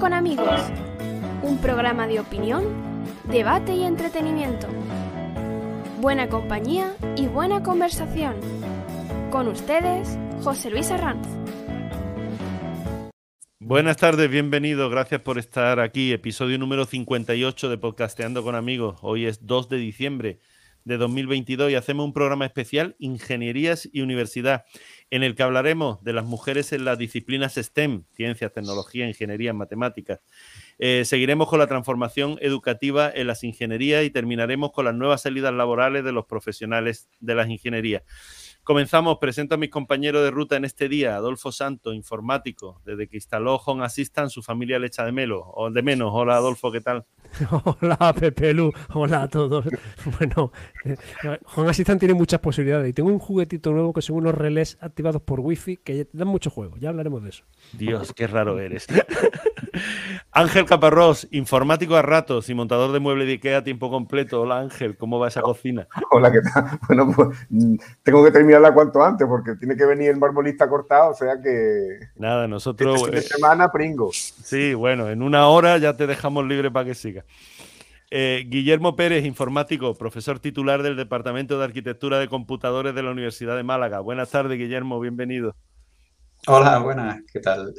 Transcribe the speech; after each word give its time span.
con 0.00 0.14
amigos, 0.14 0.58
un 1.42 1.58
programa 1.58 2.06
de 2.06 2.20
opinión, 2.20 2.64
debate 3.24 3.74
y 3.74 3.82
entretenimiento. 3.84 4.66
Buena 6.00 6.30
compañía 6.30 6.96
y 7.16 7.26
buena 7.26 7.62
conversación. 7.62 8.34
Con 9.30 9.46
ustedes, 9.46 10.18
José 10.42 10.70
Luis 10.70 10.90
Arranz. 10.90 11.28
Buenas 13.58 13.98
tardes, 13.98 14.30
bienvenidos, 14.30 14.90
gracias 14.90 15.20
por 15.20 15.38
estar 15.38 15.78
aquí. 15.80 16.12
Episodio 16.12 16.58
número 16.58 16.86
58 16.86 17.68
de 17.68 17.76
Podcasteando 17.76 18.42
con 18.42 18.54
Amigos. 18.54 18.98
Hoy 19.02 19.26
es 19.26 19.46
2 19.46 19.68
de 19.68 19.76
diciembre 19.76 20.40
de 20.84 20.96
2022 20.96 21.70
y 21.70 21.74
hacemos 21.74 22.06
un 22.06 22.14
programa 22.14 22.46
especial 22.46 22.96
Ingenierías 22.98 23.88
y 23.92 24.00
Universidad, 24.00 24.64
en 25.10 25.22
el 25.22 25.34
que 25.34 25.42
hablaremos 25.42 26.02
de 26.04 26.12
las 26.12 26.24
mujeres 26.24 26.72
en 26.72 26.84
las 26.84 26.96
disciplinas 26.96 27.54
STEM, 27.54 28.04
ciencias, 28.14 28.52
tecnología, 28.52 29.08
ingeniería, 29.08 29.52
matemáticas. 29.52 30.20
Eh, 30.78 31.04
seguiremos 31.04 31.48
con 31.48 31.58
la 31.58 31.66
transformación 31.66 32.38
educativa 32.40 33.10
en 33.12 33.26
las 33.26 33.42
ingenierías 33.42 34.04
y 34.04 34.10
terminaremos 34.10 34.72
con 34.72 34.84
las 34.84 34.94
nuevas 34.94 35.22
salidas 35.22 35.52
laborales 35.52 36.04
de 36.04 36.12
los 36.12 36.26
profesionales 36.26 37.08
de 37.18 37.34
las 37.34 37.48
ingenierías. 37.48 38.02
Comenzamos, 38.62 39.18
presento 39.18 39.54
a 39.54 39.58
mis 39.58 39.70
compañeros 39.70 40.22
de 40.22 40.30
ruta 40.30 40.56
en 40.56 40.66
este 40.66 40.88
día, 40.88 41.16
Adolfo 41.16 41.50
Santo, 41.50 41.94
informático, 41.94 42.82
desde 42.84 43.08
que 43.08 43.16
instaló 43.16 43.56
Home 43.56 43.84
Assistant, 43.84 44.28
su 44.30 44.42
familia 44.42 44.78
le 44.78 44.88
echa 44.88 45.04
de, 45.04 45.12
melo, 45.12 45.50
o 45.54 45.70
de 45.70 45.82
menos. 45.82 46.10
Hola 46.12 46.36
Adolfo, 46.36 46.70
¿qué 46.70 46.82
tal? 46.82 47.06
Hola 47.80 48.12
Pepe 48.12 48.52
Lu, 48.52 48.70
hola 48.92 49.22
a 49.22 49.28
todos. 49.28 49.64
Bueno, 50.18 50.52
eh, 50.84 50.96
Home 51.54 51.70
Assistant 51.70 51.98
tiene 51.98 52.14
muchas 52.14 52.40
posibilidades 52.40 52.88
y 52.88 52.92
tengo 52.92 53.08
un 53.10 53.18
juguetito 53.18 53.70
nuevo 53.72 53.92
que 53.92 54.02
son 54.02 54.16
unos 54.16 54.34
relés 54.34 54.76
activados 54.80 55.22
por 55.22 55.40
Wi-Fi 55.40 55.78
que 55.78 56.08
dan 56.12 56.28
mucho 56.28 56.50
juego, 56.50 56.76
ya 56.78 56.90
hablaremos 56.90 57.22
de 57.22 57.30
eso. 57.30 57.44
Dios, 57.72 58.12
qué 58.12 58.26
raro 58.26 58.58
eres. 58.58 58.86
Ángel 60.32 60.64
Caparrós, 60.64 61.28
informático 61.30 61.96
a 61.96 62.02
ratos 62.02 62.48
y 62.48 62.54
montador 62.54 62.92
de 62.92 63.00
mueble 63.00 63.24
de 63.24 63.32
Ikea 63.32 63.58
a 63.58 63.64
tiempo 63.64 63.90
completo. 63.90 64.42
Hola 64.42 64.58
Ángel, 64.58 64.96
¿cómo 64.96 65.18
va 65.18 65.28
esa 65.28 65.42
cocina? 65.42 65.88
Hola, 66.10 66.30
¿qué 66.30 66.40
tal? 66.40 66.78
Bueno, 66.88 67.12
pues 67.14 67.38
mm, 67.50 67.74
tengo 68.02 68.24
que 68.24 68.30
terminarla 68.50 68.74
cuanto 68.74 69.02
antes 69.02 69.26
porque 69.26 69.54
tiene 69.56 69.76
que 69.76 69.84
venir 69.84 70.10
el 70.10 70.18
marmolista 70.18 70.68
cortado, 70.68 71.10
o 71.10 71.14
sea 71.14 71.40
que... 71.40 72.00
Nada, 72.16 72.48
nosotros... 72.48 72.96
Este 72.96 73.06
fin 73.06 73.14
de 73.14 73.22
semana 73.22 73.70
pringo. 73.70 74.10
Sí, 74.12 74.74
bueno, 74.74 75.08
en 75.08 75.22
una 75.22 75.48
hora 75.48 75.78
ya 75.78 75.96
te 75.96 76.06
dejamos 76.06 76.46
libre 76.46 76.70
para 76.70 76.86
que 76.86 76.94
siga. 76.94 77.24
Eh, 78.10 78.44
Guillermo 78.48 78.96
Pérez, 78.96 79.24
informático, 79.24 79.94
profesor 79.94 80.40
titular 80.40 80.82
del 80.82 80.96
Departamento 80.96 81.58
de 81.58 81.64
Arquitectura 81.64 82.18
de 82.18 82.28
Computadores 82.28 82.94
de 82.94 83.02
la 83.02 83.12
Universidad 83.12 83.56
de 83.56 83.62
Málaga. 83.62 84.00
Buenas 84.00 84.30
tardes, 84.30 84.58
Guillermo, 84.58 84.98
bienvenido. 84.98 85.54
Hola, 86.46 86.78
buenas, 86.78 87.22
¿qué 87.32 87.38
tal? 87.38 87.72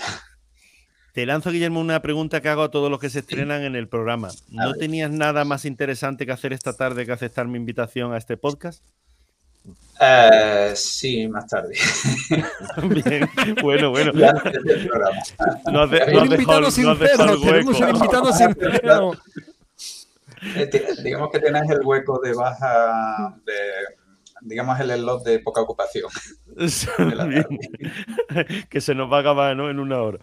Te 1.13 1.25
lanzo, 1.25 1.51
Guillermo, 1.51 1.81
una 1.81 2.01
pregunta 2.01 2.39
que 2.41 2.47
hago 2.47 2.63
a 2.63 2.71
todos 2.71 2.89
los 2.89 2.99
que 2.99 3.09
se 3.09 3.19
estrenan 3.19 3.63
en 3.63 3.75
el 3.75 3.89
programa. 3.89 4.29
¿No 4.49 4.73
tenías 4.75 5.11
nada 5.11 5.43
más 5.43 5.65
interesante 5.65 6.25
que 6.25 6.31
hacer 6.31 6.53
esta 6.53 6.71
tarde 6.71 7.05
que 7.05 7.11
aceptar 7.11 7.47
mi 7.47 7.57
invitación 7.57 8.13
a 8.13 8.17
este 8.17 8.37
podcast? 8.37 8.81
Eh, 10.03 10.71
sí, 10.75 11.27
más 11.27 11.45
tarde. 11.47 11.75
Bien, 12.83 13.29
bueno, 13.61 13.91
bueno. 13.91 14.11
Ya 14.13 14.31
antes 14.31 14.63
del 14.63 14.87
programa. 14.87 15.17
No 15.71 15.81
has 15.83 15.91
de- 15.91 16.03
Un 16.07 16.13
no 16.13 16.21
has 16.21 16.29
dejado- 16.29 16.35
invitado 16.35 16.61
no 16.61 16.67
has 16.67 16.73
sincero, 16.73 16.97
dejado 16.99 17.33
el 17.33 17.41
tenemos 17.41 17.79
un 17.79 17.89
invitado 17.89 18.33
sincero. 18.33 19.11
Eh, 20.55 20.67
digamos 21.03 21.29
que 21.31 21.39
tienes 21.39 21.69
el 21.69 21.81
hueco 21.85 22.19
de 22.19 22.33
baja, 22.33 23.35
de, 23.45 23.53
digamos 24.41 24.79
el 24.79 24.89
slot 24.89 25.23
de 25.23 25.37
poca 25.37 25.61
ocupación. 25.61 26.09
la 26.97 27.47
que 28.69 28.81
se 28.81 28.95
nos 28.95 29.11
va 29.11 29.17
a 29.17 29.19
acabar 29.21 29.55
¿no? 29.55 29.69
en 29.69 29.79
una 29.79 30.01
hora. 30.01 30.19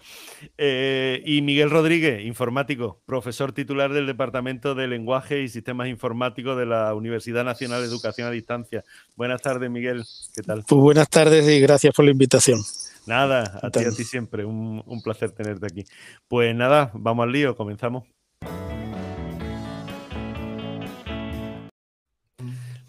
Eh, 0.56 1.22
y 1.25 1.43
Miguel 1.43 1.71
Rodríguez, 1.71 2.25
informático, 2.25 3.00
profesor 3.06 3.53
titular 3.53 3.93
del 3.93 4.06
Departamento 4.06 4.75
de 4.75 4.87
Lenguaje 4.89 5.43
y 5.43 5.49
Sistemas 5.49 5.89
Informáticos 5.89 6.56
de 6.59 6.66
la 6.66 6.94
Universidad 6.94 7.44
Nacional 7.44 7.81
de 7.81 7.89
Educación 7.89 8.28
a 8.28 8.31
Distancia. 8.31 8.84
Buenas 9.16 9.43
tardes, 9.43 9.71
Miguel. 9.71 10.05
¿Qué 10.34 10.43
tal? 10.43 10.65
Pues 10.66 10.81
buenas 10.81 11.09
tardes 11.09 11.49
y 11.49 11.61
gracias 11.61 11.94
por 11.94 12.05
la 12.05 12.11
invitación. 12.11 12.60
Nada, 13.06 13.59
a 13.62 13.71
ti, 13.71 13.81
a 13.81 13.91
ti 13.91 14.05
siempre. 14.05 14.45
Un, 14.45 14.83
un 14.84 15.03
placer 15.03 15.31
tenerte 15.31 15.66
aquí. 15.66 15.84
Pues 16.28 16.55
nada, 16.55 16.91
vamos 16.95 17.25
al 17.25 17.33
lío, 17.33 17.56
comenzamos. 17.56 18.05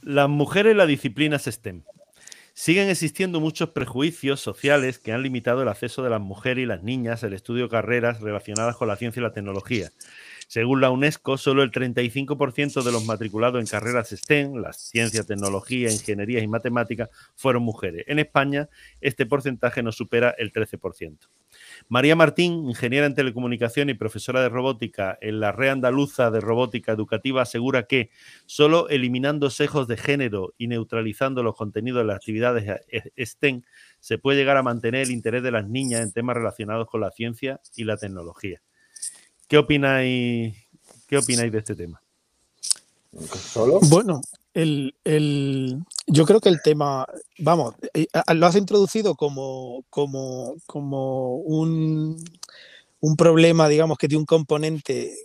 Las 0.01 0.27
mujeres 0.27 0.71
en 0.71 0.77
las 0.77 0.87
disciplinas 0.87 1.43
STEM. 1.45 1.83
Siguen 2.61 2.89
existiendo 2.89 3.39
muchos 3.39 3.69
prejuicios 3.69 4.41
sociales 4.41 4.99
que 4.99 5.13
han 5.13 5.23
limitado 5.23 5.61
el 5.61 5.69
acceso 5.69 6.03
de 6.03 6.09
las 6.09 6.19
mujeres 6.19 6.63
y 6.63 6.65
las 6.65 6.83
niñas 6.83 7.23
al 7.23 7.31
estudio 7.31 7.63
de 7.63 7.69
carreras 7.69 8.19
relacionadas 8.19 8.75
con 8.75 8.89
la 8.89 8.97
ciencia 8.97 9.21
y 9.21 9.23
la 9.23 9.31
tecnología. 9.31 9.91
Según 10.49 10.81
la 10.81 10.89
UNESCO, 10.89 11.37
solo 11.37 11.61
el 11.61 11.69
35% 11.69 12.81
de 12.81 12.91
los 12.91 13.05
matriculados 13.05 13.61
en 13.61 13.67
carreras 13.67 14.09
STEM, 14.09 14.55
las 14.55 14.77
ciencias, 14.77 15.27
tecnología, 15.27 15.91
ingeniería 15.91 16.39
y 16.39 16.47
matemáticas, 16.47 17.09
fueron 17.35 17.61
mujeres. 17.61 18.03
En 18.07 18.17
España, 18.17 18.67
este 18.99 19.27
porcentaje 19.27 19.83
no 19.83 19.91
supera 19.91 20.33
el 20.39 20.51
13%. 20.51 21.19
María 21.87 22.15
Martín, 22.15 22.67
ingeniera 22.67 23.05
en 23.05 23.13
telecomunicación 23.13 23.91
y 23.91 23.93
profesora 23.93 24.41
de 24.41 24.49
robótica 24.49 25.19
en 25.21 25.39
la 25.39 25.51
Red 25.51 25.69
Andaluza 25.69 26.31
de 26.31 26.41
Robótica 26.41 26.93
Educativa, 26.93 27.43
asegura 27.43 27.83
que 27.83 28.09
solo 28.47 28.89
eliminando 28.89 29.51
sesgos 29.51 29.87
de 29.87 29.97
género 29.97 30.55
y 30.57 30.65
neutralizando 30.65 31.43
los 31.43 31.55
contenidos 31.55 31.99
de 31.99 32.05
las 32.05 32.15
actividades 32.15 32.81
eh, 32.87 33.11
STEM 33.23 33.61
se 33.99 34.17
puede 34.17 34.39
llegar 34.39 34.57
a 34.57 34.63
mantener 34.63 35.03
el 35.03 35.11
interés 35.11 35.43
de 35.43 35.51
las 35.51 35.67
niñas 35.67 36.01
en 36.01 36.11
temas 36.11 36.37
relacionados 36.37 36.87
con 36.87 37.01
la 37.01 37.11
ciencia 37.11 37.61
y 37.75 37.83
la 37.83 37.97
tecnología. 37.97 38.63
¿Qué 39.49 39.59
opináis, 39.59 40.55
qué 41.07 41.17
opináis 41.19 41.51
de 41.53 41.59
este 41.59 41.75
tema? 41.75 42.01
¿Solo? 43.53 43.81
Bueno, 43.81 44.21
el, 44.53 44.95
el- 45.05 45.83
yo 46.07 46.25
creo 46.25 46.41
que 46.41 46.49
el 46.49 46.61
tema, 46.61 47.07
vamos, 47.39 47.75
eh, 47.93 48.07
lo 48.35 48.47
has 48.47 48.55
introducido 48.57 49.15
como, 49.15 49.85
como, 49.91 50.55
como 50.67 51.37
un, 51.37 52.17
un 53.01 53.15
problema, 53.17 53.69
digamos, 53.69 53.97
que 53.99 54.07
tiene 54.09 54.21
un 54.21 54.25
componente 54.27 55.15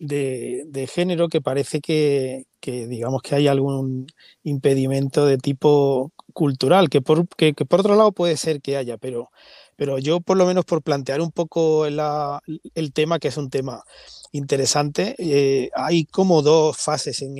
de, 0.00 0.64
de 0.66 0.86
género 0.88 1.28
que 1.28 1.40
parece 1.42 1.80
que, 1.80 2.46
que, 2.60 2.86
digamos, 2.88 3.22
que 3.22 3.36
hay 3.36 3.48
algún 3.48 4.06
impedimento 4.44 5.26
de 5.26 5.38
tipo 5.38 6.12
cultural, 6.34 6.90
que 6.90 7.02
por, 7.02 7.28
que, 7.36 7.54
que 7.54 7.66
por 7.66 7.80
otro 7.80 7.96
lado 7.96 8.12
puede 8.12 8.36
ser 8.38 8.62
que 8.62 8.76
haya, 8.78 8.98
pero, 8.98 9.30
pero 9.78 9.96
yo 9.98 10.20
por 10.20 10.36
lo 10.36 10.44
menos 10.44 10.64
por 10.64 10.82
plantear 10.82 11.20
un 11.20 11.30
poco 11.30 11.86
el 11.86 12.92
tema, 12.92 13.20
que 13.20 13.28
es 13.28 13.36
un 13.36 13.48
tema 13.48 13.84
interesante. 14.32 15.14
eh, 15.18 15.70
hay 15.72 16.04
como 16.06 16.42
dos 16.42 16.76
fases 16.76 17.22
en, 17.22 17.36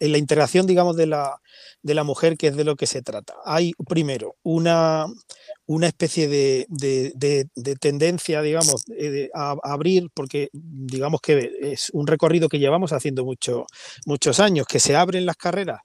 en 0.00 0.12
la 0.12 0.16
integración, 0.16 0.66
digamos, 0.66 0.96
de 0.96 1.06
la, 1.06 1.38
mujer, 2.02 2.38
que 2.38 2.46
es 2.46 2.56
de 2.56 2.64
lo 2.64 2.76
que 2.76 2.86
se 2.86 3.02
trata. 3.02 3.34
Hay, 3.44 3.72
primero, 3.86 4.36
una, 4.42 5.06
especie 5.86 6.28
de, 6.28 6.64
de- 6.70 7.12
de- 7.14 7.46
de 7.54 7.76
tendencia, 7.76 8.40
digamos, 8.40 8.84
eh, 8.98 9.28
a, 9.34 9.50
a 9.62 9.72
abrir, 9.74 10.08
porque 10.14 10.48
digamos 10.54 11.20
que 11.20 11.50
es 11.60 11.90
un 11.92 12.06
recorrido 12.06 12.48
que 12.48 12.58
llevamos 12.58 12.94
haciendo 12.94 13.22
mucho- 13.26 13.66
muchos 14.06 14.40
años, 14.40 14.66
que 14.66 14.80
se 14.80 14.96
abren 14.96 15.26
las 15.26 15.36
carreras. 15.36 15.80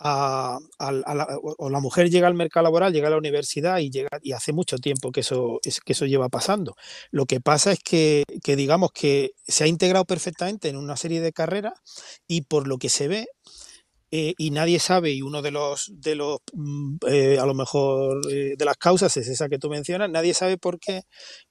A- 0.00 0.92
la, 0.92 1.26
o 1.42 1.54
o 1.58 1.70
la 1.70 1.80
mujer 1.80 2.10
llega 2.10 2.26
al 2.28 2.34
mercado 2.34 2.64
laboral, 2.64 2.92
llega 2.92 3.08
a 3.08 3.10
la 3.10 3.16
universidad 3.18 3.78
y 3.78 3.90
llega 3.90 4.08
y 4.22 4.32
hace 4.32 4.52
mucho 4.52 4.76
tiempo 4.78 5.10
que 5.12 5.20
eso, 5.20 5.58
es- 5.64 5.80
que 5.80 5.92
eso 5.92 6.06
lleva 6.06 6.28
pasando. 6.28 6.74
Lo 7.10 7.26
que 7.26 7.40
pasa 7.40 7.72
es 7.72 7.80
que, 7.80 8.24
que 8.44 8.56
digamos 8.56 8.90
que 8.92 9.32
se 9.46 9.64
ha 9.64 9.66
integrado 9.66 10.04
perfectamente 10.04 10.68
en 10.68 10.76
una 10.76 10.96
serie 10.96 11.20
de 11.20 11.32
carreras 11.32 11.74
y 12.26 12.42
por 12.42 12.68
lo 12.68 12.78
que 12.78 12.88
se 12.88 13.08
ve, 13.08 13.26
eh, 14.10 14.32
y 14.38 14.50
nadie 14.52 14.78
sabe, 14.80 15.12
y 15.12 15.20
uno 15.22 15.42
de 15.42 15.50
los, 15.50 15.90
de 15.92 16.14
los 16.14 16.38
mm, 16.54 16.96
eh, 17.08 17.38
a 17.38 17.44
lo 17.46 17.52
mejor, 17.54 18.20
eh, 18.32 18.54
de 18.56 18.64
las 18.64 18.78
causas 18.78 19.14
es 19.18 19.28
esa 19.28 19.48
que 19.50 19.58
tú 19.58 19.68
mencionas, 19.68 20.08
nadie 20.10 20.32
sabe 20.32 20.56
por 20.56 20.78
qué, 20.80 21.02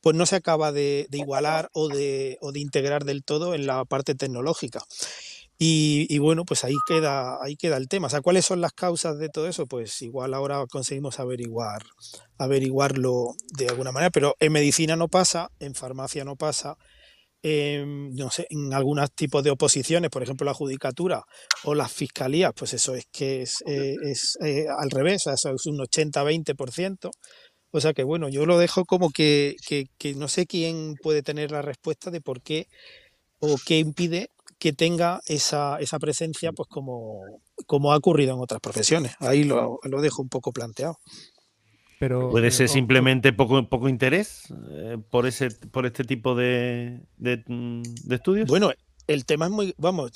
pues 0.02 0.16
no 0.16 0.26
se 0.26 0.38
acaba 0.38 0.72
de, 0.72 1.06
de 1.10 1.20
igualar 1.20 1.70
o 1.74 1.88
de, 1.90 2.38
o 2.42 2.52
de 2.52 2.60
integrar 2.60 3.06
del 3.06 3.24
todo 3.24 3.54
en 3.54 3.68
la 3.68 3.86
parte 3.86 4.16
tecnológica. 4.16 4.82
Y, 5.60 6.06
y 6.14 6.20
bueno, 6.20 6.46
pues 6.46 6.64
ahí 6.64 6.76
queda, 6.88 7.38
ahí 7.44 7.56
queda 7.56 7.78
el 7.78 7.88
tema. 7.88 8.08
O 8.08 8.10
sea, 8.12 8.22
¿cuáles 8.22 8.46
son 8.46 8.62
las 8.62 8.74
causas 8.74 9.18
de 9.18 9.30
todo 9.30 9.48
eso? 9.48 9.66
Pues 9.66 10.02
igual 10.04 10.34
ahora 10.36 10.64
conseguimos 10.70 11.20
averiguar, 11.20 11.82
averiguarlo 12.38 13.30
de 13.58 13.68
alguna 13.70 13.92
manera, 13.92 14.12
pero 14.12 14.36
en 14.40 14.52
medicina 14.54 14.96
no 14.96 15.08
pasa, 15.08 15.50
en 15.60 15.74
farmacia 15.76 16.24
no 16.26 16.36
pasa, 16.36 16.76
en, 17.44 18.14
no 18.16 18.32
sé, 18.32 18.48
en 18.50 18.74
algunos 18.74 19.12
tipos 19.14 19.44
de 19.44 19.52
oposiciones, 19.52 20.10
por 20.10 20.24
ejemplo 20.24 20.46
la 20.46 20.54
judicatura 20.54 21.24
o 21.64 21.76
las 21.76 21.92
fiscalías, 21.92 22.52
pues 22.56 22.74
eso 22.74 22.96
es 22.96 23.06
que 23.12 23.44
es, 23.44 23.58
eh, 23.68 23.96
es, 24.04 24.38
eh, 24.44 24.66
al 24.78 24.90
revés, 24.92 25.22
o 25.22 25.24
sea, 25.26 25.34
eso 25.36 25.54
es 25.56 25.66
un 25.68 25.80
80-20%. 25.82 27.12
O 27.72 27.82
sea 27.82 27.94
que 27.94 28.04
bueno, 28.04 28.30
yo 28.30 28.46
lo 28.46 28.58
dejo 28.60 28.86
como 28.86 29.10
que, 29.12 29.56
que- 29.68 29.86
que 30.00 30.16
no 30.16 30.28
sé 30.30 30.46
quién 30.48 30.96
puede 31.04 31.24
tener 31.24 31.52
la 31.52 31.62
respuesta 31.62 32.12
de 32.12 32.22
por 32.22 32.42
qué 32.42 32.68
o 33.40 33.56
qué 33.66 33.80
impide 33.80 34.30
que 34.60 34.74
tenga 34.74 35.22
esa, 35.28 35.78
esa 35.80 36.00
presencia, 36.00 36.52
pues 36.52 36.68
como, 36.70 37.22
como 37.66 37.92
ha 37.92 37.98
ocurrido 37.98 38.34
en 38.36 38.40
otras 38.42 38.60
profesiones. 38.62 39.14
Ahí 39.20 39.44
lo, 39.44 39.80
lo 39.84 40.02
dejo 40.02 40.22
un 40.22 40.30
poco 40.30 40.52
planteado. 40.52 40.98
Pero, 42.00 42.30
¿Puede 42.30 42.52
ser 42.52 42.68
o- 42.68 42.70
simplemente 42.74 43.34
poco, 43.34 43.68
poco 43.70 43.90
interés 43.90 44.44
eh, 44.72 44.98
por, 45.10 45.26
ese, 45.26 45.50
por 45.50 45.86
este 45.86 46.04
tipo 46.04 46.36
de, 46.36 47.02
de, 47.18 47.44
mm, 47.48 47.82
de 48.04 48.16
estudios? 48.16 48.48
Bueno, 48.48 48.72
el 49.08 49.26
tema 49.26 49.46
es 49.46 49.52
muy, 49.52 49.74
vamos, 49.78 50.12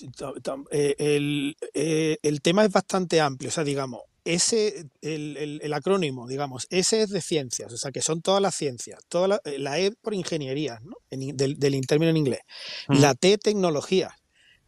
eh, 0.71 0.95
el, 0.99 1.55
eh, 1.73 2.17
el 2.21 2.41
tema 2.41 2.65
es 2.65 2.71
bastante 2.71 3.19
amplio, 3.19 3.49
o 3.49 3.51
sea, 3.51 3.63
digamos, 3.63 4.01
ese, 4.23 4.85
el, 5.01 5.37
el- 5.37 5.59
el 5.63 5.73
acrónimo, 5.73 6.27
digamos, 6.27 6.67
ese 6.69 7.01
es 7.01 7.09
de 7.09 7.21
ciencias, 7.21 7.73
o 7.73 7.77
sea, 7.77 7.91
que 7.91 8.01
son 8.01 8.21
todas 8.21 8.41
las 8.43 8.53
ciencias, 8.53 8.99
toda 9.09 9.27
la, 9.27 9.41
eh, 9.45 9.57
la 9.57 9.79
E 9.79 9.91
por 9.91 10.13
ingeniería, 10.13 10.79
¿no? 10.83 10.93
En 11.09 11.35
del, 11.35 11.57
del 11.57 11.81
término 11.87 12.11
en 12.11 12.17
inglés, 12.17 12.41
Mm. 12.87 12.99
la 12.99 13.15
T 13.15 13.39
tecnología 13.39 14.15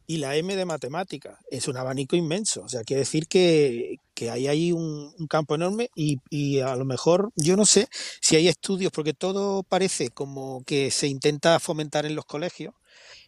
y 0.07 0.17
la 0.17 0.35
M 0.35 0.55
de 0.55 0.65
matemáticas, 0.65 1.37
es 1.49 1.67
un 1.67 1.77
abanico 1.77 2.15
inmenso, 2.15 2.63
o 2.63 2.69
sea, 2.69 2.83
quiere 2.83 3.01
decir 3.01 3.27
que, 3.27 3.95
que 4.13 4.29
hay 4.29 4.47
ahí 4.47 4.71
un, 4.71 5.13
un 5.17 5.27
campo 5.27 5.55
enorme 5.55 5.89
y, 5.95 6.19
a 6.59 6.75
lo 6.75 6.85
mejor, 6.85 7.31
yo 7.35 7.55
no 7.55 7.65
sé 7.65 7.87
si 8.21 8.35
hay 8.35 8.47
estudios, 8.47 8.91
porque 8.91 9.13
todo 9.13 9.63
parece 9.63 10.09
como 10.09 10.63
que 10.65 10.91
se 10.91 11.07
intenta 11.07 11.59
fomentar 11.59 12.05
en 12.05 12.15
los 12.15 12.25
colegios, 12.25 12.73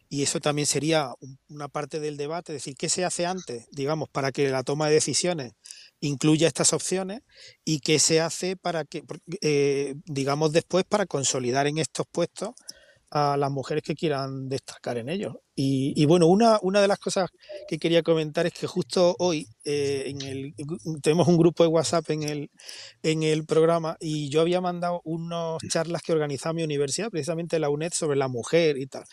y 0.09 0.23
eso 0.23 0.39
también 0.39 0.65
sería 0.67 1.11
un- 1.19 1.39
una 1.49 1.67
parte 1.67 1.99
del 1.99 2.17
debate, 2.17 2.53
es 2.53 2.57
decir, 2.63 2.75
¿qué 2.77 2.89
se 2.89 3.05
hace 3.05 3.25
antes, 3.25 3.65
digamos, 3.71 4.09
para 4.09 4.31
que 4.31 4.49
la 4.49 4.63
toma 4.63 4.87
de 4.87 4.95
decisiones 4.95 5.53
incluya 6.01 6.47
estas 6.47 6.73
opciones 6.73 7.21
y 7.63 7.79
qué 7.79 7.99
se 7.99 8.21
hace 8.21 8.55
para 8.57 8.85
que, 8.85 9.03
eh, 9.41 9.95
digamos, 10.05 10.51
después 10.51 10.85
para 10.87 11.05
consolidar 11.05 11.67
en 11.67 11.77
estos 11.79 12.05
puestos 12.11 12.51
a 13.11 13.37
las 13.37 13.51
mujeres 13.51 13.83
que 13.83 13.95
quieran 13.95 14.49
destacar 14.49 14.97
en 14.97 15.09
ellos? 15.09 15.35
Y, 15.57 16.05
bueno, 16.05 16.27
una, 16.27 16.59
una 16.63 16.81
de 16.81 16.87
las 16.89 16.99
cosas 16.99 17.29
que 17.69 17.77
quería 17.77 18.03
comentar 18.03 18.45
es 18.45 18.51
que 18.51 18.67
justo 18.67 19.15
hoy 19.19 19.47
eh, 19.63 20.13
tenemos 21.01 21.29
un 21.29 21.37
grupo 21.37 21.63
de 21.63 21.69
WhatsApp 21.69 22.09
en 22.09 22.23
el, 22.23 22.51
en 23.03 23.23
el 23.23 23.45
programa 23.45 23.95
y 24.01 24.29
yo 24.29 24.41
había 24.41 24.59
mandado 24.59 24.99
unas 25.05 25.59
charlas 25.69 26.01
que 26.01 26.11
organizaba 26.11 26.51
mi 26.51 26.63
universidad, 26.63 27.09
precisamente 27.09 27.57
la 27.57 27.69
UNED, 27.69 27.93
sobre 27.93 28.17
la 28.17 28.27
mujer 28.27 28.77
y 28.77 28.87
tal. 28.87 29.05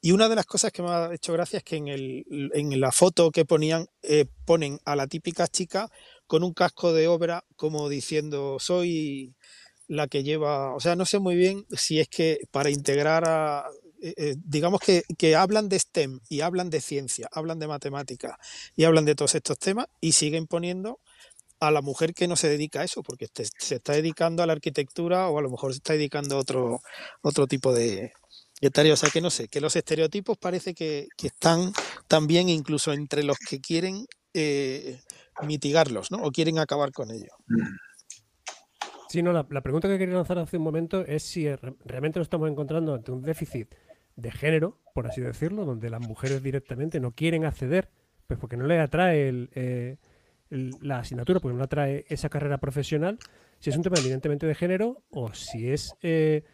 Y 0.00 0.12
una 0.12 0.30
de 0.30 0.36
las 0.36 0.46
cosas 0.46 0.72
que 0.72 0.82
me 0.82 0.88
ha 0.88 1.12
hecho 1.12 1.34
gracia 1.34 1.58
es 1.58 1.64
que 1.64 1.76
en, 1.76 1.88
el, 1.88 2.24
en 2.54 2.80
la 2.80 2.92
foto 2.92 3.30
que 3.30 3.44
ponían, 3.44 3.86
eh, 4.02 4.24
ponen 4.46 4.78
a 4.86 4.96
la 4.96 5.06
típica 5.06 5.48
chica 5.48 5.90
con 6.26 6.44
un 6.44 6.54
casco 6.54 6.94
de 6.94 7.08
obra 7.08 7.44
como 7.56 7.90
diciendo, 7.90 8.56
soy 8.58 9.34
la 9.90 10.06
que 10.08 10.22
lleva, 10.22 10.74
o 10.74 10.80
sea, 10.80 10.96
no 10.96 11.04
sé 11.06 11.18
muy 11.18 11.36
bien 11.36 11.64
si 11.72 12.00
es 12.00 12.08
que 12.08 12.38
para 12.52 12.70
integrar 12.70 13.24
a, 13.26 13.64
eh, 14.02 14.14
eh, 14.16 14.34
digamos 14.44 14.80
que, 14.80 15.02
que 15.18 15.36
hablan 15.36 15.68
de 15.68 15.78
STEM 15.78 16.20
y 16.28 16.42
hablan 16.42 16.70
de 16.70 16.80
ciencia, 16.80 17.28
hablan 17.32 17.58
de 17.58 17.68
matemática 17.68 18.38
y 18.76 18.84
hablan 18.84 19.04
de 19.04 19.14
todos 19.16 19.34
estos 19.34 19.58
temas 19.58 19.86
y 20.00 20.12
siguen 20.12 20.46
poniendo 20.46 21.00
a 21.60 21.70
la 21.70 21.82
mujer 21.82 22.14
que 22.14 22.28
no 22.28 22.36
se 22.36 22.48
dedica 22.48 22.80
a 22.80 22.84
eso, 22.84 23.02
porque 23.02 23.28
te- 23.28 23.44
se 23.58 23.76
está 23.76 23.92
dedicando 23.92 24.42
a 24.42 24.46
la 24.46 24.54
arquitectura 24.54 25.28
o 25.28 25.38
a 25.38 25.42
lo 25.42 25.50
mejor 25.50 25.72
se 25.72 25.78
está 25.78 25.92
dedicando 25.94 26.36
a 26.36 26.38
otro, 26.40 26.80
otro 27.22 27.46
tipo 27.46 27.72
de, 27.74 28.12
de 28.60 28.70
tarea. 28.70 28.94
O 28.94 28.96
sea 28.96 29.10
que 29.10 29.20
no 29.20 29.30
sé, 29.30 29.48
que 29.48 29.60
los 29.60 29.76
estereotipos 29.76 30.38
parece 30.38 30.74
que, 30.74 31.08
que 31.16 31.28
están 31.28 31.72
también 32.08 32.48
incluso 32.48 32.92
entre 32.92 33.24
los 33.24 33.36
que 33.38 33.60
quieren 33.60 34.06
eh, 34.34 35.00
mitigarlos, 35.46 36.10
¿no? 36.10 36.18
O 36.22 36.30
quieren 36.32 36.58
acabar 36.58 36.92
con 36.92 37.10
ellos. 37.10 37.30
Sí, 39.10 39.24
no, 39.24 39.32
la, 39.32 39.42
pregunta 39.42 39.88
que 39.88 39.98
quería 39.98 40.14
lanzar 40.14 40.38
hace 40.38 40.56
un 40.56 40.62
momento 40.62 41.04
es 41.04 41.24
si 41.24 41.52
re- 41.52 41.74
realmente 41.84 42.20
nos 42.20 42.26
estamos 42.26 42.48
encontrando 42.48 42.94
ante 42.94 43.10
un 43.10 43.22
déficit 43.22 43.74
de 44.14 44.30
género, 44.30 44.78
por 44.94 45.08
así 45.08 45.20
decirlo, 45.20 45.64
donde 45.64 45.90
las 45.90 46.00
mujeres 46.00 46.44
directamente 46.44 47.00
no 47.00 47.10
quieren 47.10 47.44
acceder, 47.44 47.88
pues 48.28 48.38
porque 48.38 48.56
no 48.56 48.68
les 48.68 48.78
atrae 48.78 49.28
el, 49.28 49.50
eh, 49.56 49.96
el- 50.50 50.76
la 50.80 51.00
asignatura, 51.00 51.40
porque 51.40 51.54
no 51.54 51.58
le 51.58 51.64
atrae 51.64 52.04
esa 52.08 52.28
carrera 52.28 52.58
profesional, 52.58 53.18
si 53.58 53.70
es 53.70 53.76
un 53.76 53.82
tema 53.82 53.96
evidentemente 53.98 54.46
de 54.46 54.54
género 54.54 55.02
o 55.10 55.34
si 55.34 55.68
es 55.68 55.96
eh, 56.02 56.44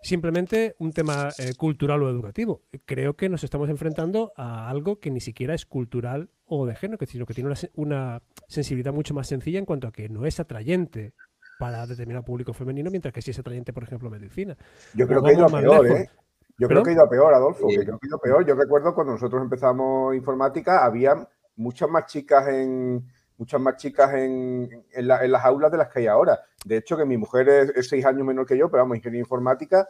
simplemente 0.00 0.76
un 0.78 0.92
tema 0.92 1.30
eh, 1.40 1.54
cultural 1.56 2.00
o 2.04 2.08
educativo. 2.08 2.62
Creo 2.84 3.16
que 3.16 3.28
nos 3.28 3.42
estamos 3.42 3.68
enfrentando 3.70 4.32
a 4.36 4.70
algo 4.70 5.00
que 5.00 5.10
ni 5.10 5.18
siquiera 5.18 5.52
es 5.52 5.66
cultural 5.66 6.30
o 6.46 6.64
de 6.64 6.76
género, 6.76 7.04
sino 7.06 7.26
que 7.26 7.34
tiene 7.34 7.50
una, 7.50 7.58
una 7.74 8.22
sensibilidad 8.46 8.92
mucho 8.92 9.14
más 9.14 9.26
sencilla 9.26 9.58
en 9.58 9.64
cuanto 9.64 9.88
a 9.88 9.92
que 9.92 10.08
no 10.08 10.26
es 10.26 10.38
atrayente 10.38 11.12
para 11.58 11.86
determinado 11.86 12.24
público 12.24 12.52
femenino, 12.52 12.90
mientras 12.90 13.12
que 13.14 13.22
sí 13.22 13.30
es 13.30 13.38
atrayente, 13.38 13.72
por 13.72 13.82
ejemplo, 13.84 14.10
medicina. 14.10 14.56
Yo 14.94 15.06
creo 15.06 15.22
que 15.22 15.30
ha 15.30 15.34
ido 15.34 15.46
a 15.46 15.48
peor, 15.48 15.84
lejos. 15.84 16.00
¿eh? 16.00 16.10
Yo 16.58 16.68
¿Perdón? 16.68 16.68
creo 16.68 16.84
que 16.84 16.90
ha 16.90 16.92
ido 16.94 17.04
a 17.04 17.08
peor, 17.10 17.34
Adolfo, 17.34 17.68
Sí. 17.68 17.76
que 17.78 17.84
creo 17.84 17.98
que 17.98 18.06
ha 18.06 18.08
ido 18.08 18.16
a 18.16 18.20
peor. 18.20 18.46
Yo 18.46 18.54
recuerdo 18.54 18.94
cuando 18.94 19.12
nosotros 19.14 19.42
empezamos 19.42 20.14
informática, 20.14 20.84
había 20.84 21.28
muchas 21.56 21.88
más 21.88 22.06
chicas 22.06 22.48
en 22.48 23.04
muchas 23.36 23.60
más 23.60 23.76
chicas 23.76 24.14
en, 24.14 24.68
en 24.92 25.08
la- 25.08 25.24
en 25.24 25.32
las 25.32 25.44
aulas 25.44 25.72
de 25.72 25.78
las 25.78 25.88
que 25.88 25.98
hay 26.00 26.06
ahora. 26.06 26.40
De 26.64 26.76
hecho, 26.76 26.96
que 26.96 27.04
mi 27.04 27.16
mujer 27.16 27.48
es, 27.48 27.70
es 27.70 27.88
seis 27.88 28.04
años 28.06 28.24
menor 28.24 28.46
que 28.46 28.56
yo, 28.56 28.70
pero 28.70 28.84
vamos, 28.84 28.96
ingeniería 28.96 29.22
informática. 29.22 29.88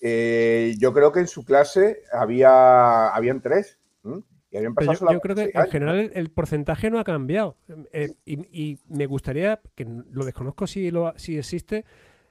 eh, 0.00 0.74
yo 0.78 0.92
creo 0.94 1.12
que 1.12 1.20
en 1.20 1.26
su 1.28 1.44
clase 1.44 2.02
había 2.12 3.08
habían 3.08 3.40
tres. 3.42 3.78
Y 4.50 4.56
habían 4.56 4.74
Pero 4.74 4.92
pasado 4.92 5.12
yo, 5.12 5.20
creo 5.20 5.36
que 5.36 5.50
en 5.54 5.66
general 5.66 5.98
el, 5.98 6.12
el 6.14 6.30
porcentaje 6.30 6.90
no 6.90 6.98
ha 6.98 7.04
cambiado. 7.04 7.56
Eh, 7.92 8.14
y, 8.24 8.38
y 8.50 8.78
me 8.88 9.06
gustaría, 9.06 9.60
que 9.74 9.86
lo 10.10 10.24
desconozco 10.24 10.66
si, 10.66 10.90
lo, 10.90 11.12
si 11.16 11.36
existe, 11.36 11.84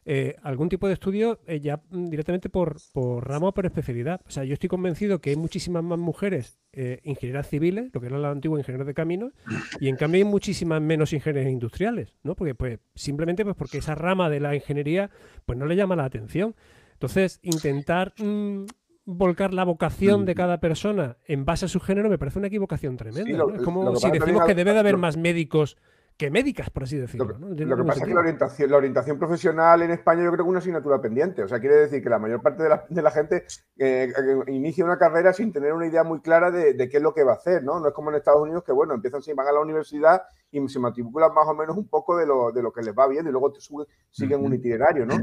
eh, 0.09 0.35
algún 0.41 0.69
tipo 0.69 0.87
de 0.87 0.93
estudio 0.93 1.41
eh, 1.47 1.59
ya 1.59 1.81
directamente 1.91 2.49
por, 2.49 2.77
por 2.93 3.27
rama 3.27 3.49
o 3.49 3.53
por 3.53 3.65
especialidad. 3.65 4.21
O 4.25 4.31
sea, 4.31 4.45
yo 4.45 4.53
estoy 4.53 4.69
convencido 4.69 5.19
que 5.19 5.31
hay 5.31 5.35
muchísimas 5.35 5.83
más 5.83 5.99
mujeres 5.99 6.59
ingenieras 7.03 7.49
civiles, 7.49 7.89
lo 7.91 7.99
que 7.99 8.05
eran 8.05 8.21
los 8.21 8.31
antiguos 8.31 8.59
ingenieros 8.59 8.85
de 8.85 8.93
caminos, 8.93 9.33
y 9.79 9.89
en 9.89 9.95
cambio 9.95 10.19
hay 10.19 10.29
muchísimas 10.29 10.79
menos 10.79 11.11
ingenieros 11.11 11.51
industriales, 11.51 12.13
¿no? 12.21 12.35
Porque 12.35 12.53
pues 12.53 12.79
simplemente 12.93 13.43
pues 13.43 13.55
porque 13.55 13.79
esa 13.79 13.95
rama 13.95 14.29
de 14.29 14.39
la 14.39 14.53
ingeniería 14.53 15.09
pues 15.47 15.57
no 15.57 15.65
le 15.65 15.75
llama 15.75 15.95
la 15.95 16.05
atención. 16.05 16.55
Entonces, 16.93 17.39
intentar 17.41 18.13
mm, 18.17 18.65
volcar 19.07 19.53
la 19.53 19.63
vocación 19.63 20.25
de 20.25 20.35
cada 20.35 20.59
persona 20.59 21.15
en 21.25 21.45
base 21.45 21.65
a 21.65 21.69
su 21.69 21.79
género 21.79 22.09
me 22.09 22.17
parece 22.19 22.39
una 22.39 22.49
equivocación 22.49 22.97
tremenda. 22.97 23.37
lo- 23.37 23.47
¿no? 23.47 23.55
Es 23.55 23.61
como 23.61 23.95
si 23.95 24.11
decimos 24.11 24.43
que 24.45 24.53
debe 24.53 24.73
de 24.73 24.79
haber 24.79 24.91
lo- 24.93 24.97
más 24.99 25.15
médicos 25.17 25.77
que 26.17 26.29
médicas, 26.31 26.71
por 26.71 26.81
así 26.83 26.95
Lo 26.95 27.01
decirlo. 27.03 27.27
que, 27.27 27.39
¿no? 27.39 27.55
Tiene 27.55 27.69
lo 27.69 27.77
que 27.77 27.83
pasa 27.83 27.99
es 28.01 28.07
que 28.07 28.13
la 28.15 28.19
orientación, 28.21 28.71
la 28.71 28.77
orientación 28.77 29.19
profesional 29.19 29.81
en 29.83 29.91
España 29.91 30.23
yo 30.23 30.31
creo 30.31 30.37
que 30.37 30.41
es 30.41 30.49
una 30.49 30.57
asignatura 30.59 30.99
pendiente. 30.99 31.43
O 31.43 31.47
sea, 31.47 31.59
quiere 31.59 31.75
decir 31.75 32.01
que 32.03 32.09
la 32.09 32.17
mayor 32.19 32.41
parte 32.41 32.63
de 32.63 32.69
la, 32.69 32.83
de 32.89 33.01
la 33.03 33.11
gente 33.11 33.45
eh, 33.77 34.11
eh, 34.17 34.51
inicia 34.51 34.83
una 34.83 34.97
carrera 34.97 35.31
sin 35.31 35.53
tener 35.53 35.73
una 35.73 35.85
idea 35.85 36.03
muy 36.03 36.19
clara 36.19 36.49
de, 36.51 36.73
de 36.73 36.89
qué 36.89 36.97
es 36.97 37.03
lo 37.03 37.13
que 37.13 37.23
va 37.23 37.33
a 37.33 37.35
hacer, 37.35 37.63
¿no? 37.63 37.79
No 37.79 37.87
es 37.89 37.93
como 37.93 38.09
en 38.09 38.15
Estados 38.17 38.41
Unidos 38.41 38.63
que, 38.65 38.71
bueno, 38.71 38.95
empiezan, 38.95 39.21
si 39.21 39.31
van 39.33 39.47
a 39.47 39.51
la 39.51 39.59
universidad 39.61 40.23
y 40.51 40.67
se 40.67 40.79
matriculan 40.79 41.33
más 41.35 41.47
o 41.47 41.53
menos 41.53 41.77
un 41.77 41.87
poco 41.87 42.17
de 42.17 42.25
lo, 42.25 42.51
de 42.51 42.63
lo 42.63 42.71
que 42.73 42.81
les 42.81 42.95
va 42.97 43.07
bien 43.07 43.27
y 43.27 43.31
luego 43.31 43.51
te 43.53 43.61
suben, 43.61 43.85
siguen 44.09 44.43
un 44.43 44.53
itinerario, 44.55 45.05
¿no? 45.05 45.15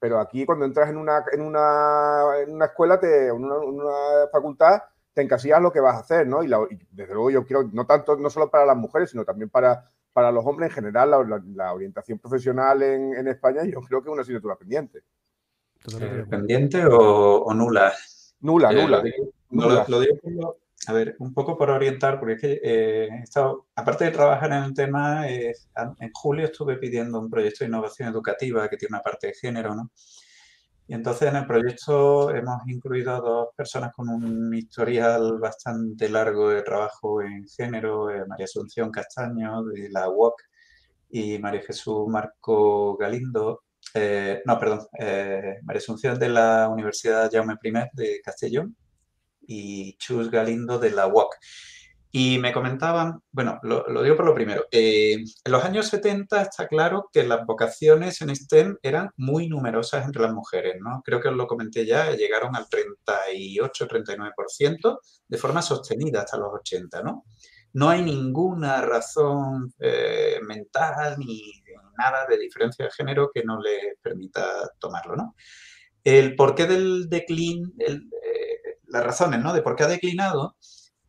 Pero 0.00 0.18
aquí 0.18 0.44
cuando 0.46 0.64
entras 0.64 0.88
en 0.88 0.96
una, 0.96 1.22
en 1.30 1.42
una, 1.42 2.22
en 2.42 2.54
una 2.54 2.64
escuela, 2.64 2.98
te, 2.98 3.26
en 3.28 3.32
una, 3.44 3.58
una 3.58 4.28
facultad, 4.32 4.80
te 5.12 5.20
encasillas 5.22 5.60
lo 5.60 5.70
que 5.70 5.80
vas 5.80 5.94
a 5.96 6.00
hacer, 6.00 6.26
¿no? 6.26 6.42
Y, 6.42 6.48
la- 6.48 6.66
y 6.70 6.78
desde 6.90 7.12
luego 7.14 7.30
yo 7.30 7.44
quiero, 7.44 7.64
no 7.72 7.86
tanto, 7.86 8.16
no 8.16 8.30
solo 8.30 8.50
para 8.50 8.64
las 8.64 8.76
mujeres, 8.76 9.10
sino 9.10 9.24
también 9.24 9.50
para, 9.50 9.90
para 10.12 10.32
los 10.32 10.44
hombres 10.46 10.70
en 10.70 10.74
general, 10.76 11.10
la, 11.10 11.22
la- 11.22 11.42
la 11.54 11.72
orientación 11.74 12.18
profesional 12.18 12.82
en, 12.82 13.14
en 13.14 13.28
España, 13.28 13.62
yo 13.64 13.80
creo 13.82 14.00
que 14.02 14.08
es 14.08 14.12
una 14.12 14.22
asignatura 14.22 14.56
pendiente. 14.56 15.02
Eh. 16.00 16.24
¿Pendiente 16.28 16.84
o, 16.86 17.42
o 17.42 17.54
nula? 17.54 17.92
Nula, 18.40 18.70
Eh, 18.72 18.82
nula. 18.82 18.96
Lo 18.98 19.02
digo, 19.02 19.30
nula. 19.50 19.84
lo- 19.88 20.56
a 20.86 20.92
ver, 20.92 21.16
un 21.18 21.34
poco 21.34 21.56
por 21.58 21.70
orientar, 21.70 22.18
porque 22.18 22.34
es 22.34 22.40
que 22.40 22.60
eh, 22.62 23.08
he 23.10 23.22
estado, 23.22 23.66
aparte 23.74 24.04
de 24.06 24.10
trabajar 24.12 24.52
en 24.52 24.64
el 24.64 24.74
tema, 24.74 25.28
eh, 25.28 25.54
en 25.76 26.10
julio 26.12 26.46
estuve 26.46 26.76
pidiendo 26.78 27.18
un 27.20 27.30
proyecto 27.30 27.64
de 27.64 27.68
innovación 27.68 28.08
educativa 28.08 28.68
que 28.68 28.76
tiene 28.76 28.96
una 28.96 29.02
parte 29.02 29.28
de 29.28 29.34
género, 29.34 29.74
¿no? 29.74 29.90
Y 30.90 30.94
entonces 30.94 31.28
en 31.28 31.36
el 31.36 31.46
proyecto 31.46 32.34
hemos 32.34 32.66
incluido 32.66 33.14
a 33.14 33.20
dos 33.20 33.48
personas 33.56 33.92
con 33.94 34.08
un 34.08 34.52
historial 34.52 35.38
bastante 35.38 36.08
largo 36.08 36.48
de 36.48 36.62
trabajo 36.62 37.22
en 37.22 37.46
género, 37.46 38.10
eh, 38.10 38.24
María 38.26 38.46
Asunción 38.46 38.90
Castaño 38.90 39.62
de 39.64 39.88
la 39.88 40.08
UOC 40.08 40.34
y 41.10 41.38
María 41.38 41.62
Jesús 41.62 42.08
Marco 42.08 42.96
Galindo, 42.96 43.62
eh, 43.94 44.42
no, 44.44 44.58
perdón, 44.58 44.80
eh, 44.98 45.58
María 45.62 45.78
Asunción 45.78 46.18
de 46.18 46.28
la 46.28 46.68
Universidad 46.68 47.30
Jaume 47.30 47.54
I 47.62 47.72
de 47.92 48.20
Castellón 48.24 48.74
y 49.50 49.96
Chus 49.98 50.30
Galindo 50.30 50.78
de 50.78 50.90
la 50.90 51.08
UOC. 51.08 51.34
Y 52.12 52.38
me 52.38 52.52
comentaban, 52.52 53.20
bueno, 53.30 53.60
lo, 53.62 54.02
digo 54.02 54.16
por 54.16 54.26
lo 54.26 54.34
primero, 54.34 54.64
eh, 54.72 55.12
en 55.14 55.52
los 55.52 55.64
años 55.64 55.86
70 55.88 56.42
está 56.42 56.66
claro 56.66 57.08
que 57.12 57.22
las 57.24 57.46
vocaciones 57.46 58.20
en 58.20 58.34
STEM 58.34 58.78
eran 58.82 59.10
muy 59.16 59.48
numerosas 59.48 60.04
entre 60.04 60.22
las 60.22 60.32
mujeres, 60.32 60.74
¿no? 60.80 61.02
Creo 61.04 61.20
que 61.20 61.28
os 61.28 61.36
lo 61.36 61.46
comenté 61.46 61.86
ya, 61.86 62.10
llegaron 62.10 62.56
al 62.56 62.66
38-39% 62.66 64.98
de 65.28 65.38
forma 65.38 65.62
sostenida 65.62 66.22
hasta 66.22 66.36
los 66.36 66.52
80, 66.52 67.00
¿no? 67.02 67.24
No 67.74 67.88
hay 67.88 68.02
ninguna 68.02 68.82
razón 68.82 69.72
eh, 69.78 70.40
mental 70.42 71.14
ni 71.18 71.62
nada 71.96 72.26
de 72.28 72.38
diferencia 72.38 72.86
de 72.86 72.90
género 72.90 73.30
que 73.32 73.44
no 73.44 73.60
le 73.60 73.98
permita 74.02 74.68
tomarlo, 74.80 75.14
¿no? 75.14 75.36
El 76.02 76.34
porqué 76.34 76.66
del 76.66 77.08
declin, 77.08 77.72
el, 77.78 78.08
eh, 78.24 78.49
las 78.90 79.04
razones, 79.04 79.40
¿no? 79.40 79.52
De 79.52 79.62
por 79.62 79.76
qué 79.76 79.84
ha 79.84 79.88
declinado, 79.88 80.56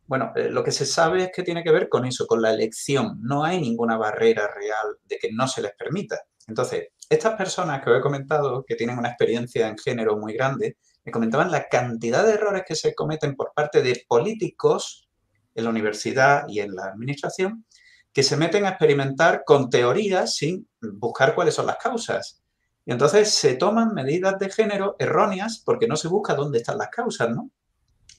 bueno, 0.06 0.32
eh, 0.36 0.48
lo 0.50 0.62
que 0.62 0.72
se 0.72 0.86
sabe 0.86 1.24
es 1.24 1.30
que 1.34 1.42
tiene 1.42 1.62
que 1.62 1.70
ver 1.70 1.88
con 1.88 2.04
eso, 2.04 2.26
con 2.26 2.42
la 2.42 2.52
elección. 2.52 3.18
No 3.22 3.44
hay 3.44 3.60
ninguna 3.60 3.96
barrera 3.96 4.48
real 4.54 4.98
de 5.04 5.18
que 5.18 5.30
no 5.32 5.48
se 5.48 5.62
les 5.62 5.72
permita. 5.74 6.20
Entonces, 6.46 6.88
estas 7.08 7.34
personas 7.34 7.82
que 7.82 7.90
os 7.90 7.98
he 7.98 8.02
comentado, 8.02 8.64
que 8.66 8.74
tienen 8.74 8.98
una 8.98 9.08
experiencia 9.08 9.68
en 9.68 9.78
género 9.78 10.16
muy 10.16 10.34
grande, 10.34 10.76
me 11.04 11.12
comentaban 11.12 11.50
la 11.50 11.68
cantidad 11.68 12.24
de 12.24 12.34
errores 12.34 12.64
que 12.66 12.74
se 12.74 12.94
cometen 12.94 13.36
por 13.36 13.52
parte 13.54 13.82
de 13.82 14.04
políticos 14.08 15.08
en 15.54 15.64
la 15.64 15.70
universidad 15.70 16.44
y 16.48 16.60
en 16.60 16.74
la 16.74 16.86
administración 16.86 17.64
que 18.12 18.22
se 18.22 18.36
meten 18.36 18.66
a 18.66 18.70
experimentar 18.70 19.42
con 19.44 19.70
teorías 19.70 20.36
sin 20.36 20.68
buscar 20.80 21.34
cuáles 21.34 21.54
son 21.54 21.66
las 21.66 21.78
causas. 21.78 22.42
Y 22.84 22.92
entonces 22.92 23.30
se 23.30 23.54
toman 23.54 23.94
medidas 23.94 24.38
de 24.38 24.50
género 24.50 24.96
erróneas 24.98 25.62
porque 25.64 25.86
no 25.86 25.96
se 25.96 26.08
busca 26.08 26.34
dónde 26.34 26.58
están 26.58 26.78
las 26.78 26.88
causas, 26.88 27.30
¿no? 27.30 27.50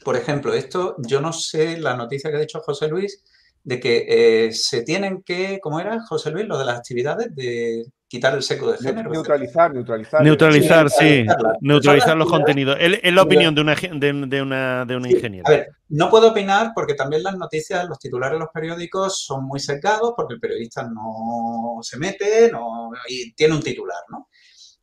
Por 0.04 0.16
ejemplo, 0.16 0.54
esto, 0.54 0.96
yo 1.00 1.22
no 1.22 1.34
sé 1.34 1.78
la 1.78 1.96
noticia 1.96 2.30
que 2.30 2.38
ha 2.38 2.42
dicho 2.42 2.60
José 2.62 2.88
Luis, 2.88 3.24
de 3.64 3.80
que 3.80 4.06
eh, 4.08 4.52
se 4.52 4.84
tienen 4.84 5.24
que, 5.24 5.60
¿cómo 5.62 5.80
era, 5.80 6.02
José 6.06 6.32
Luis, 6.32 6.48
lo 6.48 6.58
de 6.58 6.66
las 6.66 6.78
actividades 6.78 7.34
de 7.34 7.86
quitar 8.08 8.36
el 8.36 8.44
seco 8.44 8.72
de 8.72 8.78
género? 8.78 9.10
Neutralizar, 9.10 9.74
neutralizar. 9.74 10.22
Neutralizar, 10.22 10.90
sí, 10.90 11.26
neutralizar 11.62 12.18
los 12.18 12.30
contenidos. 12.30 12.78
Es 12.80 13.14
la 13.14 13.22
opinión 13.22 13.56
de 13.56 13.62
una, 13.62 13.76
de, 13.76 14.42
una, 14.42 14.86
de 14.86 14.96
una 14.98 15.10
ingeniera. 15.10 15.48
A 15.48 15.52
ver, 15.52 15.68
no 15.90 16.10
puedo 16.10 16.32
opinar 16.32 16.72
porque 16.76 16.94
también 16.94 17.24
las 17.24 17.38
noticias, 17.38 17.88
los 17.88 18.00
titulares 18.00 18.36
de 18.36 18.40
los 18.40 18.50
periódicos 18.54 19.24
son 19.24 19.46
muy 19.46 19.60
sesgados 19.60 20.14
porque 20.16 20.34
el 20.34 20.40
periodista 20.42 20.84
no 20.84 21.78
se 21.82 21.98
mete 21.98 22.52
no, 22.52 22.92
y 23.08 23.34
tiene 23.34 23.56
un 23.56 23.64
titular, 23.64 24.00
¿no? 24.10 24.28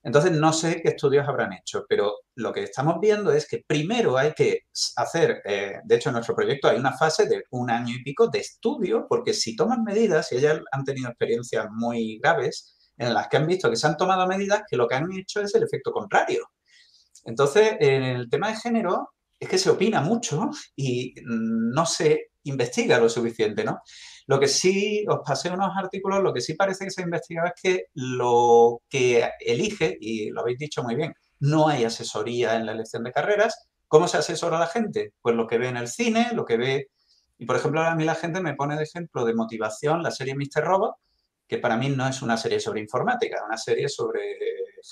Entonces, 0.03 0.33
no 0.33 0.53
sé 0.53 0.81
qué 0.83 0.91
estudios 0.91 1.29
habrán 1.29 1.53
hecho, 1.53 1.85
pero 1.89 2.15
lo 2.37 2.53
que 2.53 2.63
estamos 2.63 2.97
viendo 3.01 3.33
es 3.33 3.47
que 3.47 3.63
primero 3.67 4.17
hay 4.17 4.33
que 4.33 4.61
hacer, 4.97 5.43
eh, 5.45 5.81
de 5.85 5.97
hecho 5.97 6.09
en 6.09 6.15
nuestro 6.15 6.35
proyecto 6.35 6.69
hay 6.69 6.79
una 6.79 6.97
fase 6.97 7.27
de 7.27 7.45
un 7.51 7.71
año 7.71 7.95
y 7.95 8.03
pico 8.03 8.29
de 8.29 8.39
estudio, 8.39 9.07
porque 9.09 9.35
si 9.35 9.55
toman 9.55 9.85
medidas, 9.85 10.33
y 10.33 10.37
ellas 10.37 10.61
han 10.73 10.85
tenido 10.85 11.11
experiencias 11.11 11.67
muy 11.71 12.19
graves 12.23 12.77
en 12.97 13.13
las 13.15 13.29
que 13.29 13.37
han 13.37 13.47
visto 13.47 13.71
que 13.71 13.77
se 13.77 13.87
han 13.87 13.97
tomado 13.97 14.27
medidas 14.27 14.63
que 14.69 14.77
lo 14.77 14.87
que 14.89 14.95
han 14.95 15.11
hecho 15.13 15.41
es 15.43 15.55
el 15.55 15.65
efecto 15.65 15.93
contrario. 15.93 16.47
Entonces, 17.25 17.77
en 17.81 18.03
el 18.03 18.31
tema 18.31 18.49
de 18.49 18.57
género 18.57 19.11
es 19.39 19.49
que 19.49 19.59
se 19.59 19.71
opina 19.71 20.01
mucho 20.01 20.51
y 20.77 21.15
no 21.25 21.87
se 21.87 22.31
investiga 22.45 22.99
lo 22.99 23.09
suficiente, 23.09 23.65
¿no? 23.65 23.81
Lo 24.31 24.39
que 24.39 24.47
sí, 24.47 25.05
os 25.09 25.23
pasé 25.27 25.51
unos 25.51 25.77
artículos, 25.77 26.23
lo 26.23 26.33
que 26.33 26.41
sí 26.41 26.55
parece 26.55 26.85
que 26.85 26.93
se 26.93 27.01
ha 27.01 27.05
investigado 27.05 27.49
es 27.49 27.61
que 27.61 27.87
lo 27.95 28.81
que 28.89 29.29
elige, 29.41 29.99
y 30.01 30.31
lo 30.31 30.43
habéis 30.43 30.57
dicho 30.57 30.85
muy 30.85 30.95
bien, 30.95 31.13
no 31.41 31.67
hay 31.67 31.83
asesoría 31.83 32.55
en 32.55 32.65
la 32.65 32.71
elección 32.71 33.03
de 33.03 33.11
carreras. 33.11 33.67
¿Cómo 33.89 34.07
se 34.07 34.19
asesora 34.19 34.59
a 34.59 34.61
la 34.61 34.67
gente? 34.69 35.15
Pues 35.21 35.35
lo 35.35 35.49
que 35.49 35.59
ve 35.59 35.67
en 35.67 35.79
el 35.79 35.89
cine, 35.89 36.29
lo 36.33 36.45
que 36.45 36.57
ve... 36.59 36.91
Y 37.39 37.45
por 37.45 37.57
ejemplo, 37.57 37.83
a 37.83 37.97
mí 37.97 38.05
la 38.05 38.15
gente 38.15 38.41
me 38.41 38.55
pone 38.55 38.77
de 38.77 38.85
ejemplo 38.85 39.25
de 39.25 39.35
motivación 39.35 40.01
la 40.01 40.13
serie 40.13 40.37
Mr. 40.37 40.63
Robot, 40.63 40.95
que 41.49 41.59
para 41.59 41.77
mí 41.77 41.89
no 41.89 42.07
es 42.07 42.23
una 42.23 42.37
serie 42.37 42.61
sobre 42.61 42.83
informática, 42.83 43.39
es 43.39 43.43
una 43.45 43.59
serie 43.59 43.89
sobre 43.89 44.37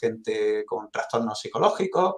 gente 0.00 0.64
con 0.66 0.90
trastornos 0.90 1.38
psicológicos, 1.38 2.16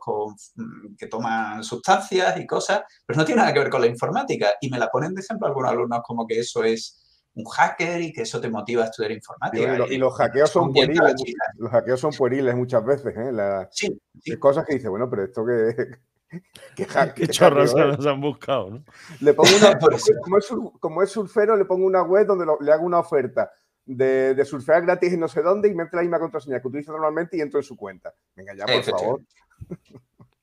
mm, 0.54 0.96
que 0.96 1.06
toman 1.06 1.62
sustancias 1.64 2.40
y 2.40 2.46
cosas, 2.46 2.80
pero 3.04 3.18
no 3.18 3.26
tiene 3.26 3.42
nada 3.42 3.52
que 3.52 3.58
ver 3.58 3.68
con 3.68 3.82
la 3.82 3.88
informática. 3.88 4.54
Y 4.62 4.70
me 4.70 4.78
la 4.78 4.88
ponen 4.88 5.14
de 5.14 5.20
ejemplo 5.20 5.48
algunos 5.48 5.70
alumnos 5.70 6.00
como 6.02 6.26
que 6.26 6.38
eso 6.38 6.64
es 6.64 6.96
un 7.34 7.44
hacker 7.44 8.00
y 8.02 8.12
que 8.12 8.22
eso 8.22 8.40
te 8.40 8.50
motiva 8.50 8.82
a 8.82 8.86
estudiar 8.86 9.12
informática. 9.12 9.86
Y, 9.88 9.98
los 9.98 10.14
hackeos 10.14 10.50
son 10.50 10.72
pueriles. 10.72 11.14
Los 11.56 11.70
hackeos 11.70 12.00
son 12.00 12.12
pueriles 12.12 12.54
muchas 12.54 12.84
veces. 12.84 13.14
¿eh? 13.16 13.68
sí, 13.70 14.36
Cosas 14.38 14.64
que 14.66 14.74
dice, 14.74 14.88
bueno, 14.88 15.08
pero 15.08 15.24
esto 15.24 15.44
que. 15.44 15.98
¿Qué, 16.76 16.86
¿Qué 17.14 17.26
chorros 17.26 17.72
se 17.72 17.78
los 17.80 18.06
han 18.06 18.20
buscado? 18.20 18.70
¿no? 18.70 18.84
Le 19.20 19.34
pongo 19.34 19.50
una, 19.56 19.76
como, 19.80 19.96
es, 20.38 20.52
como, 20.78 21.02
es, 21.02 21.10
surfero, 21.10 21.56
le 21.56 21.64
pongo 21.64 21.84
una 21.84 22.02
web 22.02 22.24
donde 22.24 22.46
le 22.60 22.72
hago 22.72 22.84
una 22.84 23.00
oferta 23.00 23.50
de, 23.84 24.34
de, 24.34 24.44
surfear 24.44 24.82
gratis 24.82 25.12
en 25.12 25.18
no 25.18 25.26
sé 25.26 25.42
dónde 25.42 25.68
y 25.68 25.74
mete 25.74 25.96
la 25.96 26.02
misma 26.02 26.20
contraseña 26.20 26.60
que 26.60 26.68
utiliza 26.68 26.92
normalmente 26.92 27.36
y 27.36 27.40
entro 27.40 27.58
en 27.58 27.64
su 27.64 27.76
cuenta. 27.76 28.14
Venga, 28.36 28.54
ya, 28.54 28.64
por 28.64 28.82
favor. 28.84 29.22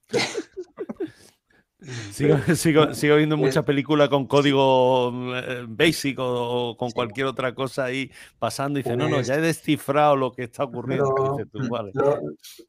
Sigo, 1.79 2.37
sigo, 2.55 2.93
sigo, 2.95 3.15
viendo 3.17 3.37
muchas 3.37 3.63
películas 3.63 4.09
con 4.09 4.25
código 4.25 5.11
eh, 5.35 5.63
basic 5.67 6.17
o, 6.19 6.75
con 6.75 6.89
cualquier 6.89 7.27
otra 7.27 7.53
cosa 7.53 7.85
ahí 7.85 8.11
pasando 8.39 8.79
y 8.79 8.83
dice, 8.83 8.97
no, 8.97 9.07
no, 9.07 9.17
pues 9.17 9.27
ya 9.27 9.35
he 9.35 9.41
descifrado 9.41 10.15
lo 10.15 10.31
que 10.31 10.43
está 10.43 10.63
ocurriendo. 10.63 11.37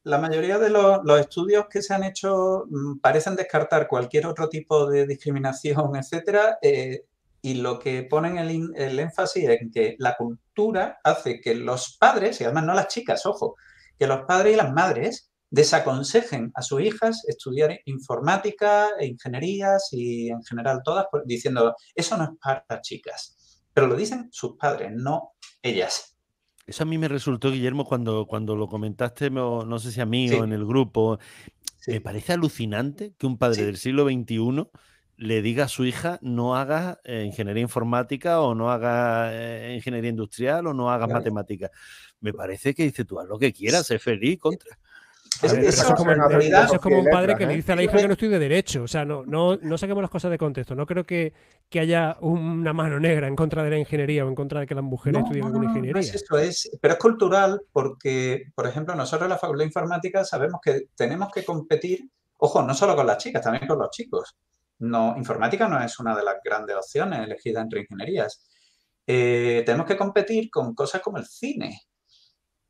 la 0.02 0.18
mayoría 0.18 0.58
de 0.58 0.68
los, 0.68 1.00
los, 1.04 1.20
estudios 1.20 1.66
que 1.70 1.80
se 1.80 1.94
han 1.94 2.04
hecho 2.04 2.64
mm, 2.68 2.98
parecen 2.98 3.34
descartar 3.34 3.88
cualquier 3.88 4.26
otro 4.26 4.50
tipo 4.50 4.86
de 4.86 5.06
discriminación, 5.06 5.96
etcétera, 5.96 6.58
eh, 6.60 7.04
y 7.40 7.54
lo 7.54 7.78
que 7.78 8.02
ponen 8.02 8.36
el, 8.36 8.72
el 8.76 8.98
énfasis 8.98 9.48
en 9.48 9.70
que 9.70 9.96
la 9.98 10.16
cultura 10.16 10.98
hace 11.02 11.40
que 11.40 11.54
los 11.54 11.96
padres, 11.98 12.42
y 12.42 12.44
además 12.44 12.64
no 12.64 12.74
las 12.74 12.88
chicas, 12.88 13.24
ojo, 13.24 13.56
que 13.98 14.06
los 14.06 14.26
padres 14.26 14.52
y 14.52 14.56
las 14.56 14.72
madres 14.72 15.27
desaconsejen 15.50 16.52
a 16.54 16.62
sus 16.62 16.82
hijas 16.82 17.24
estudiar 17.26 17.80
informática, 17.86 18.88
e 18.98 19.06
ingenierías 19.06 19.88
y 19.92 20.28
en 20.28 20.42
general 20.42 20.80
todas, 20.84 21.06
pues, 21.10 21.24
diciendo, 21.26 21.74
eso 21.94 22.16
no 22.16 22.24
es 22.24 22.30
para 22.40 22.80
chicas. 22.80 23.64
Pero 23.72 23.86
lo 23.86 23.96
dicen 23.96 24.28
sus 24.30 24.56
padres, 24.56 24.92
no 24.94 25.32
ellas. 25.62 26.16
Eso 26.66 26.82
a 26.82 26.86
mí 26.86 26.98
me 26.98 27.08
resultó, 27.08 27.50
Guillermo, 27.50 27.86
cuando, 27.86 28.26
cuando 28.26 28.54
lo 28.54 28.68
comentaste, 28.68 29.30
no, 29.30 29.78
sé 29.78 29.90
si 29.90 30.00
a 30.00 30.06
mí 30.06 30.30
o 30.32 30.44
en 30.44 30.52
el 30.52 30.66
grupo. 30.66 31.18
Me 31.86 32.02
parece 32.02 32.34
alucinante 32.34 33.14
que 33.16 33.26
un 33.26 33.38
padre 33.38 33.64
del 33.64 33.78
siglo 33.78 34.04
XXI 34.04 34.68
le 35.16 35.42
diga 35.42 35.64
a 35.64 35.68
su 35.68 35.86
hija 35.86 36.18
no 36.20 36.54
haga 36.54 37.00
eh, 37.04 37.24
ingeniería 37.24 37.62
informática 37.62 38.40
o 38.40 38.54
no 38.54 38.70
haga 38.70 39.30
eh, 39.32 39.74
ingeniería 39.74 40.10
industrial 40.10 40.66
o 40.66 40.74
no 40.74 40.90
haga 40.90 41.06
matemática. 41.06 41.70
Me 42.20 42.34
parece 42.34 42.74
que 42.74 42.82
dice 42.82 43.06
tú 43.06 43.18
haz 43.18 43.26
lo 43.26 43.38
que 43.38 43.52
quieras, 43.52 43.86
sé 43.86 43.98
feliz 43.98 44.38
contra 44.38 44.78
eso, 45.42 45.56
es 45.56 46.80
como, 46.80 46.98
un 46.98 47.06
padre 47.10 47.36
que 47.36 47.46
le 47.46 47.54
dice 47.56 47.72
a 47.72 47.76
la 47.76 47.82
hija 47.82 47.96
que 47.96 48.06
no 48.06 48.12
estudie 48.12 48.38
Derecho. 48.38 48.82
O 48.82 48.88
sea, 48.88 49.04
no, 49.04 49.24
no, 49.24 49.56
no 49.56 49.78
saquemos 49.78 50.02
las 50.02 50.10
cosas 50.10 50.30
de 50.30 50.38
contexto. 50.38 50.74
No 50.74 50.86
creo 50.86 51.04
que, 51.04 51.32
que, 51.68 51.80
haya 51.80 52.16
una 52.20 52.72
mano 52.72 52.98
negra 52.98 53.28
en 53.28 53.36
contra 53.36 53.62
de 53.62 53.70
la 53.70 53.78
ingeniería 53.78 54.24
o 54.24 54.28
en 54.28 54.34
contra 54.34 54.60
de 54.60 54.66
que 54.66 54.74
las 54.74 54.84
mujeres 54.84 55.22
estudien 55.22 55.46
alguna 55.46 55.66
ingeniería. 55.66 56.00
eso 56.00 56.38
es, 56.38 56.70
pero 56.80 56.94
es 56.94 57.00
cultural 57.00 57.62
porque, 57.72 58.46
por 58.54 58.66
ejemplo, 58.66 58.94
nosotros 58.94 59.26
en 59.26 59.30
la 59.30 59.38
Facultad 59.38 59.60
de 59.60 59.66
Informática 59.66 60.24
sabemos 60.24 60.60
que 60.62 60.88
tenemos 60.94 61.30
que 61.32 61.44
competir, 61.44 62.08
ojo, 62.38 62.62
no 62.62 62.74
solo 62.74 62.96
con 62.96 63.06
las 63.06 63.18
chicas, 63.18 63.42
también 63.42 63.66
con 63.66 63.78
los 63.78 63.90
chicos. 63.90 64.36
No, 64.80 65.14
informática 65.16 65.68
no 65.68 65.82
es 65.82 65.98
una 65.98 66.16
de 66.16 66.22
las 66.22 66.36
grandes 66.42 66.76
opciones 66.76 67.20
elegidas 67.20 67.64
entre 67.64 67.80
ingenierías. 67.80 68.44
Eh, 69.06 69.62
tenemos 69.64 69.86
que 69.86 69.96
competir 69.96 70.50
con 70.50 70.74
cosas 70.74 71.00
como 71.00 71.18
el 71.18 71.26
cine 71.26 71.80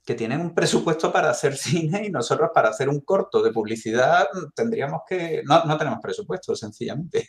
que 0.09 0.15
tienen 0.15 0.41
un 0.41 0.55
presupuesto 0.55 1.13
para 1.13 1.29
hacer 1.29 1.55
cine 1.59 2.07
y 2.07 2.11
nosotros 2.11 2.49
para 2.55 2.71
hacer 2.71 2.89
un 2.89 3.01
corto 3.01 3.43
de 3.43 3.53
publicidad 3.53 4.27
tendríamos 4.55 5.03
que... 5.07 5.43
No, 5.45 5.67
no 5.67 5.77
tenemos 5.77 5.99
presupuesto, 6.01 6.57
sencillamente. 6.57 7.29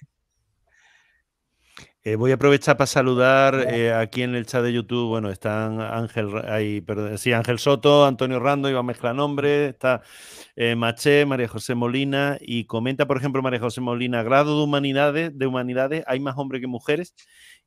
Eh, 2.01 2.15
voy 2.15 2.31
a 2.31 2.35
aprovechar 2.35 2.77
para 2.77 2.87
saludar 2.87 3.67
eh, 3.69 3.93
aquí 3.93 4.21
en 4.21 4.33
el 4.33 4.45
chat 4.45 4.63
de 4.63 4.71
YouTube. 4.71 5.09
Bueno, 5.09 5.29
están 5.29 5.81
Ángel, 5.81 6.29
ahí, 6.47 6.79
perdón, 6.79 7.17
sí, 7.17 7.33
Ángel 7.33 7.59
Soto, 7.59 8.05
Antonio 8.05 8.39
Rando, 8.39 8.69
Iván 8.69 8.85
Mezcla 8.85 9.13
Nombre, 9.13 9.67
está 9.67 10.01
eh, 10.55 10.77
Maché, 10.77 11.25
María 11.25 11.49
José 11.49 11.75
Molina, 11.75 12.37
y 12.39 12.63
comenta, 12.63 13.05
por 13.07 13.17
ejemplo, 13.17 13.41
María 13.41 13.59
José 13.59 13.81
Molina, 13.81 14.23
grado 14.23 14.57
de 14.57 14.63
humanidades, 14.63 15.37
de 15.37 15.47
humanidades, 15.47 16.05
hay 16.07 16.21
más 16.21 16.35
hombres 16.37 16.61
que 16.61 16.67
mujeres. 16.67 17.13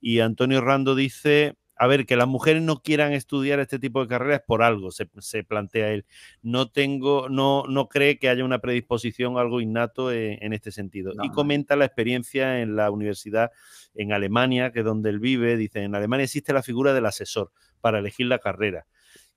Y 0.00 0.21
Antonio 0.21 0.62
Rando 0.62 0.95
dice, 0.95 1.59
a 1.76 1.86
ver, 1.86 2.06
que 2.06 2.16
las 2.16 2.28
mujeres 2.28 2.62
no 2.62 2.82
quieran 2.82 3.12
estudiar 3.12 3.58
este 3.58 3.78
tipo 3.78 4.02
de 4.02 4.08
carreras 4.08 4.42
por 4.46 4.62
algo, 4.62 4.90
se, 4.90 5.06
plantea 5.44 5.90
él. 5.90 6.04
No 6.42 6.70
tengo, 6.70 7.28
no, 7.28 7.64
no 7.66 7.88
cree 7.88 8.18
que 8.18 8.28
haya 8.28 8.44
una 8.44 8.60
predisposición, 8.60 9.38
algo 9.38 9.60
innato 9.60 10.12
en, 10.12 10.52
este 10.52 10.70
sentido. 10.70 11.12
y 11.22 11.30
comenta 11.30 11.74
la 11.76 11.86
experiencia 11.86 12.60
en 12.60 12.76
la 12.76 12.90
universidad 12.90 13.50
en 13.94 14.12
Alemania, 14.12 14.70
que 14.70 14.80
es 14.80 14.84
donde 14.84 15.10
él 15.10 15.18
vive. 15.18 15.56
Dice, 15.56 15.82
en 15.82 15.94
Alemania 15.94 16.24
existe 16.24 16.52
la 16.52 16.62
figura 16.62 16.92
del 16.92 17.06
asesor 17.06 17.50
para 17.80 17.98
elegir 17.98 18.26
la 18.26 18.38
carrera, 18.38 18.86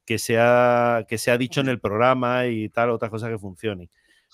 que 0.05 0.19
se 0.19 0.37
ha, 0.37 1.05
que 1.07 1.17
se 1.17 1.31
ha 1.31 1.37
dicho 1.37 1.61
en 1.61 1.69
el 1.69 1.79
programa 1.79 2.47
y 2.47 2.69
tal, 2.69 2.89
otras 2.89 3.11
cosas 3.11 3.29
que 3.29 3.39
funcionen. 3.39 3.89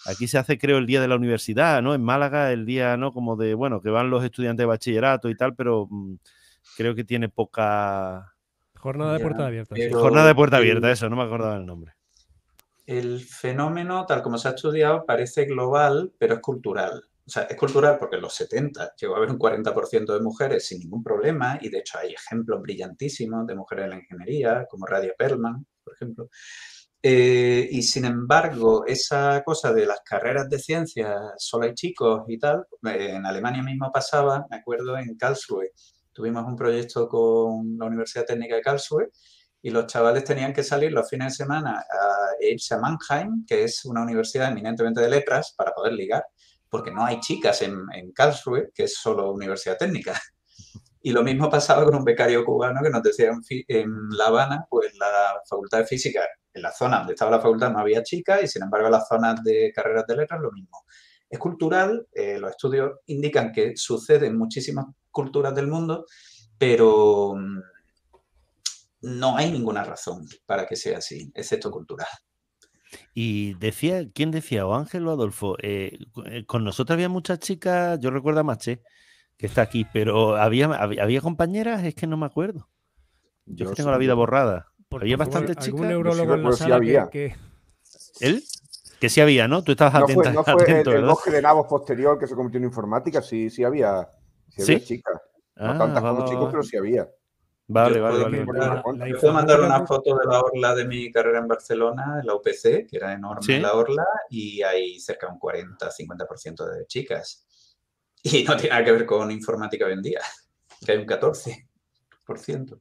Aquí 0.08 0.28
se 0.28 0.40
hace, 0.40 0.58
creo, 0.58 0.80
el 0.80 0.88
día 0.88 1.00
de 1.00 1.08
la 1.08 1.16
universidad, 1.16 1.82
¿no? 1.84 1.94
En 1.94 2.04
Málaga, 2.04 2.52
el 2.52 2.66
día, 2.66 2.98
¿no? 2.98 3.14
Como 3.14 3.36
de, 3.36 3.54
bueno, 3.54 3.82
que 3.82 3.90
van 3.92 4.10
los 4.10 4.24
estudiantes 4.24 4.64
de 4.64 4.66
bachillerato 4.66 5.30
y 5.30 5.36
tal, 5.36 5.56
pero... 5.56 5.88
Mm, 5.90 6.16
creo 6.76 6.96
que 6.96 7.04
tiene 7.04 7.30
poca... 7.30 8.36
Jornada 8.76 9.14
de 9.14 9.20
puerta 9.20 9.46
abierta. 9.46 9.76
Jornada 9.92 10.28
de 10.28 10.36
puerta 10.36 10.58
abierta, 10.58 10.92
eso, 10.92 11.10
no 11.10 11.16
me 11.16 11.24
acordaba 11.24 11.56
el 11.56 11.66
nombre. 11.66 11.94
El 12.86 13.22
fenómeno, 13.22 14.06
tal 14.08 14.24
como 14.24 14.38
se 14.38 14.48
ha 14.48 14.52
estudiado, 14.52 15.06
parece 15.06 15.46
global, 15.46 16.14
pero 16.18 16.36
es 16.36 16.42
cultural. 16.42 17.04
O 17.26 17.30
sea, 17.30 17.44
es 17.44 17.56
cultural 17.56 17.98
porque 18.00 18.16
en 18.16 18.24
los 18.24 18.34
70 18.34 18.96
llegó 19.00 19.14
a 19.14 19.18
haber 19.18 19.30
un 19.30 19.38
40% 19.38 20.14
de 20.14 20.20
mujeres 20.20 20.66
sin 20.66 20.80
ningún 20.80 21.04
problema 21.04 21.60
y 21.62 21.70
de 21.70 21.78
hecho 21.78 22.00
hay 22.00 22.14
ejemplos 22.14 22.62
brillantísimos 22.62 23.46
de 23.46 23.56
mujeres 23.56 23.86
en 23.86 23.90
la 23.92 23.98
ingeniería, 23.98 24.66
como 24.70 24.88
Radia 24.88 25.14
Perlman, 25.18 25.66
por 25.84 25.94
ejemplo. 25.94 26.30
Eh, 27.04 27.68
y 27.72 27.82
sin 27.84 28.06
embargo, 28.06 28.86
esa 28.86 29.44
cosa 29.44 29.74
de 29.74 29.86
las 29.86 30.02
carreras 30.02 30.50
de 30.50 30.60
ciencias, 30.60 31.20
solo 31.38 31.66
hay 31.66 31.74
chicos 31.74 32.24
y 32.28 32.38
tal, 32.38 32.66
eh, 32.86 33.14
en 33.16 33.26
Alemania 33.26 33.64
mismo 33.64 33.92
pasaba, 33.92 34.46
me 34.50 34.58
acuerdo, 34.58 34.98
en 34.98 35.16
Karlsruhe, 35.16 35.72
tuvimos 36.14 36.46
un 36.46 36.56
proyecto 36.56 37.08
con 37.08 37.78
la 37.78 37.86
Universidad 37.86 38.26
Técnica 38.26 38.56
de 38.56 38.62
Karlsruhe 38.62 39.10
y 39.62 39.70
los 39.70 39.88
chavales 39.88 40.24
tenían 40.24 40.54
que 40.54 40.64
salir 40.64 40.92
los 40.92 41.10
fines 41.10 41.38
de 41.38 41.44
semana 41.44 41.80
a 41.80 42.30
irse 42.42 42.74
a 42.74 42.80
Mannheim, 42.80 43.46
que 43.46 43.64
es 43.64 43.86
una 43.86 44.02
universidad 44.02 44.52
eminentemente 44.52 45.02
de 45.02 45.10
letras, 45.10 45.54
para 45.56 45.72
poder 45.72 45.94
ligar, 45.94 46.26
porque 46.70 46.92
no 46.92 47.06
hay 47.06 47.20
chicas 47.20 47.62
en, 47.62 47.78
en 47.94 48.12
Karlsruhe, 48.12 48.72
que 48.74 48.84
es 48.84 48.96
solo 48.96 49.32
universidad 49.32 49.78
técnica. 49.78 50.20
Y 51.04 51.12
lo 51.12 51.24
mismo 51.24 51.50
pasaba 51.50 51.84
con 51.84 51.96
un 51.96 52.04
becario 52.04 52.46
cubano 52.46 52.82
que 52.84 52.90
nos 52.90 53.02
decía 53.02 53.32
en, 53.68 54.10
La 54.12 54.28
Habana, 54.28 54.66
pues 54.70 54.94
la 55.00 55.42
facultad 55.50 55.80
de 55.80 55.86
física, 55.86 56.22
en 56.54 56.62
la 56.62 56.72
zona 56.72 57.00
donde 57.00 57.14
estaba 57.14 57.32
la 57.32 57.40
facultad 57.40 57.72
no 57.72 57.80
había 57.80 58.04
chicas 58.04 58.44
y 58.44 58.48
sin 58.48 58.64
embargo 58.64 58.88
en 58.88 58.92
las 58.92 59.08
zonas 59.08 59.42
de 59.44 59.72
carreras 59.74 60.06
de 60.06 60.16
letras 60.16 60.40
lo 60.40 60.52
mismo. 60.52 60.86
Es 61.32 61.40
cultural, 61.40 62.08
eh, 62.12 62.38
los 62.38 62.52
estudios 62.52 63.00
indican 63.06 63.54
que 63.54 63.78
sucede 63.78 64.28
en 64.28 64.38
muchísimas 64.38 64.86
culturas 65.10 65.56
del 65.56 65.68
mundo, 65.68 66.06
pero 66.58 67.36
mm, 67.38 67.60
no 69.04 69.38
hay 69.38 69.50
ninguna 69.50 69.86
razón 69.86 70.28
para 70.46 70.66
que 70.66 70.76
sea 70.76 70.98
así, 70.98 71.32
excepto 71.34 71.72
cultural. 71.72 72.08
Y 73.14 73.54
decía, 73.54 74.10
¿quién 74.14 74.32
decía? 74.32 74.68
¿O 74.68 74.76
Ángel 74.76 75.08
o 75.08 75.12
Adolfo? 75.12 75.56
Eh, 75.64 76.00
eh, 76.26 76.46
con 76.46 76.66
nosotros 76.66 76.96
había 76.96 77.08
muchas 77.08 77.40
chicas, 77.40 77.98
yo 78.02 78.12
recuerdo 78.12 78.42
a 78.42 78.44
Maché, 78.44 78.82
que 79.38 79.48
está 79.48 79.62
aquí, 79.62 79.88
pero 79.94 80.36
había, 80.36 80.66
había, 80.66 81.22
compañeras, 81.22 81.86
es 81.86 81.96
que 81.96 82.08
no 82.08 82.18
me 82.18 82.26
acuerdo. 82.26 82.68
Yo, 83.46 83.72
tengo 83.72 83.90
la 83.90 83.98
vida 83.98 84.16
borrada. 84.16 84.68
había 84.92 85.16
bastantes 85.16 85.56
chicas. 85.56 85.80
neurólogo 85.80 86.36
en 86.36 86.44
la 86.44 86.52
sala 86.52 86.76
había. 86.76 87.10
Que, 87.10 87.38
¿Él? 88.20 88.44
Que 89.02 89.10
sí 89.10 89.20
había, 89.20 89.48
¿no? 89.48 89.64
Tú 89.64 89.72
estabas 89.72 89.96
atenta, 89.96 90.32
fue, 90.32 90.32
no 90.32 90.44
fue 90.44 90.82
el, 90.82 90.88
el 90.88 91.06
bosque 91.06 91.32
de 91.32 91.42
nabos 91.42 91.66
posterior 91.66 92.20
que 92.20 92.28
se 92.28 92.36
convirtió 92.36 92.60
en 92.60 92.66
informática, 92.66 93.20
sí, 93.20 93.50
sí 93.50 93.64
había, 93.64 94.08
sí 94.48 94.62
había 94.62 94.80
chicas. 94.84 95.20
No 95.56 95.72
ah, 95.72 95.78
tantas 95.80 96.04
como 96.04 96.26
chicos, 96.26 96.50
pero 96.52 96.62
sí 96.62 96.78
había. 96.78 97.10
Vale, 97.68 98.00
vale, 98.00 98.24
vale. 98.24 98.46
Mandar, 98.46 98.84
puedo 99.20 99.34
mandar 99.34 99.62
una 99.62 99.88
foto 99.88 100.16
de 100.18 100.26
la 100.28 100.42
orla 100.42 100.76
de 100.76 100.86
mi 100.86 101.12
carrera 101.12 101.40
en 101.40 101.48
Barcelona, 101.48 102.20
en 102.20 102.28
la 102.28 102.36
UPC, 102.36 102.88
que 102.88 102.98
era 102.98 103.14
enorme 103.14 103.60
la 103.60 103.74
orla, 103.74 104.06
y 104.30 104.62
hay 104.62 105.00
cerca 105.00 105.26
de 105.26 105.34
un 105.34 105.40
40-50% 105.40 106.66
de 106.70 106.86
chicas. 106.86 107.48
Y 108.22 108.44
no 108.44 108.56
tiene 108.56 108.70
nada 108.70 108.86
que 108.86 108.92
ver 108.92 109.06
con 109.08 109.32
informática 109.32 109.86
hoy 109.86 109.94
en 109.94 110.02
día, 110.04 110.22
que 110.86 110.92
hay 110.92 111.00
un 111.00 111.08
14%. 111.08 112.80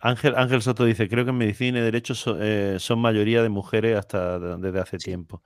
Ángel, 0.00 0.34
Ángel 0.36 0.62
Soto 0.62 0.84
dice, 0.84 1.08
creo 1.08 1.24
que 1.24 1.30
en 1.30 1.38
medicina 1.38 1.78
y 1.78 1.82
derecho 1.82 2.14
eh, 2.40 2.76
son 2.78 2.98
mayoría 2.98 3.42
de 3.42 3.48
mujeres 3.48 3.96
hasta 3.96 4.38
desde 4.38 4.80
hace 4.80 4.98
tiempo. 4.98 5.42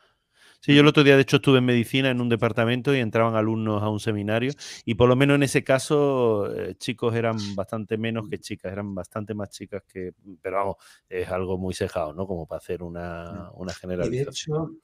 Sí, 0.64 0.75
yo 0.75 0.81
el 0.81 0.87
otro 0.87 1.04
día, 1.04 1.16
de 1.16 1.21
hecho, 1.21 1.37
estuve 1.37 1.59
en 1.59 1.66
medicina 1.66 2.09
en 2.09 2.23
un 2.23 2.31
departamento 2.31 2.95
y 2.95 2.99
entraban 2.99 3.37
alumnos 3.37 3.83
a 3.83 3.90
un 3.90 4.00
seminario 4.00 4.50
y 4.87 4.95
por 4.95 5.11
lo 5.11 5.14
menos 5.14 5.35
en 5.35 5.43
ese 5.43 5.62
caso 5.62 6.50
eh, 6.57 6.75
chicos 6.76 7.14
eran 7.14 7.37
bastante 7.54 7.99
menos 7.99 8.31
que 8.31 8.38
chicas, 8.38 8.73
eran 8.73 8.95
bastante 8.95 9.35
más 9.35 9.50
chicas 9.50 9.83
que, 9.87 10.14
pero 10.40 10.57
vamos, 10.57 10.76
es 11.07 11.28
algo 11.28 11.59
muy 11.59 11.75
cejado, 11.75 12.14
¿no? 12.14 12.26
Como 12.26 12.47
para 12.47 12.61
hacer 12.61 12.83
una, 12.83 13.50
una 13.52 13.75
generalización. 13.75 14.81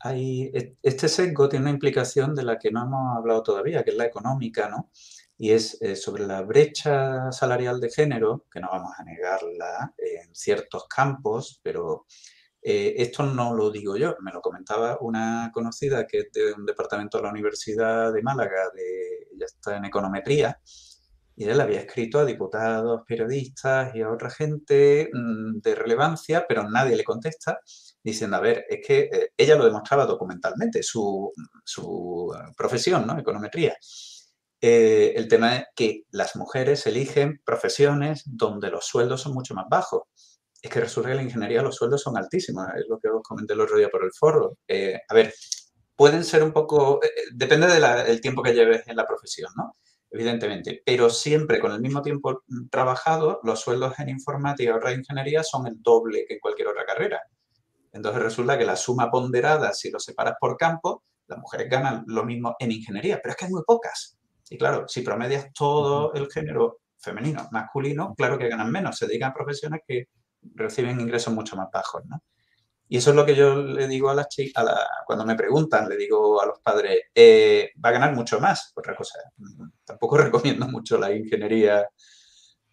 hay, 0.00 0.50
e, 0.52 0.74
este 0.82 1.08
sesgo 1.08 1.48
tiene 1.48 1.66
una 1.66 1.74
implicación 1.74 2.34
de 2.34 2.42
la 2.42 2.58
que 2.58 2.72
no 2.72 2.82
hemos 2.82 3.16
hablado 3.16 3.44
todavía, 3.44 3.84
que 3.84 3.90
es 3.90 3.96
la 3.96 4.06
económica, 4.06 4.68
¿no? 4.68 4.90
Y 5.42 5.52
es 5.52 5.80
eh, 5.80 5.96
sobre 5.96 6.26
la 6.26 6.42
brecha 6.42 7.32
salarial 7.32 7.80
de 7.80 7.88
género, 7.88 8.44
que 8.52 8.60
no 8.60 8.68
vamos 8.70 8.92
a 8.98 9.04
negarla 9.04 9.94
en 9.96 10.34
ciertos 10.34 10.86
campos, 10.86 11.60
pero 11.62 12.04
eh, 12.62 12.94
esto 12.98 13.24
no 13.24 13.54
lo 13.54 13.70
digo 13.70 13.96
yo, 13.96 14.16
me 14.20 14.32
lo 14.32 14.42
comentaba 14.42 14.98
una 15.00 15.50
conocida 15.52 16.06
que 16.06 16.18
es 16.18 16.32
de 16.32 16.52
un 16.52 16.66
departamento 16.66 17.16
de 17.16 17.24
la 17.24 17.30
Universidad 17.30 18.12
de 18.12 18.22
Málaga, 18.22 18.68
de, 18.74 19.28
ya 19.38 19.46
está 19.46 19.78
en 19.78 19.86
econometría, 19.86 20.60
y 21.36 21.44
él 21.48 21.58
había 21.58 21.80
escrito 21.80 22.18
a 22.18 22.26
diputados, 22.26 23.00
periodistas 23.06 23.94
y 23.94 24.02
a 24.02 24.10
otra 24.10 24.28
gente 24.28 25.08
mm, 25.10 25.60
de 25.60 25.74
relevancia, 25.74 26.44
pero 26.46 26.68
nadie 26.68 26.96
le 26.96 27.04
contesta, 27.04 27.60
diciendo, 28.04 28.36
a 28.36 28.40
ver, 28.40 28.66
es 28.68 28.86
que 28.86 29.08
eh, 29.10 29.32
ella 29.38 29.56
lo 29.56 29.64
demostraba 29.64 30.04
documentalmente, 30.04 30.82
su, 30.82 31.32
su 31.64 32.30
profesión, 32.58 33.06
¿no? 33.06 33.18
Econometría. 33.18 33.74
El 34.60 35.28
tema 35.28 35.56
es 35.56 35.64
que 35.74 36.02
las 36.10 36.36
mujeres 36.36 36.86
eligen 36.86 37.40
profesiones 37.44 38.22
donde 38.26 38.70
los 38.70 38.86
sueldos 38.86 39.22
son 39.22 39.32
mucho 39.34 39.54
más 39.54 39.66
bajos 39.70 40.02
es 40.62 40.70
que 40.70 40.80
resulta 40.80 41.08
que 41.10 41.14
la 41.14 41.22
ingeniería 41.22 41.62
los 41.62 41.76
sueldos 41.76 42.02
son 42.02 42.16
altísimos, 42.16 42.66
es 42.76 42.86
lo 42.88 42.98
que 42.98 43.08
os 43.08 43.22
comenté 43.22 43.54
el 43.54 43.60
otro 43.60 43.76
día 43.76 43.88
por 43.88 44.04
el 44.04 44.12
foro. 44.12 44.58
Eh, 44.68 45.00
a 45.08 45.14
ver, 45.14 45.32
pueden 45.96 46.24
ser 46.24 46.42
un 46.42 46.52
poco, 46.52 47.02
eh, 47.02 47.06
eh, 47.06 47.22
depende 47.32 47.66
del 47.66 48.20
tiempo 48.20 48.42
que 48.42 48.52
lleves 48.52 48.86
en 48.86 48.96
la 48.96 49.06
profesión, 49.06 49.50
¿no? 49.56 49.76
Evidentemente, 50.10 50.82
pero 50.84 51.08
siempre 51.08 51.60
con 51.60 51.72
el 51.72 51.80
mismo 51.80 52.02
tiempo 52.02 52.42
trabajado, 52.70 53.40
los 53.44 53.60
sueldos 53.60 53.98
en 54.00 54.08
informática 54.08 54.74
o 54.74 54.90
ingeniería 54.90 55.44
son 55.44 55.68
el 55.68 55.80
doble 55.80 56.24
que 56.26 56.34
en 56.34 56.40
cualquier 56.40 56.68
otra 56.68 56.84
carrera. 56.84 57.20
Entonces 57.92 58.22
resulta 58.22 58.58
que 58.58 58.64
la 58.64 58.76
suma 58.76 59.10
ponderada, 59.10 59.72
si 59.72 59.90
lo 59.90 60.00
separas 60.00 60.34
por 60.40 60.56
campo, 60.56 61.04
las 61.28 61.38
mujeres 61.38 61.68
ganan 61.70 62.04
lo 62.08 62.24
mismo 62.24 62.56
en 62.58 62.72
ingeniería, 62.72 63.20
pero 63.22 63.30
es 63.30 63.36
que 63.36 63.44
hay 63.44 63.52
muy 63.52 63.62
pocas. 63.64 64.19
Y 64.50 64.58
claro, 64.58 64.86
si 64.88 65.02
promedias 65.02 65.52
todo 65.54 66.12
el 66.12 66.30
género 66.30 66.80
femenino, 66.98 67.48
masculino, 67.52 68.14
claro 68.14 68.36
que 68.36 68.48
ganan 68.48 68.70
menos, 68.70 68.98
se 68.98 69.06
dedican 69.06 69.30
a 69.30 69.34
profesiones 69.34 69.80
que 69.86 70.08
reciben 70.54 71.00
ingresos 71.00 71.32
mucho 71.32 71.56
más 71.56 71.68
bajos, 71.72 72.04
¿no? 72.06 72.22
Y 72.88 72.96
eso 72.96 73.10
es 73.10 73.16
lo 73.16 73.24
que 73.24 73.36
yo 73.36 73.54
le 73.54 73.86
digo 73.86 74.10
a 74.10 74.14
las 74.14 74.28
chicas, 74.28 74.66
cuando 75.06 75.24
me 75.24 75.36
preguntan, 75.36 75.88
le 75.88 75.96
digo 75.96 76.42
a 76.42 76.46
los 76.46 76.58
padres, 76.58 77.02
eh, 77.14 77.70
va 77.82 77.90
a 77.90 77.92
ganar 77.92 78.16
mucho 78.16 78.40
más. 78.40 78.72
Otra 78.74 78.96
cosa, 78.96 79.20
tampoco 79.84 80.18
recomiendo 80.18 80.66
mucho 80.66 80.98
la 80.98 81.12
ingeniería 81.14 81.88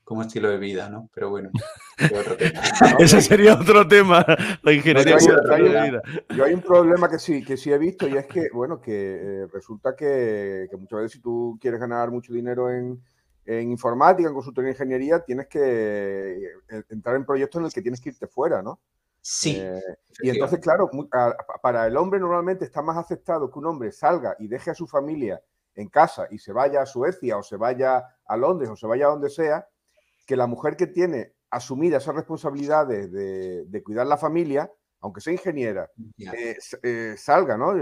como 0.07 0.21
estilo 0.21 0.49
de 0.49 0.57
vida, 0.57 0.87
¿no? 0.87 1.09
Pero 1.13 1.29
bueno, 1.29 1.49
otro 2.17 2.37
tema. 2.37 2.61
Ese 2.99 3.21
sería 3.21 3.55
otro 3.55 3.85
tema, 3.85 4.25
la 4.61 4.71
ingeniería 4.71 5.17
de 5.17 5.89
vida. 5.89 6.01
Yo 6.29 6.45
hay 6.45 6.53
un 6.53 6.61
problema 6.61 7.09
que 7.09 7.19
sí, 7.19 7.43
que 7.43 7.57
sí 7.57 7.73
he 7.73 7.77
visto 7.77 8.07
y 8.07 8.15
es 8.15 8.25
que, 8.25 8.47
bueno, 8.53 8.79
que 8.79 8.93
eh, 8.93 9.47
resulta 9.51 9.97
que, 9.97 10.69
que 10.71 10.77
muchas 10.77 10.99
veces 10.99 11.11
si 11.11 11.19
tú 11.19 11.57
quieres 11.59 11.81
ganar 11.81 12.09
mucho 12.09 12.31
dinero 12.31 12.71
en, 12.71 13.03
en 13.45 13.69
informática, 13.69 14.29
en 14.29 14.33
consultoría 14.33 14.67
de 14.67 14.75
ingeniería, 14.75 15.19
tienes 15.19 15.47
que 15.47 16.51
eh, 16.69 16.83
entrar 16.87 17.17
en 17.17 17.25
proyectos 17.25 17.59
en 17.59 17.65
el 17.65 17.73
que 17.73 17.81
tienes 17.81 17.99
que 17.99 18.07
irte 18.07 18.27
fuera, 18.27 18.61
¿no? 18.61 18.79
Sí. 19.19 19.57
Eh, 19.59 19.81
y 20.21 20.29
entonces, 20.29 20.59
claro, 20.59 20.89
para 21.61 21.85
el 21.85 21.97
hombre 21.97 22.17
normalmente 22.17 22.63
está 22.63 22.81
más 22.81 22.95
aceptado 22.95 23.51
que 23.51 23.59
un 23.59 23.65
hombre 23.65 23.91
salga 23.91 24.37
y 24.39 24.47
deje 24.47 24.71
a 24.71 24.73
su 24.73 24.87
familia 24.87 25.41
en 25.75 25.89
casa 25.89 26.29
y 26.31 26.37
se 26.37 26.53
vaya 26.53 26.81
a 26.81 26.85
Suecia 26.85 27.37
o 27.37 27.43
se 27.43 27.57
vaya 27.57 28.05
a 28.25 28.37
Londres 28.37 28.69
o 28.69 28.77
se 28.77 28.87
vaya 28.87 29.07
a 29.07 29.09
donde 29.09 29.29
sea, 29.29 29.67
que 30.27 30.35
la 30.35 30.45
mujer 30.45 30.77
que 30.77 30.85
tiene 30.85 31.33
asumida 31.49 31.97
esas 31.97 32.13
responsabilidades 32.13 33.11
de, 33.11 33.83
cuidar 33.83 34.05
la 34.05 34.17
familia, 34.17 34.71
aunque 34.99 35.21
sea 35.21 35.33
ingeniera, 35.33 35.89
eh, 36.83 37.15
salga, 37.17 37.57
¿no? 37.57 37.73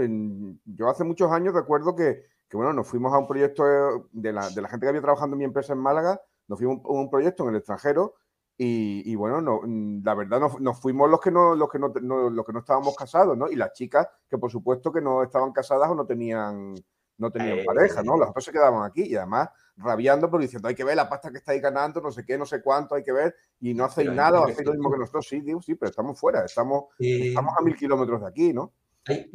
yo 0.64 0.88
hace 0.88 1.04
muchos 1.04 1.30
años 1.30 1.52
recuerdo 1.52 1.94
que 1.94 2.24
que 2.48 2.56
bueno, 2.56 2.72
nos 2.72 2.86
fuimos 2.86 3.12
a 3.12 3.18
un 3.18 3.26
proyecto 3.26 3.64
de 4.12 4.32
la, 4.32 4.48
de 4.50 4.62
la 4.62 4.68
gente 4.68 4.84
que 4.84 4.88
había 4.88 5.00
trabajando 5.00 5.34
en 5.34 5.38
mi 5.38 5.44
empresa 5.44 5.72
en 5.72 5.80
Málaga, 5.80 6.20
nos 6.48 6.58
fuimos 6.58 6.84
a 6.84 6.88
un, 6.88 7.10
proyecto 7.10 7.42
en 7.44 7.50
el 7.50 7.56
extranjero 7.56 8.14
y, 8.58 9.14
bueno, 9.16 9.42
no, 9.42 9.60
la 10.02 10.14
verdad 10.14 10.40
nos, 10.60 10.80
fuimos 10.80 11.10
los 11.10 11.20
que 11.20 11.30
no, 11.30 11.54
los 11.54 11.68
que 11.68 11.78
no, 11.78 11.88
los 11.88 12.46
que 12.46 12.52
no 12.52 12.60
estábamos 12.60 12.96
casados, 12.96 13.36
¿no? 13.36 13.50
Y 13.50 13.56
las 13.56 13.72
chicas 13.72 14.08
que 14.30 14.38
por 14.38 14.50
supuesto 14.50 14.92
que 14.92 15.02
no 15.02 15.22
estaban 15.22 15.52
casadas 15.52 15.90
o 15.90 15.94
no 15.94 16.06
tenían, 16.06 16.74
no 17.18 17.30
tenían 17.30 17.64
pareja, 17.64 18.02
¿no? 18.02 18.18
Las 18.18 18.30
otras 18.30 18.44
se 18.44 18.52
quedaban 18.52 18.84
aquí 18.84 19.04
y 19.04 19.16
además 19.16 19.48
rabiando, 19.76 20.30
pero 20.30 20.42
diciendo, 20.42 20.68
hay 20.68 20.74
que 20.74 20.84
ver 20.84 20.96
la 20.96 21.08
pasta 21.08 21.30
que 21.30 21.38
estáis 21.38 21.60
ganando, 21.60 22.00
no 22.00 22.10
sé 22.10 22.24
qué, 22.24 22.38
no 22.38 22.46
sé 22.46 22.62
cuánto, 22.62 22.94
hay 22.94 23.02
que 23.02 23.12
ver, 23.12 23.34
y 23.60 23.74
no 23.74 23.84
hacéis 23.84 24.10
nada, 24.10 24.42
hacéis 24.44 24.66
lo 24.66 24.72
mismo 24.72 24.90
que 24.90 24.98
nosotros, 24.98 25.26
sí, 25.28 25.40
digo, 25.40 25.60
sí, 25.60 25.74
pero 25.74 25.90
estamos 25.90 26.18
fuera, 26.18 26.44
estamos, 26.44 26.84
estamos 26.98 27.54
a 27.58 27.62
mil 27.62 27.76
kilómetros 27.76 28.20
de 28.20 28.28
aquí, 28.28 28.52
¿no? 28.52 28.72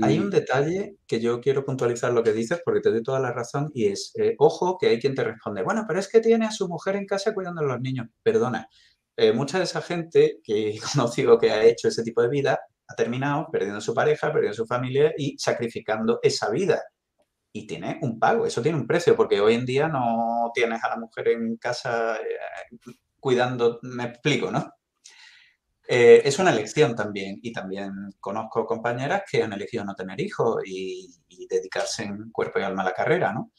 Hay, 0.01 0.19
un 0.19 0.29
detalle 0.29 0.97
que 1.07 1.21
yo 1.21 1.39
quiero 1.39 1.63
puntualizar 1.63 2.11
lo 2.11 2.23
que 2.23 2.33
dices 2.33 2.61
porque 2.65 2.81
te 2.81 2.91
doy 2.91 3.03
toda 3.03 3.21
la 3.21 3.31
razón 3.31 3.71
y 3.73 3.85
es, 3.85 4.11
eh, 4.15 4.35
ojo, 4.37 4.77
que 4.77 4.87
hay 4.87 4.99
quien 4.99 5.15
te 5.15 5.23
responde, 5.23 5.63
bueno, 5.63 5.85
pero 5.87 5.99
es 5.99 6.09
que 6.09 6.19
tiene 6.19 6.45
a 6.45 6.51
su 6.51 6.67
mujer 6.67 6.97
en 6.97 7.05
casa 7.05 7.33
cuidando 7.33 7.61
a 7.61 7.65
los 7.65 7.79
niños. 7.79 8.07
Perdona, 8.21 8.67
eh, 9.15 9.31
mucha 9.31 9.59
de 9.59 9.63
esa 9.63 9.81
gente 9.81 10.39
que 10.43 10.71
he 10.71 10.79
conocido 10.93 11.37
que 11.37 11.51
ha 11.51 11.63
hecho 11.63 11.87
ese 11.87 12.03
tipo 12.03 12.21
de 12.21 12.27
vida 12.27 12.59
ha 12.85 12.95
terminado 12.95 13.47
perdiendo 13.49 13.77
a 13.77 13.81
su 13.81 13.93
pareja, 13.93 14.27
perdiendo 14.33 14.51
a 14.51 14.55
su 14.55 14.65
familia 14.65 15.13
y 15.17 15.37
sacrificando 15.37 16.19
esa 16.21 16.49
vida. 16.49 16.81
Y 17.53 17.67
tiene 17.67 17.99
un 18.01 18.17
pago, 18.17 18.45
eso 18.45 18.61
tiene 18.61 18.77
un 18.77 18.87
precio, 18.87 19.15
porque 19.15 19.41
hoy 19.41 19.55
en 19.55 19.65
día 19.65 19.87
no 19.87 20.51
tienes 20.53 20.83
a 20.83 20.89
la 20.89 20.97
mujer 20.97 21.29
en 21.29 21.57
casa 21.57 22.15
eh, 22.15 22.77
cuidando, 23.19 23.79
me 23.83 24.05
explico, 24.05 24.49
¿no? 24.51 24.73
Eh, 25.87 26.21
es 26.23 26.39
una 26.39 26.51
elección 26.51 26.95
también 26.95 27.39
y 27.41 27.51
también 27.51 27.91
conozco 28.21 28.65
compañeras 28.65 29.23
que 29.29 29.43
han 29.43 29.51
elegido 29.51 29.83
no 29.83 29.93
tener 29.93 30.21
hijos 30.21 30.61
y, 30.65 31.09
dedicarse 31.49 32.03
en 32.03 32.31
cuerpo 32.31 32.59
y 32.59 32.63
alma 32.63 32.81
a 32.81 32.85
la 32.85 32.93
carrera, 32.93 33.33
¿no? 33.33 33.51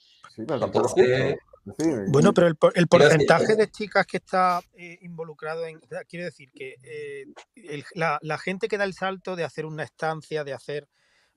bueno, 2.09 2.33
pero 2.33 2.47
el, 2.47 2.89
porcentaje 2.89 3.55
de 3.55 3.71
chicas 3.71 4.07
que 4.07 4.17
está 4.17 4.63
eh, 4.75 4.99
involucrado 5.03 5.67
en... 5.67 5.79
Quiere 6.09 6.25
decir 6.25 6.51
que 6.53 6.77
eh, 6.83 7.83
la, 7.95 8.39
gente 8.39 8.67
que 8.67 8.79
da 8.79 8.85
el 8.85 8.95
salto 8.95 9.37
de 9.37 9.45
hacer 9.45 9.67
una 9.67 9.85
estancia, 9.85 10.43
de 10.43 10.55
hacer 10.55 10.89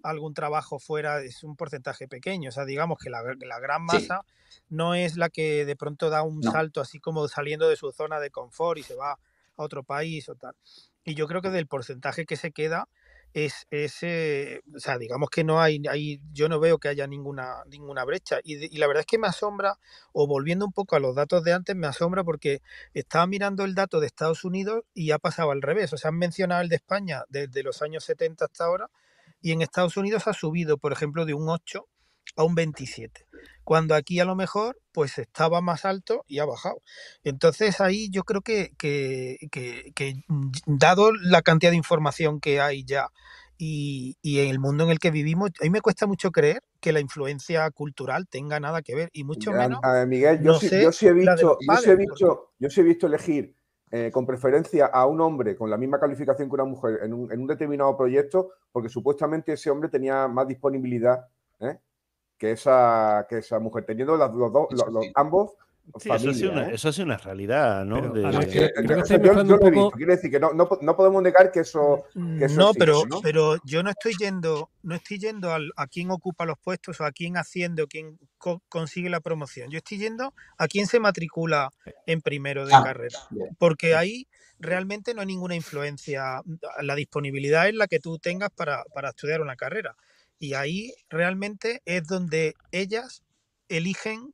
algún 0.06 0.34
trabajo 0.34 0.80
fuera, 0.80 1.22
es 1.22 1.44
un 1.44 1.56
porcentaje 1.56 2.08
pequeño. 2.08 2.50
O 2.50 2.52
sea, 2.52 2.65
digamos 2.65 3.00
que 3.00 3.10
la, 3.10 3.22
gran 3.60 3.84
masa 3.84 4.22
no 4.70 4.96
es 4.96 5.18
la 5.18 5.30
que 5.30 5.65
de 5.65 5.76
pronto 5.76 6.10
da 6.10 6.24
un 6.24 6.44
salto 6.44 6.82
así 6.82 7.00
como 7.00 7.28
saliendo 7.28 7.68
de 7.68 7.76
su 7.76 7.91
zona 7.91 8.20
de 8.20 8.32
confort 8.32 8.80
y 8.80 8.84
se 8.84 8.96
va 8.96 9.13
a 9.13 9.18
otro 9.56 9.84
país 9.84 10.30
o 10.30 10.36
tal. 10.36 10.56
Y 11.04 11.15
yo 11.15 11.28
creo 11.28 11.41
que 11.41 11.50
del 11.50 11.68
porcentaje 11.68 12.26
que 12.26 12.36
se 12.36 12.52
queda 12.52 12.88
es 13.36 13.68
ese, 13.70 14.62
o 14.74 14.80
sea, 14.80 14.98
digamos 14.98 15.30
que 15.30 15.44
no 15.44 15.60
hay, 15.60 15.82
hay 15.89 16.22
yo 16.32 16.48
no 16.48 16.62
veo 16.62 16.78
que 16.78 16.88
haya 16.88 17.06
ninguna, 17.06 17.63
ninguna 17.68 18.06
brecha. 18.06 18.39
Y, 18.44 18.74
y, 18.74 18.78
la 18.78 18.88
verdad 18.88 19.02
es 19.02 19.06
que 19.06 19.18
me 19.18 19.28
asombra, 19.28 19.78
o 20.13 20.26
volviendo 20.26 20.65
un 20.65 20.72
poco 20.72 20.96
a 20.96 21.02
los 21.02 21.15
datos 21.15 21.44
de 21.44 21.52
antes, 21.52 21.76
me 21.76 21.86
asombra 21.86 22.24
porque 22.24 22.62
estaba 22.94 23.28
mirando 23.28 23.65
el 23.65 23.76
dato 23.76 24.00
de 24.00 24.08
Estados 24.08 24.46
Unidos 24.46 24.84
y 24.94 25.12
ha 25.12 25.20
pasado 25.20 25.52
al 25.52 25.62
revés. 25.62 25.91
O 25.91 25.98
sea, 25.98 26.10
han 26.10 26.18
mencionado 26.18 26.62
el 26.62 26.70
de 26.70 26.78
España 26.78 27.26
desde 27.28 27.62
los 27.62 27.82
años 27.82 28.06
70 28.06 28.46
hasta 28.46 28.63
ahora, 28.63 28.89
y 29.45 29.51
en 29.51 29.62
Estados 29.62 29.95
Unidos 29.95 30.27
ha 30.27 30.34
subido, 30.34 30.79
por 30.79 30.91
ejemplo, 30.91 31.23
de 31.23 31.36
un 31.36 31.47
8 31.49 31.88
a 32.36 32.43
un 32.43 32.55
27 32.55 33.27
cuando 33.63 33.93
aquí 33.93 34.19
a 34.19 34.25
lo 34.25 34.36
mejor 34.36 34.79
pues 34.91 35.19
estaba 35.19 35.62
más 35.62 35.86
alto 35.86 36.23
y 36.27 36.39
ha 36.39 36.45
bajado. 36.45 36.81
Entonces 37.23 37.79
ahí 37.79 38.10
yo 38.10 38.23
creo 38.23 38.41
que, 38.41 38.71
que, 38.79 39.38
que, 39.51 40.23
dado 40.65 41.12
la 41.13 41.43
cantidad 41.43 41.69
de 41.69 41.77
información 41.77 42.39
que 42.39 42.60
hay 42.60 42.86
ya 42.86 43.10
y, 43.60 44.17
y, 44.23 44.39
en 44.39 44.49
el 44.49 44.58
mundo 44.58 44.84
en 44.84 44.89
el 44.89 44.97
que 44.97 45.12
vivimos, 45.12 45.51
a 45.62 45.63
mí 45.63 45.69
me 45.69 45.81
cuesta 45.81 46.08
mucho 46.08 46.31
creer 46.31 46.63
que 46.81 46.91
la 46.91 46.99
influencia 46.99 47.69
cultural 47.69 48.27
tenga 48.27 48.60
nada 48.60 48.81
que 48.81 48.95
ver 48.95 49.10
y 49.13 49.25
mucho 49.25 49.51
menos... 49.51 49.79
A 49.84 50.08
Miguel, 50.08 50.41
yo, 50.41 50.60
sí, 50.60 50.69
yo, 50.81 50.91
sí, 50.91 51.05
he 51.05 51.13
visto, 51.13 51.60
yo, 51.62 51.77
sí 51.77 51.89
he 51.91 51.95
visto, 51.95 52.53
yo 52.58 52.69
sí 52.71 52.81
he 52.81 52.84
visto 52.84 53.05
elegir 53.05 53.55
eh, 53.91 54.10
con 54.12 54.26
preferencia 54.26 54.88
a 54.88 55.06
un 55.06 55.21
hombre 55.21 55.56
con 55.56 55.69
la 55.69 55.78
misma 55.78 56.00
calificación 56.00 56.50
que 56.50 56.56
una 56.56 56.65
mujer 56.65 57.00
en 57.04 57.13
un, 57.13 57.32
en 57.32 57.39
un 57.39 57.48
determinado 57.48 57.95
proyecto 57.95 58.52
porque 58.71 58.89
supuestamente 58.89 59.54
ese 59.54 59.69
hombre 59.69 59.89
tenía 59.89 60.28
más 60.28 60.48
disponibilidad 60.48 61.28
¿eh? 61.60 61.78
que 62.38 62.52
esa, 62.52 63.26
que 63.30 63.38
esa 63.39 63.60
mujer, 63.60 63.86
teniendo 63.86 64.17
los, 64.17 64.36
los, 64.36 64.52
dos, 64.52 64.67
los, 64.71 64.88
los 64.89 65.06
ambos 65.15 65.54
Sí, 66.00 66.10
eso, 66.10 66.30
es 66.32 66.41
una, 66.41 66.69
¿eh? 66.69 66.74
eso 66.74 67.04
una 67.04 67.17
realidad, 67.17 67.86
¿no? 67.86 68.12
Pero, 68.13 68.39
de, 68.39 68.48
que, 68.48 68.71
creo 68.74 69.04
que 69.04 69.13
yo, 69.13 69.43
yo 69.43 69.58
lo 69.58 69.67
he 69.67 69.71
visto. 69.71 69.91
Quiero 69.91 70.12
decir 70.12 70.32
que 70.32 70.39
no, 70.39 70.52
no, 70.54 70.67
no, 70.82 70.98
podemos 70.98 71.21
negar 71.21 71.52
que 71.52 71.62
eso. 71.62 72.04
Que 72.13 72.45
eso 72.45 72.56
no, 72.56 72.69
existe, 72.69 72.80
pero, 72.80 73.06
¿no? 73.06 73.21
pero 73.21 73.58
yo 73.63 73.84
no 73.84 73.91
estoy 73.91 74.15
yendo, 74.17 74.71
no 74.82 74.95
estoy 74.95 75.19
yendo 75.19 75.54
al, 75.54 75.71
a 75.78 75.88
quién 75.88 76.12
ocupa 76.12 76.45
los 76.45 76.58
puestos 76.58 77.00
o 77.00 77.06
a 77.06 77.12
quién 77.12 77.38
asciende 77.38 77.84
o 77.84 77.88
quién 77.88 78.19
co 78.38 78.62
consigue 78.67 79.10
la 79.10 79.21
promoción. 79.21 79.69
Yo 79.69 79.78
estoy 79.78 80.00
yendo 80.00 80.34
a 80.58 80.67
quién 80.67 80.88
se 80.88 81.00
matricula 81.00 81.69
en 82.08 82.21
primero 82.21 82.65
de 82.65 82.74
ah, 82.74 82.84
carrera. 82.84 83.19
Porque 83.58 83.95
ahí 83.95 84.28
realmente 84.60 85.13
no 85.13 85.21
hay 85.21 85.28
ninguna 85.28 85.56
influencia. 85.56 86.41
La 86.82 86.95
disponibilidad 86.95 87.69
es 87.69 87.76
la 87.76 87.88
que 87.88 88.00
tú 88.00 88.17
tengas 88.17 88.50
para, 88.50 88.84
para 88.93 89.10
estudiar 89.10 89.41
una 89.41 89.56
carrera. 89.56 89.95
Y 90.39 90.54
ahí 90.56 90.93
realmente 91.10 91.82
es 91.86 92.06
donde 92.06 92.56
ellas 92.71 93.24
eligen 93.69 94.34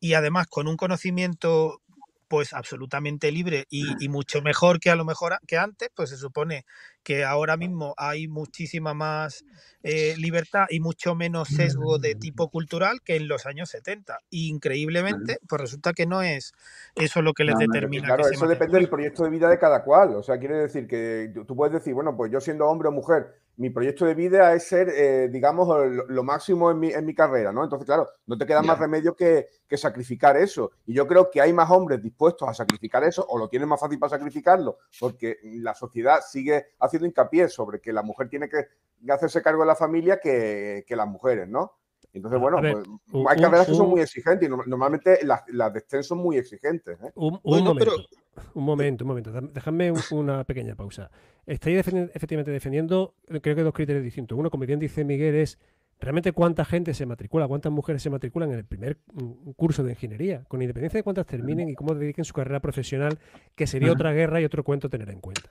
y 0.00 0.14
además 0.14 0.46
con 0.48 0.68
un 0.68 0.76
conocimiento 0.76 1.80
pues 2.28 2.54
absolutamente 2.54 3.30
libre 3.30 3.66
y, 3.68 3.84
y, 4.02 4.08
mucho 4.08 4.40
mejor 4.40 4.80
que 4.80 4.88
a 4.88 4.96
lo 4.96 5.04
mejor 5.04 5.38
que 5.46 5.58
antes, 5.58 5.90
pues 5.94 6.08
se 6.08 6.16
supone 6.16 6.64
que 7.02 7.24
ahora 7.24 7.56
mismo 7.56 7.94
hay 7.96 8.28
muchísima 8.28 8.94
más 8.94 9.44
eh, 9.82 10.14
libertad 10.16 10.66
y 10.70 10.80
mucho 10.80 11.14
menos 11.14 11.48
sesgo 11.48 11.98
de 11.98 12.14
tipo 12.14 12.48
cultural 12.48 13.00
que 13.04 13.16
en 13.16 13.28
los 13.28 13.46
años 13.46 13.70
70. 13.70 14.18
Y 14.30 14.48
increíblemente, 14.48 15.38
pues 15.48 15.60
resulta 15.60 15.92
que 15.92 16.06
no 16.06 16.22
es 16.22 16.52
eso 16.94 17.22
lo 17.22 17.32
que 17.32 17.44
les 17.44 17.54
no, 17.54 17.60
determina. 17.60 18.06
Claro, 18.06 18.24
que 18.28 18.36
eso 18.36 18.46
depende 18.46 18.78
del 18.78 18.88
proyecto 18.88 19.24
de 19.24 19.30
vida 19.30 19.48
de 19.48 19.58
cada 19.58 19.82
cual. 19.82 20.14
O 20.14 20.22
sea, 20.22 20.38
quiere 20.38 20.56
decir 20.56 20.86
que 20.86 21.32
tú 21.46 21.56
puedes 21.56 21.74
decir, 21.74 21.94
bueno, 21.94 22.16
pues 22.16 22.30
yo 22.30 22.40
siendo 22.40 22.66
hombre 22.66 22.88
o 22.88 22.92
mujer, 22.92 23.42
mi 23.56 23.70
proyecto 23.70 24.06
de 24.06 24.14
vida 24.14 24.54
es 24.54 24.66
ser, 24.66 24.88
eh, 24.88 25.28
digamos, 25.30 25.68
lo, 25.68 26.06
lo, 26.06 26.22
máximo 26.22 26.70
en 26.70 26.80
mi, 26.80 26.90
en 26.90 27.04
mi 27.04 27.14
carrera, 27.14 27.52
¿no? 27.52 27.62
Entonces, 27.62 27.84
claro, 27.84 28.08
no 28.26 28.38
te 28.38 28.46
queda 28.46 28.60
yeah. 28.60 28.68
más 28.72 28.78
remedio 28.78 29.14
que, 29.14 29.46
que 29.68 29.76
sacrificar 29.76 30.36
eso. 30.36 30.72
Y 30.86 30.94
yo 30.94 31.06
creo 31.06 31.30
que 31.30 31.40
hay 31.40 31.52
más 31.52 31.70
hombres 31.70 32.02
dispuestos 32.02 32.48
a 32.48 32.54
sacrificar 32.54 33.04
eso 33.04 33.24
o 33.28 33.38
lo 33.38 33.48
tienen 33.48 33.68
más 33.68 33.80
fácil 33.80 33.98
para 33.98 34.10
sacrificarlo 34.10 34.78
porque 35.00 35.38
la 35.42 35.74
sociedad 35.74 36.20
sigue 36.26 36.66
haciendo 36.78 36.91
hincapié 37.00 37.48
sobre 37.48 37.80
que 37.80 37.92
la 37.92 38.02
mujer 38.02 38.28
tiene 38.28 38.48
que 38.48 38.66
hacerse 39.10 39.42
cargo 39.42 39.62
de 39.62 39.68
la 39.68 39.76
familia 39.76 40.18
que, 40.20 40.84
que 40.86 40.96
las 40.96 41.08
mujeres, 41.08 41.48
¿no? 41.48 41.72
Entonces, 42.12 42.40
bueno, 42.40 42.60
ver, 42.60 42.74
pues, 42.74 42.86
un, 43.12 43.26
hay 43.28 43.40
carreras 43.40 43.66
que 43.66 43.74
son 43.74 43.88
muy 43.88 44.00
exigentes 44.00 44.46
y 44.46 44.50
normalmente 44.50 45.20
las, 45.24 45.42
las 45.48 45.72
de 45.72 46.02
son 46.02 46.18
muy 46.18 46.36
exigentes. 46.36 46.98
¿eh? 47.00 47.10
Un, 47.14 47.34
un 47.34 47.40
bueno, 47.42 47.64
momento, 47.74 47.92
pero... 48.34 48.42
un 48.54 48.64
momento, 48.64 49.04
un 49.04 49.08
momento. 49.08 49.32
Déjame 49.32 49.92
una 50.10 50.44
pequeña 50.44 50.74
pausa. 50.74 51.10
Estáis 51.46 51.76
defendiendo, 51.76 52.12
efectivamente 52.14 52.50
defendiendo, 52.50 53.14
creo 53.26 53.56
que 53.56 53.62
dos 53.62 53.72
criterios 53.72 54.04
distintos. 54.04 54.38
Uno, 54.38 54.50
como 54.50 54.66
bien 54.66 54.78
dice 54.78 55.04
Miguel, 55.04 55.36
es 55.36 55.58
realmente 56.02 56.32
cuánta 56.32 56.64
gente 56.64 56.92
se 56.94 57.06
matricula, 57.06 57.48
cuántas 57.48 57.72
mujeres 57.72 58.02
se 58.02 58.10
matriculan 58.10 58.50
en 58.52 58.58
el 58.58 58.64
primer 58.64 58.98
mm, 59.14 59.52
curso 59.52 59.82
de 59.82 59.92
ingeniería, 59.92 60.44
con 60.48 60.60
independencia 60.60 60.98
de 60.98 61.04
cuántas 61.04 61.26
terminen 61.26 61.68
y 61.68 61.74
cómo 61.74 61.94
dediquen 61.94 62.24
su 62.24 62.34
carrera 62.34 62.60
profesional, 62.60 63.18
que 63.54 63.66
sería 63.66 63.90
otra 63.92 64.12
guerra 64.12 64.40
y 64.40 64.44
otro 64.44 64.64
cuento 64.64 64.90
tener 64.90 65.08
en 65.10 65.20
cuenta. 65.20 65.50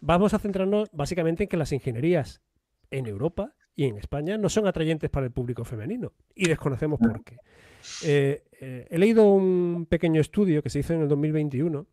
Vamos 0.00 0.34
a 0.34 0.38
centrarnos 0.38 0.88
básicamente 0.92 1.44
en 1.44 1.48
que 1.48 1.56
las 1.56 1.72
ingenierías 1.72 2.40
en 2.90 3.06
Europa 3.06 3.54
y 3.76 3.84
en 3.84 3.96
España 3.96 4.36
no 4.36 4.48
son 4.48 4.66
atrayentes 4.66 5.10
para 5.10 5.26
el 5.26 5.32
público 5.32 5.64
femenino 5.64 6.12
y 6.34 6.48
desconocemos 6.48 6.98
por 6.98 7.24
qué. 7.24 7.36
Eh, 8.04 8.44
eh, 8.60 8.86
he 8.90 8.98
leído 8.98 9.24
un 9.24 9.86
pequeño 9.88 10.20
estudio 10.20 10.62
que 10.62 10.70
se 10.70 10.80
hizo 10.80 10.92
en 10.92 11.00
el 11.00 11.08
2021, 11.08 11.86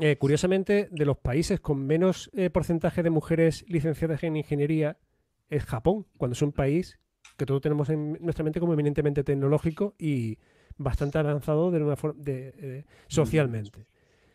eh, 0.00 0.16
curiosamente, 0.16 0.88
de 0.90 1.04
los 1.04 1.18
países 1.18 1.60
con 1.60 1.86
menos 1.86 2.30
eh, 2.34 2.50
porcentaje 2.50 3.02
de 3.02 3.10
mujeres 3.10 3.64
licenciadas 3.68 4.22
en 4.24 4.36
ingeniería 4.36 4.98
es 5.48 5.64
Japón, 5.64 6.06
cuando 6.16 6.32
es 6.32 6.42
un 6.42 6.52
país 6.52 6.98
que 7.36 7.46
todos 7.46 7.60
tenemos 7.60 7.88
en 7.90 8.18
nuestra 8.20 8.44
mente 8.44 8.60
como 8.60 8.72
eminentemente 8.72 9.24
tecnológico 9.24 9.94
y 9.98 10.38
bastante 10.76 11.18
avanzado 11.18 11.70
de 11.70 11.82
una 11.82 11.96
forma 11.96 12.20
de, 12.22 12.84
socialmente. 13.06 13.86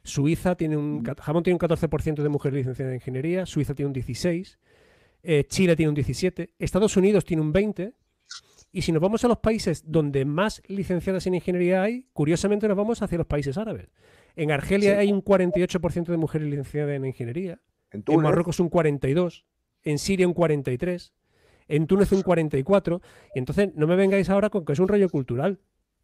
Suiza 0.10 0.56
tiene 0.56 0.76
un 0.76 1.04
Japón 1.04 1.44
tiene 1.44 1.56
un 1.56 1.60
14% 1.60 2.22
de 2.22 2.30
mujeres 2.30 2.58
licenciadas 2.58 2.92
en 2.92 2.96
ingeniería, 2.96 3.46
Suiza 3.46 3.74
tiene 3.74 3.88
un 3.88 3.94
16, 3.94 4.60
eh, 5.24 5.46
Chile 5.48 5.76
tiene 5.76 5.90
un 5.90 5.96
17, 5.96 6.56
Estados 6.60 6.98
Unidos 6.98 7.24
tiene 7.26 7.42
un 7.42 7.54
20 7.54 7.94
y 8.72 8.82
si 8.82 8.92
nos 8.92 9.02
vamos 9.02 9.24
a 9.24 9.28
los 9.28 9.40
países 9.40 9.84
donde 9.86 10.26
más 10.26 10.62
licenciadas 10.68 11.26
en 11.26 11.36
ingeniería 11.36 11.82
hay, 11.82 12.06
curiosamente 12.14 12.68
nos 12.68 12.78
vamos 12.78 13.02
hacia 13.02 13.18
los 13.18 13.28
países 13.28 13.58
árabes. 13.58 13.90
En 14.36 14.52
Argelia 14.52 14.94
sí. 14.94 15.00
hay 15.00 15.12
un 15.12 15.24
48% 15.24 16.06
de 16.06 16.18
mujeres 16.18 16.48
licenciadas 16.48 16.96
en 16.96 17.06
ingeniería, 17.06 17.60
en, 17.92 18.04
en 18.06 18.22
Marruecos 18.22 18.60
un 18.60 18.70
42, 18.70 19.46
en 19.84 19.98
Siria 19.98 20.28
un 20.28 20.34
43, 20.34 21.14
en 21.68 21.88
Túnez 21.88 22.12
un 22.12 22.22
44, 22.22 23.02
y 23.34 23.40
entonces 23.40 23.70
no 23.76 23.88
me 23.88 23.96
vengáis 23.96 24.30
ahora 24.30 24.50
con 24.50 24.66
que 24.66 24.74
es 24.74 24.80
un 24.80 24.88
rollo 24.88 25.10
cultural. 25.10 25.60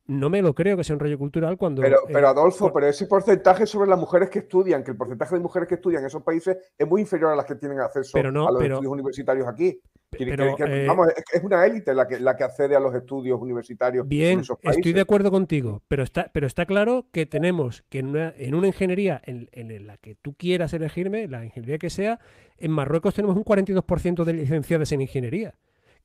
No 0.08 0.30
me 0.30 0.42
lo 0.42 0.54
creo 0.54 0.78
que 0.78 0.84
sea 0.84 0.96
un 0.96 1.00
rollo 1.00 1.18
cultural 1.18 1.58
cuando... 1.58 1.82
Pero, 1.82 1.98
eh, 2.08 2.12
pero 2.14 2.28
Adolfo, 2.28 2.72
pero 2.72 2.88
ese 2.88 3.08
porcentaje 3.08 3.66
sobre 3.66 3.90
las 3.90 4.00
mujeres 4.00 4.30
que 4.30 4.40
estudian, 4.40 4.84
que 4.84 4.92
el 4.92 4.98
porcentaje 4.98 5.36
de 5.36 5.42
mujeres 5.42 5.68
que 5.68 5.76
estudian 5.76 6.02
en 6.02 6.08
esos 6.08 6.22
países 6.22 6.58
es 6.78 6.88
muy 6.88 7.02
inferior 7.02 7.32
a 7.32 7.36
las 7.36 7.46
que 7.46 7.56
tienen 7.56 7.80
acceso 7.80 8.22
no, 8.32 8.48
a 8.48 8.52
los 8.52 8.62
pero, 8.62 8.76
estudios 8.76 8.94
universitarios 8.94 9.48
aquí. 9.48 9.82
Pero, 10.12 10.56
que, 10.56 10.64
eh, 10.64 10.88
vamos, 10.88 11.08
es 11.34 11.44
una 11.44 11.66
élite 11.66 11.94
la 11.94 12.08
que, 12.08 12.20
la 12.20 12.38
que 12.38 12.44
accede 12.44 12.76
a 12.76 12.80
los 12.80 12.94
estudios 12.94 13.42
universitarios 13.42 14.08
bien, 14.08 14.34
en 14.34 14.40
esos 14.42 14.60
países. 14.60 14.78
Estoy 14.78 14.94
de 14.94 15.02
acuerdo 15.02 15.32
contigo, 15.32 15.82
pero 15.88 16.04
está, 16.04 16.30
pero 16.32 16.46
está 16.46 16.66
claro 16.66 17.08
que 17.12 17.26
tenemos 17.26 17.84
que 17.90 18.00
en 18.00 18.08
una, 18.10 18.34
en 18.38 18.54
una 18.54 18.68
ingeniería 18.68 19.22
en, 19.26 19.50
en, 19.52 19.88
la 19.88 19.98
que 19.98 20.16
tú 20.16 20.36
quieras 20.36 20.74
elegirme, 20.74 21.28
la 21.28 21.44
ingeniería 21.44 21.80
que 21.80 21.90
sea, 21.90 22.20
en 22.58 22.72
Marruecos 22.72 23.16
tenemos 23.16 23.36
un 23.36 23.44
42% 23.44 24.24
de 24.24 24.34
licenciadas 24.34 24.92
en 24.92 25.02
ingeniería 25.02 25.56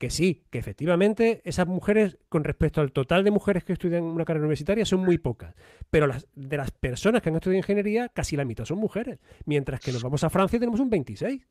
que 0.00 0.08
sí, 0.08 0.44
que 0.48 0.58
efectivamente 0.58 1.42
esas 1.44 1.66
mujeres, 1.66 2.16
con 2.30 2.42
respecto 2.42 2.80
al 2.80 2.90
total 2.90 3.22
de 3.22 3.30
mujeres 3.30 3.64
que 3.64 3.74
estudian 3.74 4.02
una 4.02 4.24
carrera 4.24 4.46
universitaria, 4.46 4.86
son 4.86 5.00
muy 5.00 5.18
pocas. 5.18 5.54
Pero 5.90 6.06
las, 6.06 6.26
de 6.34 6.56
las 6.56 6.70
personas 6.70 7.20
que 7.20 7.28
han 7.28 7.34
estudiado 7.34 7.58
ingeniería, 7.58 8.08
casi 8.08 8.34
la 8.34 8.46
mitad 8.46 8.64
son 8.64 8.78
mujeres. 8.78 9.18
Mientras 9.44 9.78
que 9.78 9.92
nos 9.92 10.02
vamos 10.02 10.24
a 10.24 10.30
Francia 10.30 10.56
y 10.56 10.60
tenemos 10.60 10.80
un 10.80 10.88
26. 10.88 11.46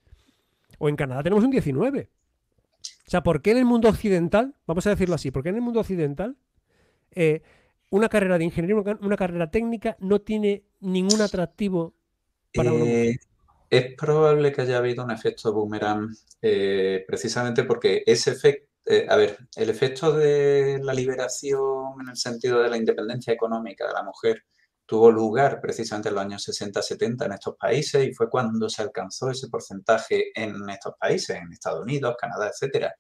O 0.80 0.90
en 0.90 0.96
Canadá 0.96 1.22
tenemos 1.22 1.44
un 1.44 1.52
19. 1.52 2.10
O 2.10 3.10
sea, 3.10 3.22
¿por 3.22 3.44
qué 3.44 3.52
en 3.52 3.58
el 3.58 3.66
mundo 3.66 3.88
occidental, 3.88 4.56
vamos 4.66 4.88
a 4.88 4.90
decirlo 4.90 5.14
así, 5.14 5.30
por 5.30 5.44
qué 5.44 5.50
en 5.50 5.56
el 5.56 5.62
mundo 5.62 5.82
occidental 5.82 6.36
eh, 7.12 7.44
una 7.92 8.10
carrera 8.10 8.40
de 8.40 8.46
ingeniería, 8.46 8.98
una, 9.00 9.16
carrera 9.16 9.52
técnica 9.52 9.96
no 10.00 10.22
tiene 10.22 10.64
ningún 10.80 11.22
atractivo 11.22 11.94
para 12.56 12.72
eh, 12.72 12.74
una 12.74 12.86
mujer? 12.86 13.20
Es 13.70 13.96
probable 13.96 14.52
que 14.52 14.62
haya 14.62 14.78
habido 14.78 15.04
un 15.04 15.12
efecto 15.12 15.54
boomerang 15.54 16.10
eh, 16.42 17.04
precisamente 17.08 17.64
porque 17.66 18.04
ese 18.06 18.32
efecto, 18.32 18.68
eh, 18.86 19.06
a 19.08 19.16
ver, 19.16 19.38
el 19.56 19.70
efecto 19.70 20.12
de 20.12 20.80
la 20.82 20.94
liberación 20.94 22.02
en 22.02 22.10
el 22.10 22.18
sentido 22.18 22.62
de 22.62 22.70
la 22.70 22.78
independencia 22.78 23.32
económica 23.34 23.86
de 23.88 23.94
la 23.94 24.04
mujer 24.04 24.44
tuvo 24.88 25.12
lugar 25.12 25.62
precisamente 25.62 26.10
en 26.10 26.16
los 26.16 26.24
años 26.24 26.48
60-70 26.50 27.26
en 27.26 27.34
estos 27.34 27.56
países 27.58 28.08
y 28.08 28.14
fue 28.14 28.28
cuando 28.28 28.68
se 28.70 28.82
alcanzó 28.82 29.30
ese 29.30 29.48
porcentaje 29.48 30.32
en 30.34 30.68
estos 30.68 30.96
países, 31.00 31.38
en 31.38 31.54
Estados 31.54 31.84
Unidos, 31.84 32.16
Canadá, 32.20 32.50
etcétera. 32.50 32.96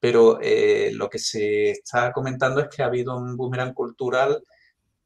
Pero 0.00 0.38
eh, 0.40 0.90
lo 0.94 1.10
que 1.10 1.18
se 1.18 1.70
está 1.70 2.12
comentando 2.12 2.62
es 2.62 2.68
que 2.74 2.82
ha 2.82 2.86
habido 2.86 3.14
un 3.16 3.36
boomerang 3.36 3.74
cultural 3.74 4.42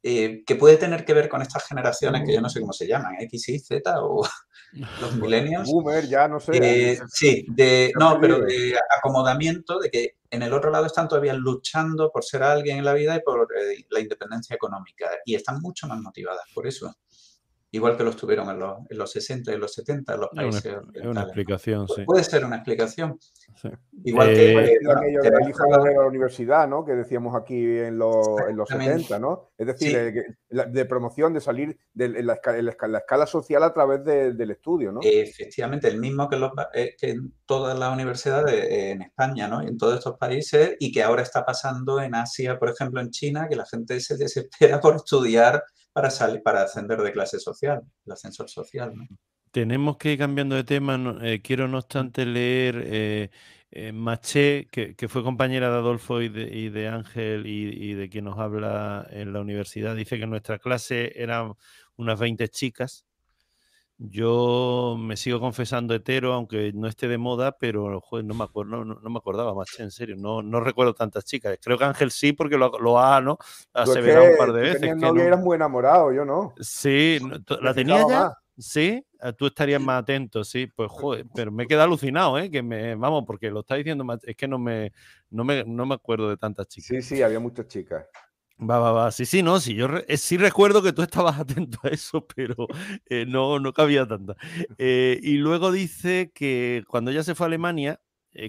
eh, 0.09 0.43
que 0.45 0.55
puede 0.55 0.77
tener 0.77 1.03
que 1.03 1.13
ver 1.13 1.27
con 1.27 1.41
estas 1.41 1.67
generaciones 1.67 2.23
que 2.25 2.33
yo 2.33 2.39
no 2.39 2.47
sé 2.47 2.61
cómo 2.61 2.71
se 2.71 2.87
llaman, 2.87 3.15
X, 3.19 3.49
Y, 3.49 3.59
Z 3.59 3.93
o 4.01 4.25
los 5.01 5.15
milenios. 5.17 5.69
Boomer, 5.69 6.07
ya 6.07 6.29
no 6.29 6.39
sé. 6.39 6.53
Eh, 6.93 6.99
sí, 7.09 7.45
de, 7.49 7.91
no, 7.99 8.17
pero 8.21 8.39
de 8.39 8.73
acomodamiento, 8.97 9.79
de 9.79 9.89
que 9.89 10.15
en 10.29 10.43
el 10.43 10.53
otro 10.53 10.71
lado 10.71 10.85
están 10.85 11.09
todavía 11.09 11.33
luchando 11.33 12.09
por 12.09 12.23
ser 12.23 12.41
alguien 12.43 12.77
en 12.77 12.85
la 12.85 12.93
vida 12.93 13.17
y 13.17 13.19
por 13.19 13.49
eh, 13.53 13.85
la 13.89 13.99
independencia 13.99 14.55
económica 14.55 15.09
y 15.25 15.35
están 15.35 15.59
mucho 15.59 15.87
más 15.87 15.99
motivadas 15.99 16.45
por 16.53 16.65
eso. 16.67 16.95
Igual 17.71 17.97
que 17.97 18.03
lo 18.03 18.11
estuvieron 18.11 18.49
en 18.49 18.59
los, 18.59 18.77
en 18.89 18.97
los 18.97 19.11
60 19.11 19.51
y 19.51 19.55
en 19.55 19.59
los 19.59 19.73
70 19.73 20.13
en 20.13 20.19
los 20.21 20.29
países 20.29 20.65
Es 20.65 20.71
una, 20.77 20.91
es 20.93 21.01
una 21.05 21.13
¿no? 21.13 21.21
explicación, 21.21 21.85
Pu- 21.87 21.95
sí. 21.95 22.03
Puede 22.05 22.23
ser 22.23 22.45
una 22.45 22.55
explicación. 22.57 23.17
Sí. 23.61 23.69
Igual 24.05 24.29
Eh, 24.29 24.33
que, 24.35 24.53
bueno, 24.53 24.99
aquello 24.99 25.19
no 25.39 25.49
hijo 25.49 25.83
de 25.83 25.93
la 25.93 26.05
universidad, 26.07 26.67
¿no? 26.67 26.85
Que 26.85 26.93
decíamos 26.93 27.35
aquí 27.35 27.55
en 27.79 27.97
los, 27.97 28.25
en 28.47 28.55
los 28.55 28.69
Exactamente. 28.69 29.03
70, 29.03 29.19
¿no? 29.19 29.49
Es 29.57 29.67
decir, 29.67 29.89
Sí. 29.89 29.95
de, 29.95 30.25
la- 30.49 30.65
de 30.65 30.85
promoción, 30.85 31.33
de 31.33 31.41
salir 31.41 31.77
de, 31.93 32.23
la, 32.23 32.35
esca- 32.41 32.57
en 32.57 32.65
la 32.65 32.71
esca- 32.77 32.87
la 32.87 32.99
escala 32.99 33.25
social 33.27 33.63
a 33.63 33.73
través 33.73 34.03
de- 34.05 34.33
del 34.33 34.51
estudio, 34.51 34.91
¿no? 34.91 34.99
Efectivamente, 35.03 35.87
el 35.87 35.99
mismo 35.99 36.29
que, 36.29 36.35
en 36.35 36.41
los 36.41 36.51
eh, 36.73 36.95
que 36.97 37.09
en 37.09 37.33
todas 37.45 37.77
las 37.77 37.93
universidades 37.93 38.53
eh, 38.53 38.91
en 38.91 39.01
España, 39.01 39.47
¿no? 39.47 39.61
Y 39.61 39.67
en 39.67 39.77
todos 39.77 39.95
estos 39.97 40.17
países, 40.17 40.75
y 40.79 40.91
que 40.91 41.03
ahora 41.03 41.21
está 41.23 41.45
pasando 41.45 41.99
en 42.01 42.15
Asia, 42.15 42.57
por 42.57 42.69
ejemplo, 42.69 43.01
en 43.01 43.09
China, 43.09 43.47
que 43.49 43.55
la 43.55 43.65
gente 43.65 43.99
se 43.99 44.15
desespera 44.15 44.79
por 44.81 44.95
estudiar 44.95 45.63
para 45.97 46.11
salir, 46.11 46.43
para 46.43 46.61
ascender 46.61 47.01
de 47.01 47.11
clase 47.11 47.39
social, 47.39 47.81
el 48.05 48.11
ascensor 48.11 48.47
social, 48.47 48.95
¿no? 48.95 49.07
Tenemos 49.49 49.97
que 49.97 50.11
ir 50.11 50.19
cambiando 50.19 50.55
de 50.55 50.63
tema. 50.63 50.95
eh, 51.23 51.41
quiero, 51.41 51.67
no 51.67 51.79
obstante, 51.79 52.23
leer 52.23 52.83
eh, 52.85 53.31
eh, 53.71 53.91
Maché, 53.93 54.67
que, 54.67 55.07
fue 55.07 55.23
compañera 55.23 55.71
de 55.71 55.77
Adolfo 55.77 56.21
y 56.21 56.29
de, 56.29 56.87
Ángel 56.87 57.47
y, 57.47 57.95
de 57.95 58.09
quien 58.09 58.25
nos 58.25 58.37
habla 58.37 59.07
en 59.09 59.33
la 59.33 59.39
universidad. 59.39 59.95
Dice 59.95 60.19
que 60.19 60.27
nuestra 60.27 60.59
clase 60.59 61.13
eran 61.15 61.53
unas 61.95 62.19
20 62.19 62.47
chicas. 62.49 63.06
Yo 63.99 64.95
me 64.99 65.17
sigo 65.17 65.39
confesando 65.39 65.95
hetero, 65.95 66.33
aunque 66.33 66.71
no 66.73 66.87
esté 66.87 67.07
de 67.07 67.17
moda, 67.17 67.57
pero 67.57 67.99
joder, 68.01 68.25
no 68.25 68.35
me 68.35 68.43
acuerdo, 68.43 68.77
no, 68.77 68.85
no- 68.85 68.99
no 69.01 69.09
me 69.09 69.17
acordaba, 69.17 69.55
Maché, 69.55 69.81
en 69.81 69.91
serio. 69.91 70.15
No, 70.15 70.43
no 70.43 70.59
recuerdo 70.59 70.93
tantas 70.93 71.25
chicas. 71.25 71.57
Creo 71.61 71.77
que 71.79 71.83
Ángel 71.85 72.11
sí, 72.11 72.31
porque 72.33 72.57
lo, 72.57 72.77
lo 72.79 72.99
ha 72.99 73.19
¿no? 73.21 73.39
Es 73.41 73.65
aseverado 73.73 74.25
un 74.25 74.37
par 74.37 74.53
de 74.53 74.61
veces. 74.61 74.81
que 74.81 74.95
no- 74.95 75.19
eras 75.19 75.39
muy 75.39 75.55
enamorado, 75.55 76.13
yo 76.13 76.25
no. 76.25 76.53
Sí, 76.59 77.17
¿la 77.61 77.73
tenía 77.73 77.99
ya? 77.99 78.05
más. 78.07 78.33
Sí, 78.59 79.03
Ah, 79.19 79.31
tú 79.33 79.47
estarías 79.47 79.81
más 79.81 80.03
atento, 80.03 80.43
sí, 80.43 80.67
pues 80.67 80.91
joder, 80.91 81.25
pero 81.33 81.51
me 81.51 81.63
he 81.63 81.67
quedado 81.67 81.85
alucinado, 81.85 82.37
¿eh? 82.37 82.51
Que 82.51 82.61
me, 82.61 82.93
vamos, 82.93 83.23
porque 83.25 83.49
lo 83.49 83.61
está 83.61 83.73
diciendo, 83.73 84.03
más- 84.03 84.23
es 84.23 84.35
que 84.35 84.47
no 84.47 84.59
me, 84.59 84.91
no 85.31 85.43
me, 85.43 85.63
no 85.65 85.87
me 85.87 85.95
acuerdo 85.95 86.29
de 86.29 86.37
tantas 86.37 86.67
chicas. 86.67 86.87
Sí, 86.87 87.01
sí, 87.01 87.23
había 87.23 87.39
muchas 87.39 87.67
chicas. 87.67 88.05
Va, 88.59 88.79
va, 88.79 88.91
va, 88.91 89.11
sí, 89.11 89.25
sí, 89.27 89.43
no, 89.43 89.59
sí, 89.59 89.75
yo 89.75 89.85
eh, 90.07 90.17
sí 90.17 90.35
recuerdo 90.35 90.81
que 90.81 90.91
tú 90.91 91.03
estabas 91.03 91.37
atento 91.39 91.77
a 91.83 91.89
eso, 91.89 92.25
pero 92.35 92.55
eh, 93.07 93.25
no, 93.27 93.59
no 93.59 93.71
cabía 93.71 94.07
tanta. 94.07 94.35
Eh, 94.79 95.19
y 95.21 95.33
luego 95.37 95.71
dice 95.71 96.31
que 96.33 96.83
cuando 96.87 97.11
ella 97.11 97.23
se 97.23 97.35
fue 97.35 97.45
a 97.45 97.47
Alemania, 97.49 98.01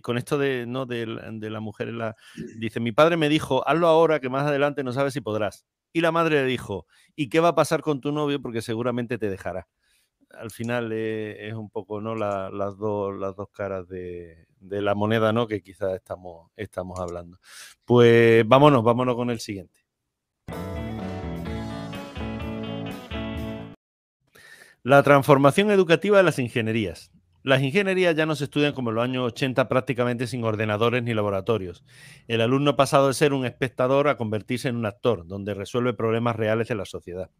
con 0.02 0.16
esto 0.18 0.38
de, 0.38 0.64
¿no? 0.66 0.86
de, 0.86 1.06
la- 1.06 1.60
mujer, 1.60 1.88
la, 1.88 2.16
dice, 2.54 2.80
mi 2.80 2.92
padre 2.92 3.16
me 3.18 3.28
dijo, 3.28 3.66
hazlo 3.68 3.86
ahora 3.86 4.18
que 4.20 4.28
más 4.30 4.46
adelante 4.46 4.82
no 4.82 4.92
sabes 4.92 5.12
si 5.14 5.20
podrás. 5.20 5.66
Y 5.92 6.00
la 6.00 6.10
madre 6.12 6.42
le 6.42 6.46
dijo, 6.48 6.86
¿y 7.16 7.28
qué 7.28 7.40
va 7.40 7.48
a 7.48 7.54
pasar 7.54 7.80
con 7.82 8.00
tu 8.00 8.10
novio? 8.12 8.40
Porque 8.40 8.62
seguramente 8.62 9.18
te 9.18 9.28
dejará. 9.30 9.68
Al 10.32 10.50
final 10.52 10.92
es 10.92 11.54
un 11.54 11.70
poco 11.70 12.00
¿no? 12.02 12.14
La- 12.16 12.50
las, 12.50 12.78
dos, 12.78 13.16
las 13.18 13.36
dos 13.36 13.48
caras 13.52 13.88
de, 13.88 14.46
de 14.60 14.82
la 14.82 14.94
moneda 14.96 15.32
¿no? 15.32 15.46
que 15.48 15.62
quizás 15.62 15.94
estamos, 15.94 16.50
estamos 16.56 17.00
hablando. 17.00 17.38
Pues 17.86 18.46
vámonos, 18.48 18.84
vámonos 18.84 19.16
con 19.16 19.30
el 19.30 19.40
siguiente. 19.40 19.80
La 24.88 25.02
transformación 25.02 25.70
educativa 25.70 26.16
de 26.16 26.22
las 26.22 26.38
ingenierías. 26.38 27.12
Las 27.42 27.62
ingenierías 27.62 28.16
ya 28.16 28.26
no 28.26 28.34
se 28.34 28.44
estudian 28.44 28.72
como 28.72 28.90
en 28.90 28.96
los 28.96 29.04
años 29.04 29.26
80 29.26 29.68
prácticamente 29.68 30.26
sin 30.26 30.44
ordenadores 30.44 31.02
ni 31.02 31.14
laboratorios. 31.14 31.84
El 32.26 32.40
alumno 32.40 32.70
ha 32.70 32.76
pasado 32.76 33.08
de 33.08 33.14
ser 33.14 33.32
un 33.32 33.44
espectador 33.44 34.08
a 34.08 34.16
convertirse 34.16 34.68
en 34.68 34.76
un 34.76 34.86
actor, 34.86 35.26
donde 35.26 35.54
resuelve 35.54 35.94
problemas 35.94 36.36
reales 36.36 36.68
de 36.68 36.74
la 36.74 36.84
sociedad. 36.84 37.30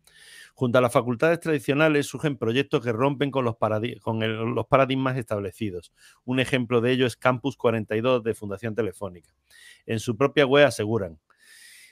Junto 0.54 0.78
a 0.78 0.80
las 0.80 0.92
facultades 0.92 1.40
tradicionales 1.40 2.06
surgen 2.06 2.36
proyectos 2.36 2.84
que 2.84 2.92
rompen 2.92 3.30
con 3.30 3.44
los, 3.44 3.56
los 3.60 4.66
paradigmas 4.66 5.16
establecidos. 5.16 5.92
Un 6.24 6.40
ejemplo 6.40 6.80
de 6.80 6.92
ello 6.92 7.06
es 7.06 7.16
Campus 7.16 7.56
42 7.56 8.22
de 8.22 8.34
Fundación 8.34 8.74
Telefónica. 8.74 9.34
En 9.86 10.00
su 10.00 10.16
propia 10.16 10.46
web 10.46 10.66
aseguran, 10.66 11.18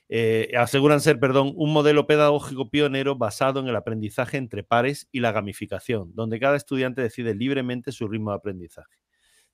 eh, 0.09 0.53
aseguran 0.57 1.01
ser, 1.01 1.19
perdón, 1.19 1.53
un 1.57 1.73
modelo 1.73 2.07
pedagógico 2.07 2.71
pionero 2.71 3.17
basado 3.17 3.61
en 3.61 3.67
el 3.69 3.77
aprendizaje 3.77 4.37
entre 4.37 4.63
pares 4.63 5.09
y 5.13 5.21
la 5.21 5.33
gamificación, 5.33 6.15
donde 6.15 6.39
cada 6.39 6.57
estudiante 6.57 7.03
decide 7.03 7.35
libremente 7.35 7.91
su 7.93 8.07
ritmo 8.09 8.31
de 8.31 8.37
aprendizaje. 8.37 8.95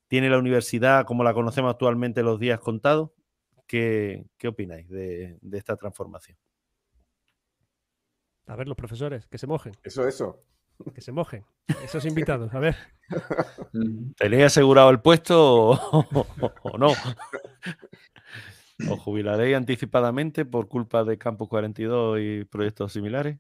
¿Tiene 0.09 0.29
la 0.29 0.39
universidad 0.39 1.07
como 1.07 1.25
la 1.25 1.33
conocemos 1.33 1.71
actualmente 1.71 2.23
los 2.23 2.39
días 2.39 2.61
contados? 2.61 3.11
¿Qué, 3.67 4.27
qué 4.37 4.49
opináis 4.49 4.89
de, 4.91 5.39
de 5.41 5.59
esta 5.59 5.77
transformación? 5.77 6.37
A 8.47 8.57
ver, 8.57 8.69
los 8.69 8.77
profesores, 8.77 9.27
que 9.29 9.39
se 9.39 9.47
mojen, 9.47 9.73
Eso, 9.83 10.07
eso. 10.07 10.45
que 10.95 11.01
se 11.01 11.13
mojen. 11.13 11.45
Esos 11.83 12.05
invitados, 12.05 12.53
a 12.53 12.59
ver. 12.59 12.77
Ujú. 13.73 14.13
¿Tenéis 14.19 14.45
asegurado 14.45 14.91
el 14.91 15.01
puesto 15.01 15.71
o, 15.71 16.27
o 16.63 16.79
no? 16.79 16.89
¿Os 18.85 19.01
jubilaréis 19.01 19.57
anticipadamente 19.57 20.45
por 20.45 20.69
culpa 20.69 21.05
de 21.05 21.19
Campus 21.19 21.49
42 21.49 22.21
y 22.21 22.45
proyectos 22.45 22.93
similares? 22.93 23.39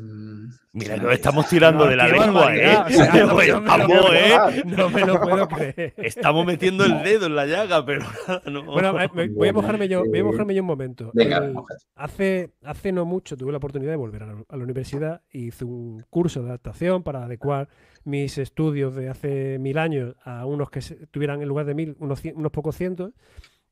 Mm, 0.00 0.48
Mira, 0.72 0.96
nos 0.96 1.04
no- 1.04 1.10
estamos 1.12 1.48
tirando 1.48 1.84
No, 1.84 1.90
de 1.90 1.96
la 1.96 2.08
lengua, 2.08 2.56
¿eh? 2.56 2.76
o 2.76 2.88
sea, 2.90 3.14
no, 3.26 3.34
Pues 3.34 3.48
no 3.54 4.12
¿eh? 4.12 4.38
creer. 4.48 4.66
No 4.66 4.90
me 4.90 5.00
lo 5.06 5.20
puedo 5.20 5.48
creer. 5.48 5.94
Estamos 5.96 6.44
metiendo 6.44 6.84
el 6.84 7.02
dedo 7.02 7.26
en 7.26 7.36
la 7.36 7.46
llaga, 7.46 7.84
pero 7.86 8.04
no. 8.50 8.64
Bueno, 8.64 9.00
eh, 9.00 9.08
me- 9.14 9.28
voy 9.28 9.48
a 9.48 9.52
Bueno, 9.52 9.62
mojarme 9.62 9.88
yo, 9.88 10.04
voy 10.04 10.18
a 10.18 10.20
eh, 10.20 10.24
mojarme 10.24 10.54
yo 10.54 10.62
un 10.62 10.66
momento. 10.66 11.10
Venga, 11.14 11.52
hace, 11.94 12.50
hace 12.64 12.92
no 12.92 13.04
mucho 13.04 13.36
tuve 13.36 13.52
la 13.52 13.58
oportunidad 13.58 13.90
de 13.92 13.96
volver 13.96 14.24
a 14.24 14.26
la, 14.26 14.44
a 14.48 14.56
la 14.56 14.64
universidad 14.64 15.22
e 15.30 15.38
hice 15.38 15.64
un 15.64 16.04
curso 16.10 16.42
de 16.42 16.48
adaptación 16.48 17.02
para 17.02 17.24
adecuar 17.24 17.68
mis 18.04 18.36
estudios 18.38 18.94
de 18.94 19.08
hace 19.08 19.58
mil 19.58 19.78
años 19.78 20.14
a 20.24 20.44
unos 20.44 20.70
que 20.70 20.80
tuvieran 21.10 21.40
en 21.40 21.48
lugar 21.48 21.66
de 21.66 21.74
mil 21.74 21.96
unos, 22.00 22.22
cien- 22.22 22.34
unos 22.36 22.52
pocos 22.52 22.76
cientos 22.76 23.12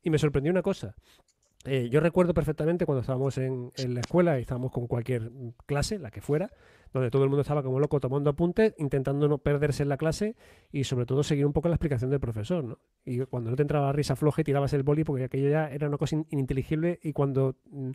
y 0.02 0.10
me 0.10 0.18
sorprendió 0.18 0.50
una 0.52 0.62
cosa. 0.62 0.94
Eh, 1.64 1.88
yo 1.90 2.00
recuerdo 2.00 2.34
perfectamente 2.34 2.86
cuando 2.86 3.02
estábamos 3.02 3.38
en, 3.38 3.70
en 3.76 3.94
la 3.94 4.00
escuela 4.00 4.38
y 4.38 4.42
estábamos 4.42 4.72
con 4.72 4.86
cualquier 4.88 5.30
clase, 5.66 5.98
la 5.98 6.10
que 6.10 6.20
fuera, 6.20 6.50
donde 6.92 7.10
todo 7.10 7.22
el 7.22 7.30
mundo 7.30 7.42
estaba 7.42 7.62
como 7.62 7.78
loco 7.78 8.00
tomando 8.00 8.30
apuntes, 8.30 8.74
intentando 8.78 9.28
no 9.28 9.38
perderse 9.38 9.82
en 9.84 9.88
la 9.88 9.96
clase 9.96 10.34
y 10.72 10.84
sobre 10.84 11.06
todo 11.06 11.22
seguir 11.22 11.46
un 11.46 11.52
poco 11.52 11.68
la 11.68 11.76
explicación 11.76 12.10
del 12.10 12.18
profesor, 12.20 12.64
¿no? 12.64 12.78
Y 13.04 13.20
cuando 13.26 13.50
no 13.50 13.56
te 13.56 13.62
entraba 13.62 13.86
la 13.86 13.92
risa 13.92 14.16
floja 14.16 14.40
y 14.40 14.44
tirabas 14.44 14.72
el 14.72 14.82
boli 14.82 15.04
porque 15.04 15.24
aquello 15.24 15.48
ya 15.48 15.68
era 15.70 15.86
una 15.88 15.98
cosa 15.98 16.16
in- 16.16 16.26
ininteligible 16.30 16.98
y 17.02 17.12
cuando 17.12 17.56
mm, 17.70 17.90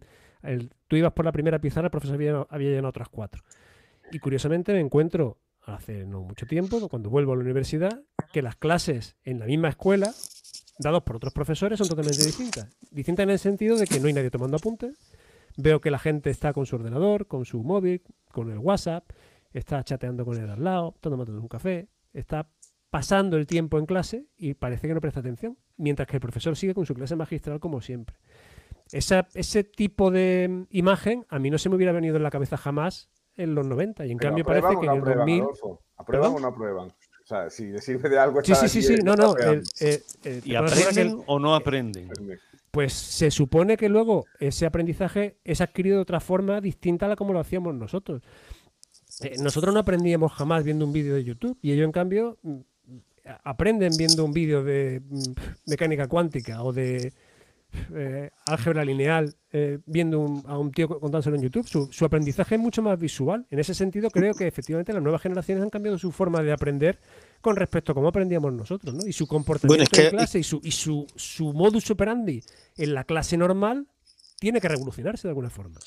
tú 0.87 0.95
ibas 0.95 1.11
por 1.13 1.25
la 1.25 1.31
primera 1.33 1.59
pizarra 1.59 1.87
el 1.87 1.91
profesor 1.91 2.15
había, 2.15 2.45
había 2.49 2.69
llenado 2.69 2.89
otras 2.89 3.09
cuatro. 3.09 3.43
Y 4.11 4.19
curiosamente 4.19 4.71
me 4.71 4.79
encuentro 4.79 5.37
hace 5.65 6.05
no 6.05 6.21
mucho 6.21 6.45
tiempo, 6.45 6.87
cuando 6.87 7.09
vuelvo 7.09 7.33
a 7.33 7.35
la 7.35 7.41
universidad, 7.43 8.01
que 8.31 8.41
las 8.41 8.55
clases 8.55 9.17
en 9.25 9.39
la 9.39 9.45
misma 9.45 9.67
escuela, 9.67 10.13
dados 10.79 11.03
por 11.03 11.15
otros 11.17 11.33
profesores, 11.33 11.77
son 11.77 11.87
totalmente 11.87 12.23
distintas. 12.25 12.67
Distintas 12.91 13.23
en 13.23 13.29
el 13.31 13.39
sentido 13.39 13.77
de 13.77 13.85
que 13.87 13.99
no 13.99 14.07
hay 14.07 14.13
nadie 14.13 14.29
tomando 14.29 14.57
apuntes. 14.57 14.95
Veo 15.57 15.81
que 15.81 15.89
la 15.91 15.99
gente 15.99 16.29
está 16.29 16.53
con 16.53 16.65
su 16.65 16.75
ordenador, 16.75 17.27
con 17.27 17.45
su 17.45 17.63
móvil, 17.63 18.03
con 18.31 18.51
el 18.51 18.59
WhatsApp, 18.59 19.09
está 19.53 19.83
chateando 19.83 20.23
con 20.25 20.37
el 20.37 20.45
de 20.45 20.53
al 20.53 20.63
lado, 20.63 20.93
está 20.95 21.09
tomando 21.09 21.31
un 21.39 21.47
café, 21.47 21.87
está 22.13 22.49
pasando 22.91 23.37
el 23.37 23.47
tiempo 23.47 23.79
en 23.79 23.85
clase 23.85 24.27
y 24.37 24.53
parece 24.53 24.87
que 24.87 24.93
no 24.93 25.01
presta 25.01 25.19
atención, 25.19 25.57
mientras 25.77 26.07
que 26.07 26.17
el 26.17 26.21
profesor 26.21 26.55
sigue 26.55 26.73
con 26.75 26.85
su 26.85 26.93
clase 26.93 27.15
magistral 27.15 27.59
como 27.59 27.81
siempre. 27.81 28.15
Esa- 28.91 29.27
ese 29.33 29.63
tipo 29.63 30.11
de 30.11 30.47
mm, 30.49 30.63
imagen 30.69 31.25
a 31.29 31.39
mí 31.39 31.49
no 31.49 31.57
se 31.57 31.69
me 31.69 31.75
hubiera 31.75 31.91
venido 31.91 32.15
en 32.17 32.23
la 32.23 32.29
cabeza 32.31 32.55
jamás 32.55 33.09
en 33.35 33.53
los 33.55 33.67
90 33.67 34.05
y 34.05 34.11
en 34.11 34.17
Pero 34.17 34.29
cambio 34.29 34.43
¿aprueban 34.43 34.63
parece 34.63 34.79
que 34.79 34.85
en 34.87 34.91
el 34.93 34.99
aprueban, 34.99 35.25
2000... 35.25 35.41
Adolfo? 35.41 35.81
¿Aprueban 35.97 36.33
o 36.33 36.39
no 36.39 36.47
aprueban? 36.47 36.93
O 37.27 37.29
sea, 37.29 37.49
si 37.49 37.65
le 37.65 37.81
sirve 37.81 38.07
de 38.07 38.17
algo 38.17 38.41
Sí, 38.41 38.55
sí, 38.55 38.69
sí, 38.69 38.81
sí, 38.81 38.95
no, 39.03 39.13
no. 39.17 39.35
el- 39.35 39.61
eh, 39.81 40.01
eh, 40.23 40.41
¿Y 40.45 40.55
aprenden 40.55 41.21
o 41.25 41.39
no 41.39 41.55
aprenden? 41.55 42.09
Pues 42.71 42.93
se 42.93 43.31
supone 43.31 43.75
que 43.75 43.89
luego 43.89 44.23
ese 44.39 44.65
aprendizaje 44.65 45.35
es 45.43 45.59
adquirido 45.59 45.97
de 45.97 46.03
otra 46.03 46.21
forma 46.21 46.61
distinta 46.61 47.05
a 47.05 47.09
la 47.09 47.15
como 47.17 47.33
lo 47.33 47.41
hacíamos 47.41 47.75
nosotros. 47.75 48.21
Eh, 49.19 49.35
nosotros 49.41 49.73
no 49.73 49.81
aprendíamos 49.81 50.31
jamás 50.31 50.63
viendo 50.63 50.85
un 50.85 50.93
vídeo 50.93 51.15
de 51.15 51.25
YouTube 51.25 51.57
y 51.61 51.73
ellos, 51.73 51.83
en 51.83 51.91
cambio, 51.91 52.37
mm, 52.43 52.55
aprenden 53.43 53.91
viendo 53.97 54.23
un 54.23 54.31
vídeo 54.31 54.63
de 54.63 55.01
mm, 55.09 55.31
mecánica 55.65 56.07
cuántica 56.07 56.63
o 56.63 56.71
de 56.71 57.11
eh, 57.95 58.29
álgebra 58.45 58.83
lineal 58.85 59.35
eh, 59.51 59.79
viendo 59.85 60.19
un- 60.19 60.43
a 60.47 60.57
un 60.57 60.71
tío 60.71 60.87
contándoselo 60.87 61.35
en 61.35 61.43
YouTube. 61.43 61.67
Su, 61.67 61.91
su 61.91 62.05
aprendizaje 62.05 62.55
es 62.55 62.61
mucho 62.61 62.81
más 62.81 62.97
visual. 62.99 63.45
En 63.49 63.59
ese 63.59 63.73
sentido, 63.73 64.09
creo 64.09 64.33
que 64.33 64.47
efectivamente 64.47 64.93
las 64.93 65.01
nuevas 65.01 65.21
generaciones 65.21 65.63
han 65.63 65.69
cambiado 65.69 65.97
su 65.97 66.11
forma 66.11 66.41
de 66.43 66.51
aprender 66.51 66.99
con 67.41 67.55
respecto 67.55 67.91
a 67.91 67.95
cómo 67.95 68.07
aprendíamos 68.09 68.51
nosotros, 68.53 68.93
¿no? 68.93 69.05
Y 69.07 69.13
su 69.13 69.27
comportamiento 69.27 69.83
es 69.83 69.89
que- 69.89 70.05
en 70.05 70.11
clase 70.11 70.39
y 70.39 70.43
su, 70.43 70.59
y 70.63 70.71
su, 70.71 71.05
su 71.15 71.53
modus 71.53 71.89
operandi 71.91 72.43
en 72.77 72.93
la 72.93 73.03
clase 73.03 73.37
normal 73.37 73.87
tiene 74.39 74.59
que 74.61 74.67
revolucionarse 74.67 75.27
de 75.27 75.31
alguna 75.31 75.49
forma. 75.49 75.79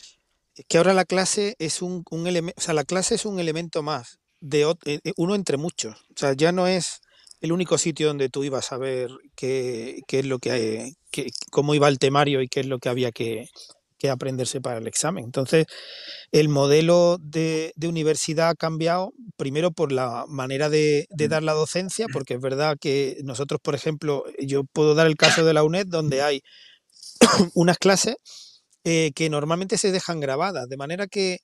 Es 0.57 0.65
que 0.69 0.79
ahora 0.79 0.93
la 0.95 1.05
clase 1.05 1.55
es 1.59 1.83
un, 1.83 2.05
elemento, 2.27 2.59
o 2.59 2.61
sea, 2.63 2.75
la 2.75 2.85
clase 2.85 3.15
es 3.15 3.25
un 3.25 3.39
elemento 3.39 3.83
más, 3.83 4.19
de 4.41 4.75
eh, 4.87 5.01
uno 5.17 5.35
entre 5.35 5.57
muchos. 5.57 5.97
O 6.11 6.15
sea, 6.17 6.33
ya 6.33 6.51
no 6.51 6.67
es 6.67 7.01
el 7.41 7.53
único 7.53 7.79
sitio 7.79 8.09
donde 8.09 8.29
tú 8.29 8.45
ibas 8.45 8.73
a 8.73 8.79
ver 8.79 9.11
qué, 9.35 10.01
qué 10.07 10.21
es 10.21 10.27
lo 10.27 10.39
que, 10.39 10.93
qué- 11.11 11.31
cómo 11.51 11.75
iba 11.75 11.89
el 11.89 11.99
temario 11.99 12.43
y 12.43 12.49
qué 12.49 12.61
es 12.61 12.67
lo 12.67 12.79
que 12.79 12.89
había 12.89 13.13
que, 13.13 13.49
que 13.99 14.11
aprenderse 14.11 14.61
para 14.61 14.79
el 14.79 14.87
examen. 14.87 15.25
Entonces, 15.25 15.67
el 16.33 16.49
modelo 16.49 17.19
de, 17.21 17.73
universidad 17.83 18.51
ha 18.51 18.55
cambiado 18.55 19.13
primero 19.37 19.71
por 19.71 19.93
la 19.93 20.25
manera 20.29 20.69
de, 20.69 21.07
de, 21.11 21.29
dar 21.29 21.43
la 21.43 21.53
docencia, 21.53 22.07
porque 22.13 22.35
es 22.35 22.41
verdad 22.41 22.77
que 22.81 23.19
nosotros, 23.25 23.61
por 23.63 23.75
ejemplo, 23.75 24.25
yo 24.39 24.65
puedo 24.65 24.95
dar 24.95 25.07
el 25.07 25.17
caso 25.17 25.45
de 25.45 25.55
la 25.55 25.63
UNED, 25.63 25.87
donde 25.87 26.23
hay 26.23 26.41
unas 27.55 27.79
clases 27.79 28.17
eh, 28.85 29.13
que 29.15 29.29
normalmente 29.29 29.77
se 29.77 29.93
dejan 29.93 30.21
grabadas, 30.21 30.69
de 30.69 30.77
manera 30.77 31.07
que 31.07 31.39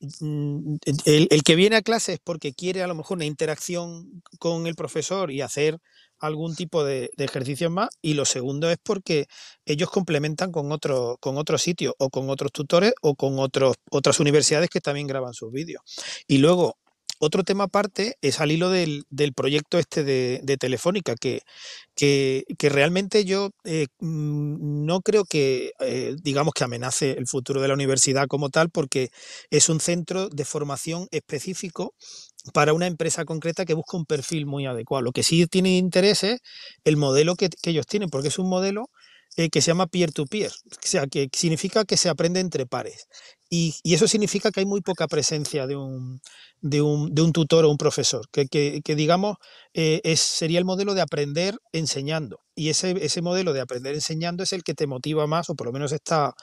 mm, 0.00 0.76
el, 1.04 1.42
que 1.42 1.56
viene 1.56 1.76
a 1.76 1.82
clase 1.82 2.14
es 2.14 2.20
porque 2.22 2.52
quiere 2.52 2.82
a 2.82 2.86
lo 2.86 2.94
mejor 2.94 3.18
una 3.18 3.24
interacción 3.24 4.22
con 4.38 4.66
el 4.66 4.74
profesor 4.74 5.30
y 5.30 5.40
hacer 5.40 5.78
algún 6.18 6.54
tipo 6.54 6.84
de, 6.84 7.10
ejercicios 7.18 7.70
más 7.70 7.90
y 8.00 8.14
lo 8.14 8.24
segundo 8.24 8.70
es 8.70 8.78
porque 8.82 9.26
ellos 9.66 9.90
complementan 9.90 10.50
con 10.52 10.72
otros 10.72 11.16
con 11.20 11.36
otros 11.36 11.62
sitios 11.62 11.94
o 11.98 12.10
con 12.10 12.30
otros 12.30 12.52
tutores 12.52 12.94
o 13.02 13.14
con 13.14 13.38
otros, 13.38 13.76
otras 13.90 14.20
universidades 14.20 14.70
que 14.70 14.80
también 14.80 15.06
graban 15.06 15.34
sus 15.34 15.52
vídeos. 15.52 15.82
Y 16.26 16.38
luego 16.38 16.76
otro 17.18 17.44
tema 17.44 17.64
aparte 17.64 18.16
es 18.20 18.40
al 18.40 18.52
hilo 18.52 18.70
del, 18.70 19.04
proyecto 19.34 19.78
este 19.78 20.04
de, 20.04 20.56
Telefónica, 20.58 21.14
que, 21.14 21.42
que, 21.94 22.68
realmente 22.68 23.24
yo 23.24 23.50
eh, 23.64 23.86
mm, 24.00 24.84
no 24.84 25.00
creo 25.00 25.24
que, 25.24 25.72
eh, 25.80 26.16
digamos, 26.22 26.54
que 26.54 26.64
amenace 26.64 27.12
el 27.12 27.26
futuro 27.26 27.60
de 27.60 27.68
la 27.68 27.74
universidad 27.74 28.26
como 28.26 28.50
tal, 28.50 28.70
porque 28.70 29.10
es 29.50 29.68
un 29.68 29.80
centro 29.80 30.28
de 30.28 30.44
formación 30.44 31.08
específico 31.10 31.94
para 32.52 32.74
una 32.74 32.86
empresa 32.86 33.24
concreta 33.24 33.64
que 33.64 33.74
busca 33.74 33.96
un 33.96 34.06
perfil 34.06 34.46
muy 34.46 34.66
adecuado. 34.66 35.02
Lo 35.02 35.12
que 35.12 35.22
sí 35.22 35.46
tiene 35.46 35.76
interés 35.76 36.24
es 36.24 36.40
el 36.84 36.96
modelo 36.96 37.36
que, 37.36 37.48
que 37.48 37.70
ellos 37.70 37.86
tienen, 37.86 38.08
porque 38.10 38.28
es 38.28 38.38
un 38.38 38.48
modelo 38.48 38.90
eh, 39.38 39.50
que 39.50 39.60
se 39.60 39.66
llama 39.66 39.86
peer-to-peer, 39.86 40.50
o 40.50 40.74
sea, 40.80 41.06
que 41.06 41.28
significa 41.30 41.84
que 41.84 41.98
se 41.98 42.08
aprende 42.08 42.40
entre 42.40 42.64
pares. 42.64 43.06
Y, 43.48 43.76
eso 43.84 44.08
significa 44.08 44.50
que 44.50 44.60
hay 44.60 44.66
muy 44.66 44.80
poca 44.80 45.06
presencia 45.06 45.66
de 45.66 45.76
un, 45.76 46.20
de 46.60 46.82
un, 46.82 47.14
de 47.14 47.22
un 47.22 47.32
tutor 47.32 47.64
o 47.64 47.70
un 47.70 47.76
profesor, 47.76 48.26
que, 48.30 48.46
que, 48.48 48.94
digamos 48.96 49.36
eh, 49.72 50.00
es, 50.02 50.20
sería 50.20 50.58
el 50.58 50.64
modelo 50.64 50.94
de 50.94 51.00
aprender 51.00 51.56
enseñando. 51.72 52.40
Y 52.54 52.70
ese, 52.70 52.92
ese 53.04 53.22
modelo 53.22 53.52
de 53.52 53.60
aprender 53.60 53.94
enseñando 53.94 54.42
es 54.42 54.52
el 54.52 54.64
que 54.64 54.74
te 54.74 54.86
motiva 54.86 55.26
más, 55.26 55.48
o 55.48 55.54
por 55.54 55.66
lo 55.66 55.72
menos 55.72 55.92
está, 55.92 56.34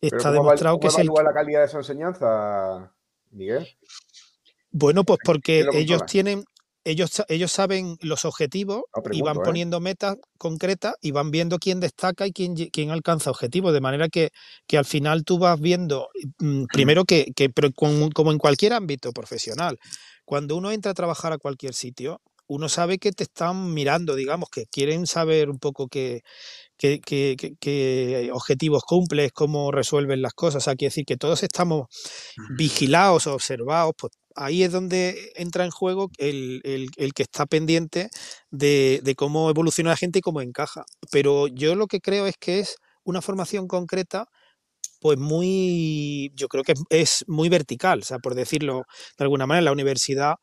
está 0.00 0.32
demostrado 0.32 0.78
que 0.78 0.88
es 0.88 0.98
el... 0.98 1.06
la 1.06 1.32
calidad 1.32 1.60
de 1.60 1.66
esa 1.66 1.78
enseñanza, 1.78 2.92
Miguel? 3.30 3.66
Bueno, 4.70 5.04
pues 5.04 5.18
porque 5.24 5.66
ellos 5.72 6.04
tienen, 6.06 6.44
ellos, 6.84 7.22
ellos 7.28 7.52
saben 7.52 7.96
los 8.00 8.24
objetivos 8.24 8.82
y 9.12 9.22
van 9.22 9.36
¿eh? 9.36 9.40
poniendo 9.44 9.80
metas 9.80 10.16
concretas 10.38 10.94
y 11.00 11.10
van 11.10 11.30
viendo 11.30 11.58
quién 11.58 11.80
destaca 11.80 12.26
y 12.26 12.32
quién, 12.32 12.54
quién 12.54 12.90
alcanza 12.90 13.30
objetivos, 13.30 13.72
de 13.72 13.80
manera 13.80 14.08
que, 14.08 14.30
que, 14.66 14.78
al 14.78 14.84
final 14.84 15.24
tú 15.24 15.38
vas 15.38 15.60
viendo, 15.60 16.08
mm, 16.38 16.64
primero 16.72 17.04
que, 17.04 17.32
que 17.36 17.50
como 17.74 18.32
en 18.32 18.38
cualquier 18.38 18.72
ámbito 18.72 19.12
profesional, 19.12 19.78
cuando 20.24 20.56
uno 20.56 20.70
entra 20.70 20.92
a 20.92 20.94
trabajar 20.94 21.32
a 21.32 21.38
cualquier 21.38 21.74
sitio, 21.74 22.20
uno 22.50 22.68
sabe 22.68 22.98
que 22.98 23.12
te 23.12 23.22
están 23.22 23.72
mirando, 23.74 24.16
digamos, 24.16 24.48
que 24.50 24.66
quieren 24.66 25.06
saber 25.06 25.50
un 25.50 25.60
poco 25.60 25.86
qué, 25.86 26.22
qué, 26.76 28.30
objetivos 28.32 28.82
cumples, 28.82 29.30
cómo 29.32 29.70
resuelven 29.70 30.20
las 30.20 30.32
cosas. 30.32 30.62
O 30.62 30.64
sea, 30.64 30.74
quiere 30.74 30.90
decir 30.90 31.04
que 31.06 31.16
todos 31.16 31.44
estamos 31.44 31.86
vigilados, 32.56 33.28
observados, 33.28 33.92
pues 33.96 34.12
ahí 34.36 34.62
es 34.62 34.72
donde 34.72 35.32
entra 35.36 35.64
en 35.64 35.70
juego 35.70 36.10
el, 36.18 36.62
que 37.14 37.22
está 37.22 37.46
pendiente 37.46 38.10
de, 38.50 39.14
cómo 39.16 39.50
evoluciona 39.50 39.90
la 39.90 39.96
gente 39.96 40.20
y 40.20 40.22
cómo 40.22 40.40
encaja. 40.40 40.84
Pero 41.10 41.48
yo 41.48 41.74
lo 41.74 41.86
que 41.86 42.00
creo 42.00 42.26
es 42.26 42.36
que 42.38 42.60
es 42.60 42.76
una 43.04 43.22
formación 43.22 43.68
concreta, 43.68 44.26
pues 45.00 45.18
muy, 45.18 46.32
yo 46.34 46.48
creo 46.48 46.64
que 46.64 46.74
es 46.90 47.24
muy 47.26 47.48
vertical, 47.48 48.00
o 48.00 48.04
sea, 48.04 48.18
por 48.18 48.34
decirlo 48.34 48.84
de 49.18 49.24
alguna 49.24 49.46
manera, 49.46 49.64
la 49.64 49.72
universidad 49.72 50.34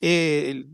eh, 0.00 0.64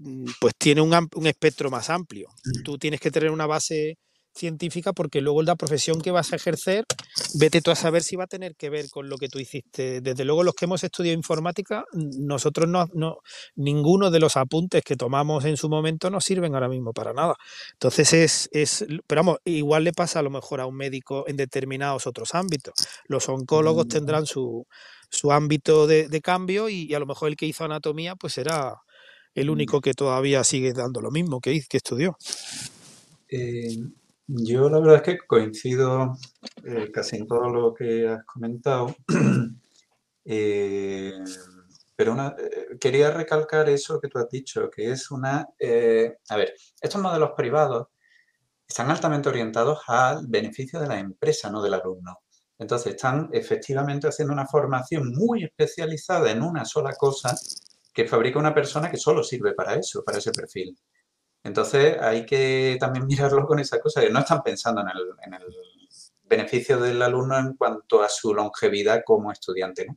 pues 0.40 0.54
tiene 0.59 0.83
un, 0.83 1.09
un 1.14 1.26
espectro 1.26 1.70
más 1.70 1.90
amplio. 1.90 2.28
Tú 2.64 2.78
tienes 2.78 3.00
que 3.00 3.11
tener 3.11 3.30
una 3.30 3.46
base 3.46 3.98
científica 4.35 4.93
porque 4.93 5.21
luego 5.21 5.43
la 5.43 5.57
profesión 5.57 6.01
que 6.01 6.11
vas 6.11 6.33
a 6.33 6.37
ejercer, 6.37 6.85
vete 7.35 7.61
tú 7.61 7.71
a 7.71 7.75
saber 7.75 8.03
si 8.03 8.16
va 8.16 8.25
a 8.25 8.29
tener 8.29 8.55
que 8.57 8.71
ver 8.71 8.88
con 8.90 9.09
lo 9.09 9.16
que 9.16 9.29
tú 9.29 9.38
hiciste. 9.38 10.01
Desde 10.01 10.25
luego 10.25 10.43
los 10.43 10.55
que 10.55 10.64
hemos 10.64 10.85
estudiado 10.85 11.16
informática, 11.16 11.85
nosotros 11.93 12.69
no, 12.69 12.87
no 12.95 13.19
ninguno 13.57 14.11
de 14.11 14.21
los 14.21 14.37
apuntes 14.37 14.83
que 14.83 14.97
tomamos 14.97 15.45
en 15.45 15.57
su 15.57 15.69
momento 15.69 16.11
nos 16.11 16.25
sirven 16.25 16.55
ahora 16.55 16.69
mismo 16.69 16.93
para 16.93 17.12
nada. 17.12 17.35
Entonces 17.73 18.12
es, 18.12 18.49
es, 18.53 18.87
pero 19.07 19.21
vamos, 19.21 19.38
igual 19.45 19.85
le 19.85 19.93
pasa 19.93 20.21
a 20.21 20.23
lo 20.23 20.31
mejor 20.31 20.61
a 20.61 20.66
un 20.66 20.77
médico 20.77 21.25
en 21.27 21.37
determinados 21.37 22.07
otros 22.07 22.35
ámbitos. 22.35 22.75
Los 23.07 23.29
oncólogos 23.29 23.87
mm. 23.87 23.88
tendrán 23.88 24.27
su, 24.27 24.66
su 25.11 25.33
ámbito 25.33 25.87
de, 25.87 26.21
cambio 26.23 26.69
y, 26.69 26.95
a 26.95 26.99
lo 26.99 27.07
mejor 27.07 27.29
el 27.29 27.37
que 27.37 27.47
hizo 27.47 27.64
anatomía 27.64 28.14
pues 28.14 28.35
será 28.35 28.77
el 29.35 29.49
mm. 29.49 29.53
único 29.53 29.81
que 29.81 29.95
todavía 29.95 30.45
sigue 30.45 30.73
dando 30.73 31.01
lo 31.01 31.11
mismo 31.11 31.40
que, 31.40 31.61
que 31.69 31.77
estudió. 31.77 32.16
Eh, 33.29 33.77
yo 34.33 34.69
la 34.69 34.79
verdad 34.79 34.97
es 34.97 35.03
que 35.03 35.19
coincido 35.27 36.16
eh, 36.64 36.90
casi 36.93 37.16
en 37.16 37.27
todo 37.27 37.49
lo 37.49 37.75
que 37.75 38.09
has 38.09 38.25
comentado, 38.25 38.95
eh, 40.25 41.12
pero 41.97 42.16
eh, 42.38 42.79
quería 42.81 43.11
recalcar 43.11 43.69
eso 43.69 44.01
que 44.01 44.09
tú 44.09 44.19
has 44.19 44.29
dicho, 44.31 44.71
que 44.71 44.93
es 44.93 45.11
una... 45.11 45.40
a 45.40 46.37
ver, 46.37 46.55
estos 46.81 47.03
modelos 47.03 47.33
privados 47.37 47.88
están 48.66 48.90
altamente 48.90 49.29
orientados 49.29 49.81
al 49.88 50.27
beneficio 50.29 50.81
de 50.81 50.87
la 50.87 50.99
empresa, 51.01 51.51
no 51.51 51.61
del 51.61 51.75
alumno. 51.75 52.21
Entonces 52.59 52.95
están 52.95 53.29
efectivamente 53.33 54.07
haciendo 54.07 54.33
una 54.33 54.47
formación 54.47 55.12
muy 55.14 55.45
especializada 55.45 56.31
en 56.31 56.43
una 56.43 56.64
sola 56.64 56.93
cosa 56.95 57.35
que 57.93 58.07
fabrica 58.07 58.38
una 58.38 58.55
persona 58.55 58.90
que 58.90 58.97
solo 58.97 59.25
sirve 59.25 59.55
para 59.55 59.75
eso, 59.75 60.05
para 60.05 60.19
ese 60.19 60.31
perfil. 60.31 60.77
Entonces 61.42 61.96
hay 62.00 62.26
que 62.26 62.76
también 62.79 63.07
mirarlo 63.07 63.46
con 63.46 63.59
esa 63.59 63.81
cosa, 63.81 64.00
que 64.00 64.11
no 64.11 64.20
están 64.20 64.42
pensando 64.42 64.83
en 64.83 64.88
el, 65.35 65.44
beneficio 66.24 66.79
del 66.79 67.03
alumno 67.03 67.37
en 67.37 67.57
cuanto 67.57 68.05
a 68.05 68.09
su 68.09 68.33
longevidad 68.33 69.03
como 69.05 69.33
estudiante. 69.33 69.88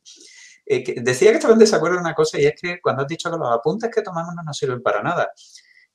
Eh, 0.66 1.02
decía 1.04 1.30
que 1.30 1.36
estaba 1.36 1.54
en 1.54 1.60
desacuerdo 1.60 1.98
en 1.98 2.02
una 2.02 2.16
cosa 2.16 2.40
y 2.40 2.46
es 2.46 2.56
que 2.60 2.82
cuando 2.82 3.04
has 3.04 3.08
dicho 3.08 3.30
que 3.30 3.38
los 3.38 3.52
apuntes 3.52 3.92
que 3.94 4.02
tomamos 4.02 4.34
no 4.34 4.42
nos 4.42 4.58
sirven 4.58 4.82
para 4.82 5.04
nada. 5.04 5.32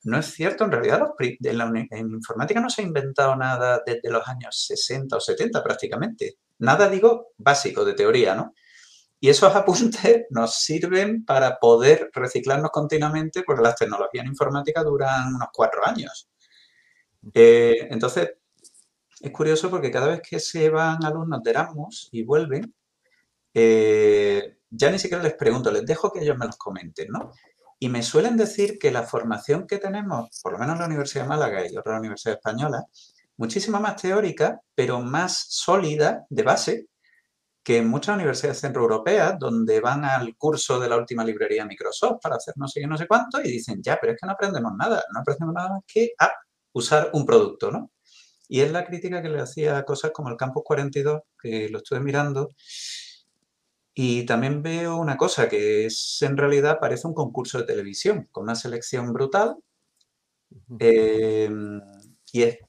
No 0.04 0.16
es 0.16 0.26
cierto, 0.26 0.62
en 0.62 0.70
realidad 0.70 1.02
en, 1.18 1.58
la, 1.58 1.64
en 1.90 2.10
informática 2.10 2.60
no 2.60 2.70
se 2.70 2.82
ha 2.82 2.84
inventado 2.84 3.34
nada 3.34 3.82
desde 3.84 4.10
los 4.10 4.28
años 4.28 4.64
60 4.68 5.16
o 5.16 5.20
70 5.20 5.60
prácticamente. 5.60 6.38
Nada, 6.58 6.88
digo, 6.88 7.32
básico 7.36 7.84
de 7.84 7.94
teoría, 7.94 8.36
¿no? 8.36 8.54
Y 9.20 9.28
esos 9.28 9.54
apuntes 9.54 10.26
nos 10.30 10.54
sirven 10.56 11.24
para 11.24 11.58
poder 11.58 12.10
reciclarnos 12.12 12.70
continuamente 12.70 13.42
porque 13.42 13.62
las 13.62 13.76
tecnologías 13.76 14.24
en 14.24 14.30
informática 14.30 14.82
duran 14.82 15.34
unos 15.34 15.48
cuatro 15.52 15.86
años. 15.86 16.28
Eh, 17.34 17.88
entonces, 17.90 18.30
es 19.20 19.30
curioso 19.32 19.70
porque 19.70 19.90
cada 19.90 20.08
vez 20.08 20.22
que 20.22 20.38
se 20.38 20.70
van 20.70 21.04
alumnos 21.04 21.42
de 21.42 21.50
Erasmus 21.50 22.08
y 22.12 22.22
vuelven, 22.22 22.74
eh, 23.52 24.58
ya 24.70 24.90
ni 24.90 24.98
siquiera 24.98 25.22
les 25.22 25.34
pregunto, 25.34 25.70
les 25.72 25.84
dejo 25.84 26.12
que 26.12 26.20
ellos 26.20 26.38
me 26.38 26.46
los 26.46 26.56
comenten, 26.56 27.08
¿no? 27.10 27.32
Y 27.80 27.88
me 27.88 28.02
suelen 28.02 28.36
decir 28.36 28.78
que 28.78 28.90
la 28.90 29.04
formación 29.04 29.66
que 29.66 29.78
tenemos, 29.78 30.40
por 30.42 30.52
lo 30.52 30.58
menos 30.58 30.74
en 30.74 30.80
la 30.80 30.86
Universidad 30.86 31.24
de 31.24 31.28
Málaga 31.28 31.66
y 31.66 31.76
otra 31.76 31.98
Universidad 31.98 32.34
Española, 32.36 32.84
muchísima 33.36 33.80
más 33.80 33.96
teórica, 34.00 34.60
pero 34.74 35.00
más 35.00 35.46
sólida 35.48 36.26
de 36.28 36.42
base 36.42 36.86
que 37.68 37.76
en 37.76 37.86
muchas 37.86 38.14
universidades 38.14 38.62
centroeuropeas, 38.62 39.38
donde 39.38 39.78
van 39.80 40.02
al 40.02 40.34
curso 40.38 40.80
de 40.80 40.88
la 40.88 40.96
última 40.96 41.22
librería 41.22 41.66
Microsoft 41.66 42.16
para 42.22 42.36
hacer 42.36 42.54
no 42.56 42.66
sé 42.66 42.80
qué, 42.80 42.86
no 42.86 42.96
sé 42.96 43.06
cuánto, 43.06 43.42
y 43.42 43.50
dicen, 43.52 43.82
ya, 43.82 43.98
pero 44.00 44.14
es 44.14 44.18
que 44.18 44.26
no 44.26 44.32
aprendemos 44.32 44.72
nada, 44.74 45.04
no 45.12 45.20
aprendemos 45.20 45.54
nada 45.54 45.68
más 45.68 45.82
que 45.86 46.12
a 46.18 46.32
usar 46.72 47.10
un 47.12 47.26
producto, 47.26 47.70
¿no? 47.70 47.90
Y 48.48 48.62
es 48.62 48.72
la 48.72 48.86
crítica 48.86 49.20
que 49.20 49.28
le 49.28 49.42
hacía 49.42 49.76
a 49.76 49.84
cosas 49.84 50.12
como 50.12 50.30
el 50.30 50.38
Campus 50.38 50.62
42, 50.64 51.20
que 51.38 51.68
lo 51.68 51.76
estuve 51.76 52.00
mirando, 52.00 52.48
y 53.92 54.24
también 54.24 54.62
veo 54.62 54.96
una 54.96 55.18
cosa 55.18 55.46
que 55.46 55.84
es, 55.84 56.22
en 56.22 56.38
realidad, 56.38 56.78
parece 56.80 57.06
un 57.06 57.12
concurso 57.12 57.58
de 57.58 57.64
televisión, 57.64 58.28
con 58.32 58.44
una 58.44 58.54
selección 58.54 59.12
brutal, 59.12 59.56
eh, 60.78 61.50
y 62.32 62.42
es 62.44 62.60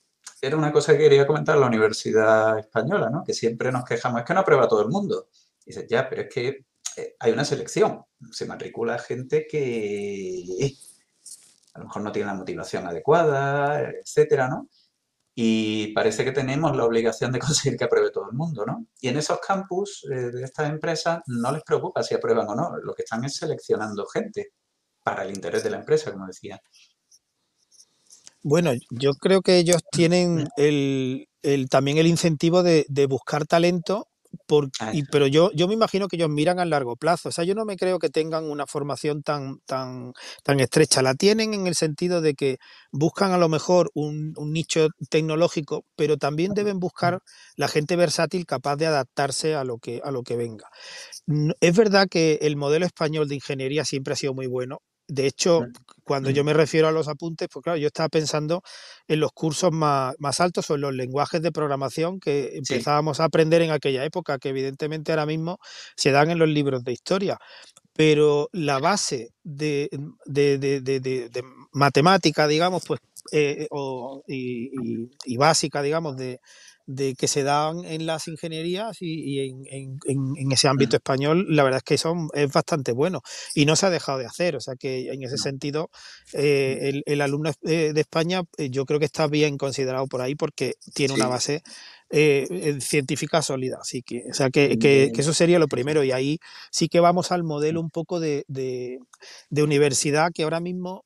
era 0.41 0.57
una 0.57 0.71
cosa 0.71 0.93
que 0.93 0.99
quería 0.99 1.27
comentar 1.27 1.57
la 1.57 1.67
Universidad 1.67 2.57
Española, 2.59 3.09
¿no? 3.09 3.23
Que 3.23 3.33
siempre 3.33 3.71
nos 3.71 3.83
quejamos, 3.83 4.21
es 4.21 4.27
que 4.27 4.33
no 4.33 4.39
aprueba 4.41 4.67
todo 4.67 4.81
el 4.81 4.89
mundo. 4.89 5.29
Y 5.65 5.71
dices, 5.71 5.85
ya, 5.89 6.09
pero 6.09 6.23
es 6.23 6.29
que 6.33 6.65
eh, 6.97 7.15
hay 7.19 7.31
una 7.31 7.45
selección. 7.45 8.03
Se 8.31 8.45
matricula 8.45 8.97
gente 8.99 9.45
que 9.49 10.73
a 11.73 11.79
lo 11.79 11.85
mejor 11.85 12.01
no 12.01 12.11
tiene 12.11 12.27
la 12.27 12.33
motivación 12.33 12.87
adecuada, 12.87 13.81
etcétera, 13.89 14.47
¿no? 14.47 14.69
Y 15.35 15.93
parece 15.93 16.25
que 16.25 16.31
tenemos 16.31 16.75
la 16.75 16.85
obligación 16.85 17.31
de 17.31 17.39
conseguir 17.39 17.77
que 17.77 17.85
apruebe 17.85 18.11
todo 18.11 18.29
el 18.29 18.35
mundo, 18.35 18.65
¿no? 18.65 18.87
Y 18.99 19.09
en 19.09 19.17
esos 19.17 19.39
campus 19.39 20.05
eh, 20.11 20.31
de 20.31 20.43
estas 20.43 20.69
empresas 20.69 21.21
no 21.27 21.51
les 21.51 21.63
preocupa 21.63 22.03
si 22.03 22.15
aprueban 22.15 22.47
o 22.49 22.55
no. 22.55 22.77
Lo 22.81 22.93
que 22.93 23.03
están 23.03 23.23
es 23.25 23.35
seleccionando 23.35 24.05
gente 24.05 24.53
para 25.03 25.23
el 25.23 25.33
interés 25.33 25.63
de 25.63 25.69
la 25.69 25.77
empresa, 25.77 26.11
como 26.11 26.27
decía. 26.27 26.61
Bueno, 28.41 28.71
yo 28.89 29.11
creo 29.13 29.41
que 29.41 29.57
ellos 29.57 29.81
tienen 29.91 30.47
el, 30.57 31.27
también 31.69 31.97
el 31.97 32.07
incentivo 32.07 32.63
de, 32.63 32.85
buscar 33.07 33.45
talento 33.45 34.07
Ah, 34.79 34.91
y- 34.93 35.03
pero 35.03 35.25
yo, 35.27 35.51
yo 35.53 35.67
me 35.67 35.73
imagino 35.73 36.07
que 36.07 36.15
ellos 36.15 36.29
miran 36.29 36.59
a 36.59 36.65
largo 36.65 36.95
plazo. 36.95 37.29
O 37.29 37.31
sea, 37.31 37.43
yo 37.45 37.55
no 37.55 37.65
me 37.65 37.77
creo 37.77 37.97
que 37.99 38.09
tengan 38.09 38.45
una 38.45 38.67
formación 38.67 39.23
tan, 39.23 39.59
tan, 39.65 40.13
tan 40.43 40.59
estrecha. 40.59 41.01
La 41.01 41.15
tienen 41.15 41.53
en 41.55 41.65
el 41.67 41.73
sentido 41.75 42.21
de 42.21 42.35
que 42.35 42.57
buscan 42.91 43.31
a 43.31 43.37
lo 43.39 43.49
mejor 43.49 43.89
un, 43.95 44.33
un 44.37 44.53
nicho 44.53 44.87
tecnológico, 45.09 45.83
pero 45.95 46.17
también 46.17 46.53
deben 46.53 46.79
buscar 46.79 47.19
la 47.55 47.67
gente 47.67 47.95
versátil 47.95 48.45
capaz 48.45 48.75
de 48.77 48.85
adaptarse 48.87 49.55
a 49.55 49.63
lo 49.63 49.79
que, 49.79 49.99
a 50.03 50.11
lo 50.11 50.21
que 50.23 50.35
venga. 50.37 50.67
Es 51.61 51.75
verdad 51.75 52.07
que 52.09 52.39
el 52.41 52.55
modelo 52.57 52.85
español 52.85 53.27
de 53.27 53.35
ingeniería 53.35 53.85
siempre 53.85 54.13
ha 54.13 54.17
sido 54.17 54.33
muy 54.33 54.47
bueno. 54.47 54.79
De 55.11 55.25
hecho, 55.25 55.61
Mm. 55.61 55.73
cuando 56.03 56.29
yo 56.29 56.43
me 56.43 56.53
refiero 56.53 56.87
a 56.87 56.91
los 56.91 57.07
apuntes, 57.07 57.47
pues 57.51 57.63
claro, 57.63 57.77
yo 57.77 57.87
estaba 57.87 58.09
pensando 58.09 58.61
en 59.07 59.19
los 59.19 59.31
cursos 59.31 59.71
más, 59.71 60.15
más 60.19 60.39
altos 60.39 60.69
o 60.69 60.75
en 60.75 60.81
los 60.81 60.93
lenguajes 60.93 61.41
de 61.41 61.51
programación 61.51 62.19
que 62.19 62.51
empezábamos 62.57 63.19
a 63.19 63.23
aprender 63.25 63.61
en 63.63 63.71
aquella 63.71 64.05
época, 64.05 64.37
que 64.37 64.49
evidentemente 64.49 65.11
ahora 65.11 65.25
mismo 65.25 65.57
se 65.95 66.11
dan 66.11 66.29
en 66.29 66.37
los 66.39 66.47
libros 66.47 66.83
de 66.83 66.91
historia. 66.93 67.37
Pero 67.93 68.49
la 68.53 68.79
base 68.79 69.31
de, 69.43 69.89
de- 70.25 70.57
de- 70.59 70.81
de- 70.81 70.99
de- 70.99 71.29
de 71.29 71.43
matemática, 71.73 72.47
digamos, 72.47 72.83
pues, 72.87 72.99
eh, 73.31 73.67
o- 73.71 74.23
y, 74.27 74.67
y- 74.81 75.09
y 75.25 75.37
básica, 75.37 75.81
digamos, 75.81 76.15
de, 76.17 76.39
de 76.91 77.13
que 77.13 77.27
se 77.27 77.43
dan 77.43 77.85
en 77.85 78.07
las 78.07 78.27
ingenierías 78.27 78.97
y, 79.01 79.07
y 79.23 79.49
en, 79.49 79.97
en- 80.07 80.51
ese 80.51 80.67
ámbito 80.67 80.95
Mm. 80.95 80.97
español, 80.97 81.45
la 81.49 81.63
verdad 81.63 81.77
es 81.77 81.83
que 81.83 81.97
son, 81.99 82.29
es 82.33 82.51
bastante 82.51 82.91
bueno 82.93 83.21
y 83.53 83.65
no 83.65 83.75
se 83.75 83.85
ha 83.85 83.89
dejado 83.91 84.17
de 84.17 84.25
hacer. 84.25 84.55
O 84.55 84.59
sea 84.59 84.73
que 84.75 85.11
en 85.11 85.21
ese 85.21 85.37
sentido, 85.37 85.89
eh, 86.33 86.79
el, 86.89 87.03
el 87.05 87.21
alumno 87.21 87.51
eh, 87.63 87.91
de 87.93 88.01
España, 88.01 88.41
eh, 88.57 88.69
yo 88.71 88.85
creo 88.85 88.99
que 88.99 89.05
está 89.05 89.27
bien 89.27 89.57
considerado 89.57 90.07
por 90.07 90.21
ahí 90.21 90.33
porque 90.33 90.73
tiene 90.95 91.13
una 91.13 91.27
base 91.27 91.61
eh, 92.11 92.77
científica 92.81 93.41
sólida. 93.41 93.77
Así 93.81 94.01
que, 94.03 94.23
o 94.29 94.33
sea 94.33 94.49
que, 94.49 94.77
que- 94.77 95.11
eso 95.15 95.33
sería 95.33 95.59
lo 95.59 95.67
primero. 95.67 96.03
Y 96.03 96.11
ahí 96.11 96.39
sí 96.71 96.87
que 96.89 96.99
vamos 96.99 97.31
al 97.31 97.43
modelo 97.43 97.79
un 97.81 97.89
poco 97.89 98.19
de, 98.19 98.45
de- 98.47 98.99
de 99.49 99.63
universidad 99.63 100.31
que 100.33 100.43
ahora 100.43 100.59
mismo 100.59 101.03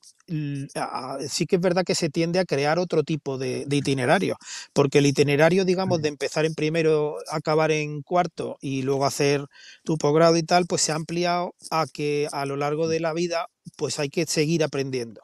a- 0.76 1.18
sí 1.28 1.45
que 1.45 1.56
es 1.58 1.62
verdad 1.62 1.84
que 1.86 1.95
se 1.95 2.10
tiende 2.10 2.39
a 2.39 2.45
crear 2.45 2.80
otro 2.80 3.04
tipo 3.04 3.38
de, 3.38 3.66
de 3.68 3.76
itinerario, 3.78 4.38
porque 4.74 4.99
el 4.99 5.06
itinerario, 5.06 5.66
digamos, 5.66 6.01
de 6.01 6.10
empezar 6.10 6.45
en 6.45 6.54
primero, 6.56 7.16
acabar 7.32 7.72
en 7.72 8.01
cuarto 8.01 8.58
y 8.62 8.82
luego 8.84 9.06
hacer 9.06 9.45
tu 9.84 9.97
posgrado 9.97 10.38
y 10.38 10.43
tal, 10.43 10.66
pues 10.68 10.82
se 10.82 10.91
ha 10.91 10.95
ampliado 10.95 11.54
a 11.72 11.86
que 11.91 12.28
a 12.32 12.45
lo 12.45 12.56
largo 12.58 12.88
de 12.88 12.99
la 12.99 13.14
vida 13.14 13.47
pues 13.76 14.00
hay 14.00 14.10
que 14.10 14.26
seguir 14.26 14.64
aprendiendo. 14.64 15.22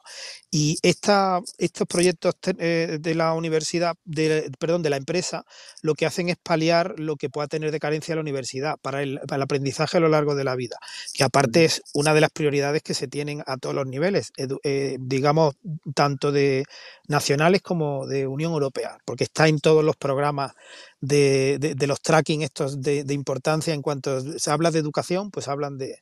Y 0.50 0.78
esta, 0.82 1.40
estos 1.58 1.86
proyectos 1.86 2.34
eh, 2.58 2.98
de 3.00 3.14
la 3.14 3.32
universidad, 3.34 3.94
de, 4.04 4.50
perdón, 4.58 4.82
de 4.82 4.90
la 4.90 4.96
empresa, 4.96 5.44
lo 5.82 5.94
que 5.94 6.06
hacen 6.06 6.28
es 6.28 6.36
paliar 6.42 6.94
lo 6.98 7.16
que 7.16 7.30
pueda 7.30 7.46
tener 7.48 7.70
de 7.70 7.78
carencia 7.80 8.14
la 8.14 8.20
universidad 8.20 8.76
para 8.82 9.02
el, 9.02 9.20
para 9.26 9.36
el 9.36 9.42
aprendizaje 9.42 9.98
a 9.98 10.00
lo 10.00 10.08
largo 10.08 10.34
de 10.34 10.44
la 10.44 10.56
vida, 10.56 10.76
que 11.14 11.24
aparte 11.24 11.64
es 11.64 11.82
una 11.94 12.14
de 12.14 12.20
las 12.20 12.30
prioridades 12.30 12.82
que 12.82 12.94
se 12.94 13.08
tienen 13.08 13.42
a 13.46 13.56
todos 13.56 13.74
los 13.74 13.86
niveles, 13.86 14.32
eh, 14.64 14.96
digamos, 15.00 15.54
tanto 15.94 16.32
de 16.32 16.64
nacionales 17.08 17.62
como 17.62 18.06
de 18.06 18.26
Unión 18.26 18.52
Europea, 18.52 18.98
porque 19.04 19.24
está 19.24 19.48
en 19.48 19.58
todos 19.60 19.84
los 19.84 19.96
programas 19.96 20.52
de, 21.00 21.58
de- 21.60 21.74
de 21.74 21.86
los 21.86 22.00
tracking 22.02 22.42
estos 22.42 22.80
de, 22.80 23.04
de 23.04 23.14
importancia 23.14 23.74
en 23.74 23.82
cuanto 23.82 24.20
se 24.38 24.50
habla 24.50 24.70
de 24.70 24.78
educación, 24.78 25.30
pues 25.30 25.48
hablan 25.48 25.78
de... 25.78 25.98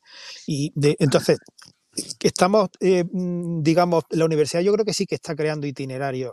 Y 0.46 0.72
de 0.74 0.96
entonces, 0.98 1.38
estamos, 2.20 2.68
eh, 2.80 3.04
mm, 3.10 3.62
digamos, 3.62 4.04
la 4.10 4.24
universidad 4.24 4.62
yo 4.62 4.72
creo 4.72 4.84
que 4.84 4.94
sí 4.94 5.06
que 5.06 5.14
está 5.16 5.34
creando 5.36 5.66
itinerarios 5.66 6.32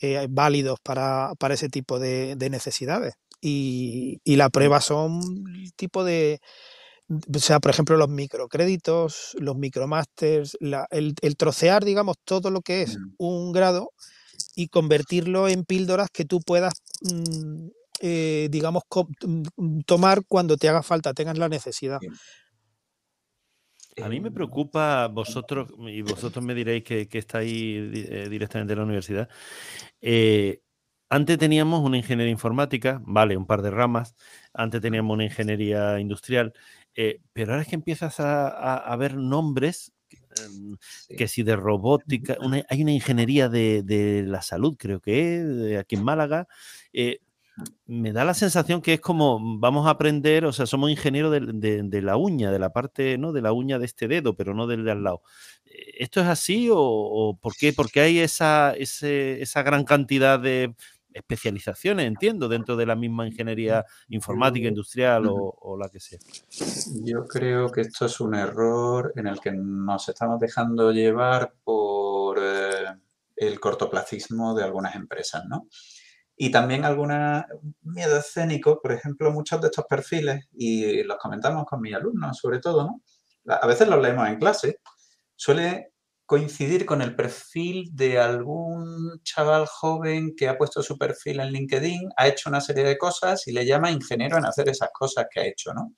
eh, 0.00 0.26
válidos 0.30 0.78
para, 0.82 1.32
para 1.38 1.54
ese 1.54 1.68
tipo 1.68 1.98
de, 1.98 2.36
de 2.36 2.50
necesidades. 2.50 3.14
Y, 3.40 4.20
y 4.24 4.36
la 4.36 4.48
prueba 4.50 4.80
son 4.80 5.20
el 5.54 5.72
tipo 5.74 6.02
de, 6.04 6.40
o 7.08 7.38
sea, 7.38 7.60
por 7.60 7.70
ejemplo, 7.70 7.96
los 7.96 8.08
microcréditos, 8.08 9.36
los 9.38 9.56
micromasters, 9.56 10.56
la- 10.60 10.86
el, 10.90 11.14
el 11.20 11.36
trocear, 11.36 11.84
digamos, 11.84 12.16
todo 12.24 12.50
lo 12.50 12.62
que 12.62 12.82
es 12.82 12.96
un 13.18 13.52
grado 13.52 13.90
y 14.56 14.68
convertirlo 14.68 15.48
en 15.48 15.64
píldoras 15.64 16.08
que 16.12 16.24
tú 16.24 16.40
puedas, 16.40 16.74
mm, 17.02 17.68
eh, 18.00 18.48
digamos, 18.50 18.82
mm, 19.56 19.80
tomar 19.86 20.22
cuando 20.28 20.56
te 20.56 20.68
haga 20.68 20.82
falta, 20.82 21.14
tengas 21.14 21.38
la 21.38 21.48
necesidad. 21.48 22.00
A 24.02 24.08
mí 24.08 24.20
me 24.20 24.28
Eh, 24.28 24.32
preocupa 24.32 25.06
vosotros, 25.08 25.70
y 25.78 26.02
vosotros 26.02 26.44
me 26.44 26.54
diréis 26.54 26.82
que, 26.84 27.08
que 27.08 27.18
estáis 27.18 27.90
di- 27.92 28.06
eh, 28.08 28.28
directamente 28.28 28.72
en 28.72 28.78
la 28.80 28.84
universidad. 28.84 29.28
eh, 30.00 30.60
antes 31.10 31.38
teníamos 31.38 31.80
una 31.84 31.96
ingeniería 31.98 32.32
informática, 32.32 33.00
vale, 33.06 33.36
un 33.36 33.46
par 33.46 33.62
de 33.62 33.70
ramas. 33.70 34.14
Antes 34.52 34.80
teníamos 34.80 35.14
una 35.14 35.24
ingeniería 35.24 36.00
industrial. 36.00 36.52
eh, 36.96 37.20
pero 37.32 37.52
ahora 37.52 37.62
es 37.62 37.68
que 37.68 37.74
empiezas 37.76 38.20
a, 38.20 38.48
a- 38.48 38.76
a 38.78 38.96
ver 38.96 39.16
nombres, 39.16 39.92
em, 40.46 40.76
sí. 40.80 41.16
que 41.16 41.28
si 41.28 41.42
de 41.42 41.56
robótica, 41.56 42.36
una- 42.40 42.64
hay 42.68 42.82
una 42.82 42.92
ingeniería 42.92 43.48
de, 43.48 43.82
de 43.82 44.22
la 44.24 44.42
salud, 44.42 44.76
creo 44.78 45.00
que 45.00 45.36
es, 45.38 45.46
de 45.56 45.78
aquí 45.78 45.96
en 45.96 46.04
Málaga. 46.04 46.46
eh, 46.92 47.20
me 47.86 48.12
da 48.12 48.24
la 48.24 48.34
sensación 48.34 48.82
que 48.82 48.94
es 48.94 49.00
como 49.00 49.38
vamos 49.58 49.86
a 49.86 49.90
aprender, 49.90 50.44
o 50.44 50.52
sea, 50.52 50.66
somos 50.66 50.90
ingenieros 50.90 51.30
de, 51.32 51.40
de- 51.40 51.82
de 51.84 52.02
la 52.02 52.16
uña, 52.16 52.50
de 52.50 52.58
la 52.58 52.72
parte, 52.72 53.16
¿no? 53.18 53.32
De 53.32 53.42
la 53.42 53.52
uña 53.52 53.78
de 53.78 53.86
este 53.86 54.08
dedo, 54.08 54.34
pero 54.36 54.54
no 54.54 54.66
del 54.66 54.84
de 54.84 54.90
al 54.90 55.04
lado. 55.04 55.22
Eh, 55.66 55.94
¿Esto 56.00 56.20
es 56.20 56.26
así 56.26 56.68
o, 56.70 56.78
o 56.78 57.36
por 57.38 57.54
qué? 57.56 57.72
Porque 57.72 58.00
hay 58.00 58.18
esa, 58.18 58.72
ese- 58.74 59.40
esa 59.42 59.62
gran 59.62 59.84
cantidad 59.84 60.38
de 60.40 60.74
especializaciones, 61.12 62.06
entiendo, 62.08 62.48
dentro 62.48 62.74
de 62.74 62.86
la 62.86 62.96
misma 62.96 63.26
ingeniería 63.26 63.84
informática, 64.08 64.64
Yo- 64.64 64.68
industrial 64.70 65.26
o 65.28 65.76
la 65.78 65.88
que 65.88 66.00
sea. 66.00 66.18
Yo 67.04 67.24
creo 67.26 67.70
que 67.70 67.82
esto 67.82 68.06
es 68.06 68.18
un 68.20 68.34
error 68.34 69.12
en 69.14 69.28
el 69.28 69.38
que 69.38 69.52
nos 69.52 70.08
estamos 70.08 70.40
dejando 70.40 70.90
llevar 70.90 71.54
por 71.62 72.38
eh, 72.42 72.86
el 73.36 73.60
cortoplacismo 73.60 74.54
de 74.54 74.64
algunas 74.64 74.96
empresas, 74.96 75.44
¿no? 75.48 75.68
Y 76.36 76.50
también 76.50 76.84
alguna 76.84 77.46
miedo 77.82 78.16
escénico, 78.18 78.80
por 78.80 78.92
ejemplo, 78.92 79.30
muchos 79.32 79.60
de 79.60 79.68
estos 79.68 79.84
perfiles, 79.88 80.46
y 80.52 81.02
los 81.04 81.16
comentamos 81.18 81.64
con 81.64 81.80
mis 81.80 81.94
alumnos 81.94 82.38
sobre 82.38 82.58
todo, 82.58 82.84
¿no? 82.84 83.02
A 83.46 83.66
veces 83.66 83.88
los 83.88 84.00
leemos 84.02 84.26
en 84.28 84.38
clase, 84.38 84.80
suele 85.36 85.92
coincidir 86.26 86.86
con 86.86 87.02
el 87.02 87.14
perfil 87.14 87.90
de 87.94 88.18
algún 88.18 89.20
chaval 89.22 89.66
joven 89.66 90.34
que 90.34 90.48
ha 90.48 90.56
puesto 90.56 90.82
su 90.82 90.96
perfil 90.96 91.40
en 91.40 91.52
LinkedIn, 91.52 92.10
ha 92.16 92.28
hecho 92.28 92.48
una 92.48 92.60
serie 92.60 92.84
de 92.84 92.96
cosas 92.96 93.46
y 93.46 93.52
le 93.52 93.66
llama 93.66 93.90
ingeniero 93.90 94.38
en 94.38 94.46
hacer 94.46 94.68
esas 94.68 94.88
cosas 94.92 95.26
que 95.30 95.40
ha 95.40 95.46
hecho, 95.46 95.74
¿no? 95.74 95.94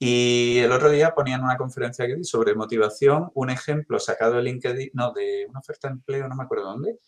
Y 0.00 0.58
el 0.58 0.70
otro 0.70 0.90
día 0.90 1.12
ponían 1.14 1.42
una 1.42 1.56
conferencia 1.56 2.06
que 2.06 2.14
di 2.14 2.24
sobre 2.24 2.54
motivación, 2.54 3.30
un 3.34 3.50
ejemplo 3.50 3.98
sacado 3.98 4.36
de 4.36 4.42
LinkedIn, 4.42 4.90
no, 4.94 5.12
de 5.12 5.46
una 5.48 5.58
oferta 5.58 5.88
de 5.88 5.94
empleo, 5.94 6.28
no 6.28 6.36
me 6.36 6.44
acuerdo 6.44 6.66
dónde, 6.66 6.98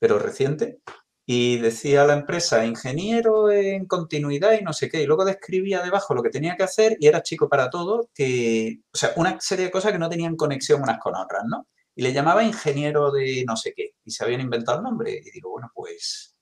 pero 0.00 0.18
reciente, 0.18 0.80
y 1.24 1.58
decía 1.58 2.04
la 2.04 2.14
empresa 2.14 2.64
ingeniero 2.66 3.50
en 3.50 3.86
continuidad 3.86 4.52
y 4.58 4.62
no 4.64 4.72
sé 4.72 4.88
qué, 4.88 5.02
y 5.02 5.06
luego 5.06 5.24
describía 5.24 5.82
debajo 5.82 6.14
lo 6.14 6.22
que 6.22 6.30
tenía 6.30 6.56
que 6.56 6.64
hacer 6.64 6.96
y 6.98 7.06
era 7.06 7.22
chico 7.22 7.48
para 7.48 7.70
todo, 7.70 8.08
que, 8.14 8.80
o 8.92 8.96
sea, 8.96 9.12
una 9.16 9.38
serie 9.40 9.66
de 9.66 9.70
cosas 9.70 9.92
que 9.92 9.98
no 9.98 10.08
tenían 10.08 10.36
conexión 10.36 10.82
unas 10.82 10.98
con 10.98 11.14
otras, 11.14 11.44
¿no? 11.46 11.68
Y 11.94 12.02
le 12.02 12.12
llamaba 12.12 12.42
ingeniero 12.42 13.12
de 13.12 13.44
no 13.46 13.56
sé 13.56 13.72
qué, 13.76 13.94
y 14.04 14.10
se 14.10 14.24
habían 14.24 14.40
inventado 14.40 14.78
el 14.78 14.84
nombre, 14.84 15.12
y 15.24 15.30
digo, 15.30 15.50
bueno, 15.50 15.70
pues 15.74 16.34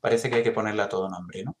parece 0.00 0.28
que 0.30 0.36
hay 0.36 0.42
que 0.42 0.52
ponerle 0.52 0.82
a 0.82 0.88
todo 0.88 1.08
nombre, 1.08 1.44
¿no? 1.44 1.56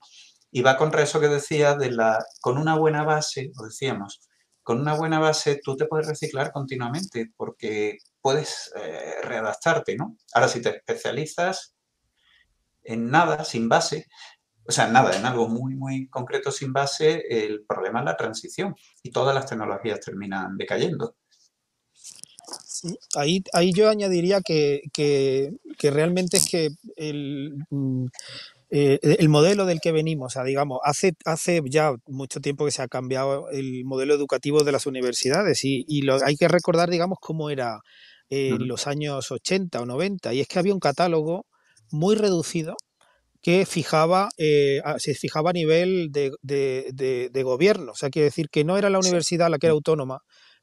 Y 0.50 0.62
va 0.62 0.76
contra 0.76 1.02
eso 1.02 1.20
que 1.20 1.28
decía 1.28 1.74
de 1.74 1.90
la, 1.90 2.24
con 2.40 2.58
una 2.58 2.76
buena 2.76 3.04
base, 3.04 3.50
lo 3.56 3.64
decíamos, 3.64 4.28
con 4.64 4.80
una 4.80 4.94
buena 4.94 5.20
base 5.20 5.60
tú 5.62 5.76
te 5.76 5.86
puedes 5.86 6.08
reciclar 6.08 6.50
continuamente 6.50 7.32
porque 7.36 7.98
puedes 8.20 8.72
eh, 8.76 9.16
readaptarte, 9.22 9.94
¿no? 9.94 10.16
Ahora, 10.32 10.48
si 10.48 10.62
te 10.62 10.70
especializas 10.70 11.73
en 12.84 13.10
nada, 13.10 13.44
sin 13.44 13.68
base, 13.68 14.06
o 14.66 14.72
sea, 14.72 14.86
en 14.86 14.94
nada, 14.94 15.16
en 15.16 15.26
algo 15.26 15.48
muy, 15.48 15.74
muy 15.76 16.08
concreto 16.08 16.50
sin 16.52 16.72
base, 16.72 17.24
el 17.30 17.64
problema 17.66 18.00
es 18.00 18.06
la 18.06 18.16
transición 18.16 18.74
y 19.02 19.10
todas 19.12 19.34
las 19.34 19.46
tecnologías 19.46 20.00
terminan 20.00 20.56
decayendo. 20.58 21.16
Sí, 22.66 22.96
ahí, 23.16 23.42
ahí 23.52 23.72
yo 23.72 23.88
añadiría 23.88 24.40
que, 24.40 24.82
que- 24.92 25.52
que 25.78 25.90
realmente 25.90 26.36
es 26.38 26.44
que 26.50 26.68
el, 26.96 27.54
mm, 27.70 28.06
eh, 28.70 28.98
el 29.02 29.28
modelo 29.28 29.66
del 29.66 29.80
que 29.80 29.92
venimos, 29.92 30.28
o 30.28 30.34
sea, 30.34 30.44
digamos, 30.44 30.80
hace, 30.84 31.14
hace 31.24 31.62
ya 31.70 31.94
mucho 32.08 32.40
tiempo 32.40 32.64
que 32.66 32.72
se 32.72 32.82
ha 32.82 32.88
cambiado 32.88 33.50
el 33.50 33.84
modelo 33.84 34.14
educativo 34.14 34.64
de 34.64 34.72
las 34.72 34.86
universidades 34.86 35.64
y, 35.64 35.84
y 35.88 36.02
lo, 36.02 36.18
hay 36.24 36.36
que 36.36 36.48
recordar, 36.48 36.90
digamos, 36.90 37.18
cómo 37.20 37.50
era 37.50 37.80
en 38.30 38.66
Ujú. 38.66 38.68
los 38.68 38.86
años 38.88 39.30
80 39.32 39.80
o 39.82 39.86
90 39.86 40.34
y 40.34 40.40
es 40.40 40.48
que 40.48 40.58
había 40.58 40.74
un 40.74 40.80
catálogo 40.80 41.46
muy 41.90 42.16
reducido 42.16 42.74
que 43.42 43.66
fijaba, 43.66 44.30
eh, 44.38 44.80
se 44.98 45.14
fijaba 45.14 45.50
a 45.50 45.52
nivel 45.52 46.08
de, 46.12 46.32
de- 46.42 46.90
de- 46.94 47.28
de 47.30 47.42
gobierno. 47.42 47.92
O 47.92 47.94
sea, 47.96 48.10
quiere 48.10 48.26
decir 48.26 48.48
que 48.50 48.64
no 48.64 48.78
era 48.78 48.90
la 48.90 48.98
universidad 48.98 49.50
la 49.50 49.58
que 49.58 49.66
era 49.66 49.74
autónoma, 49.74 50.20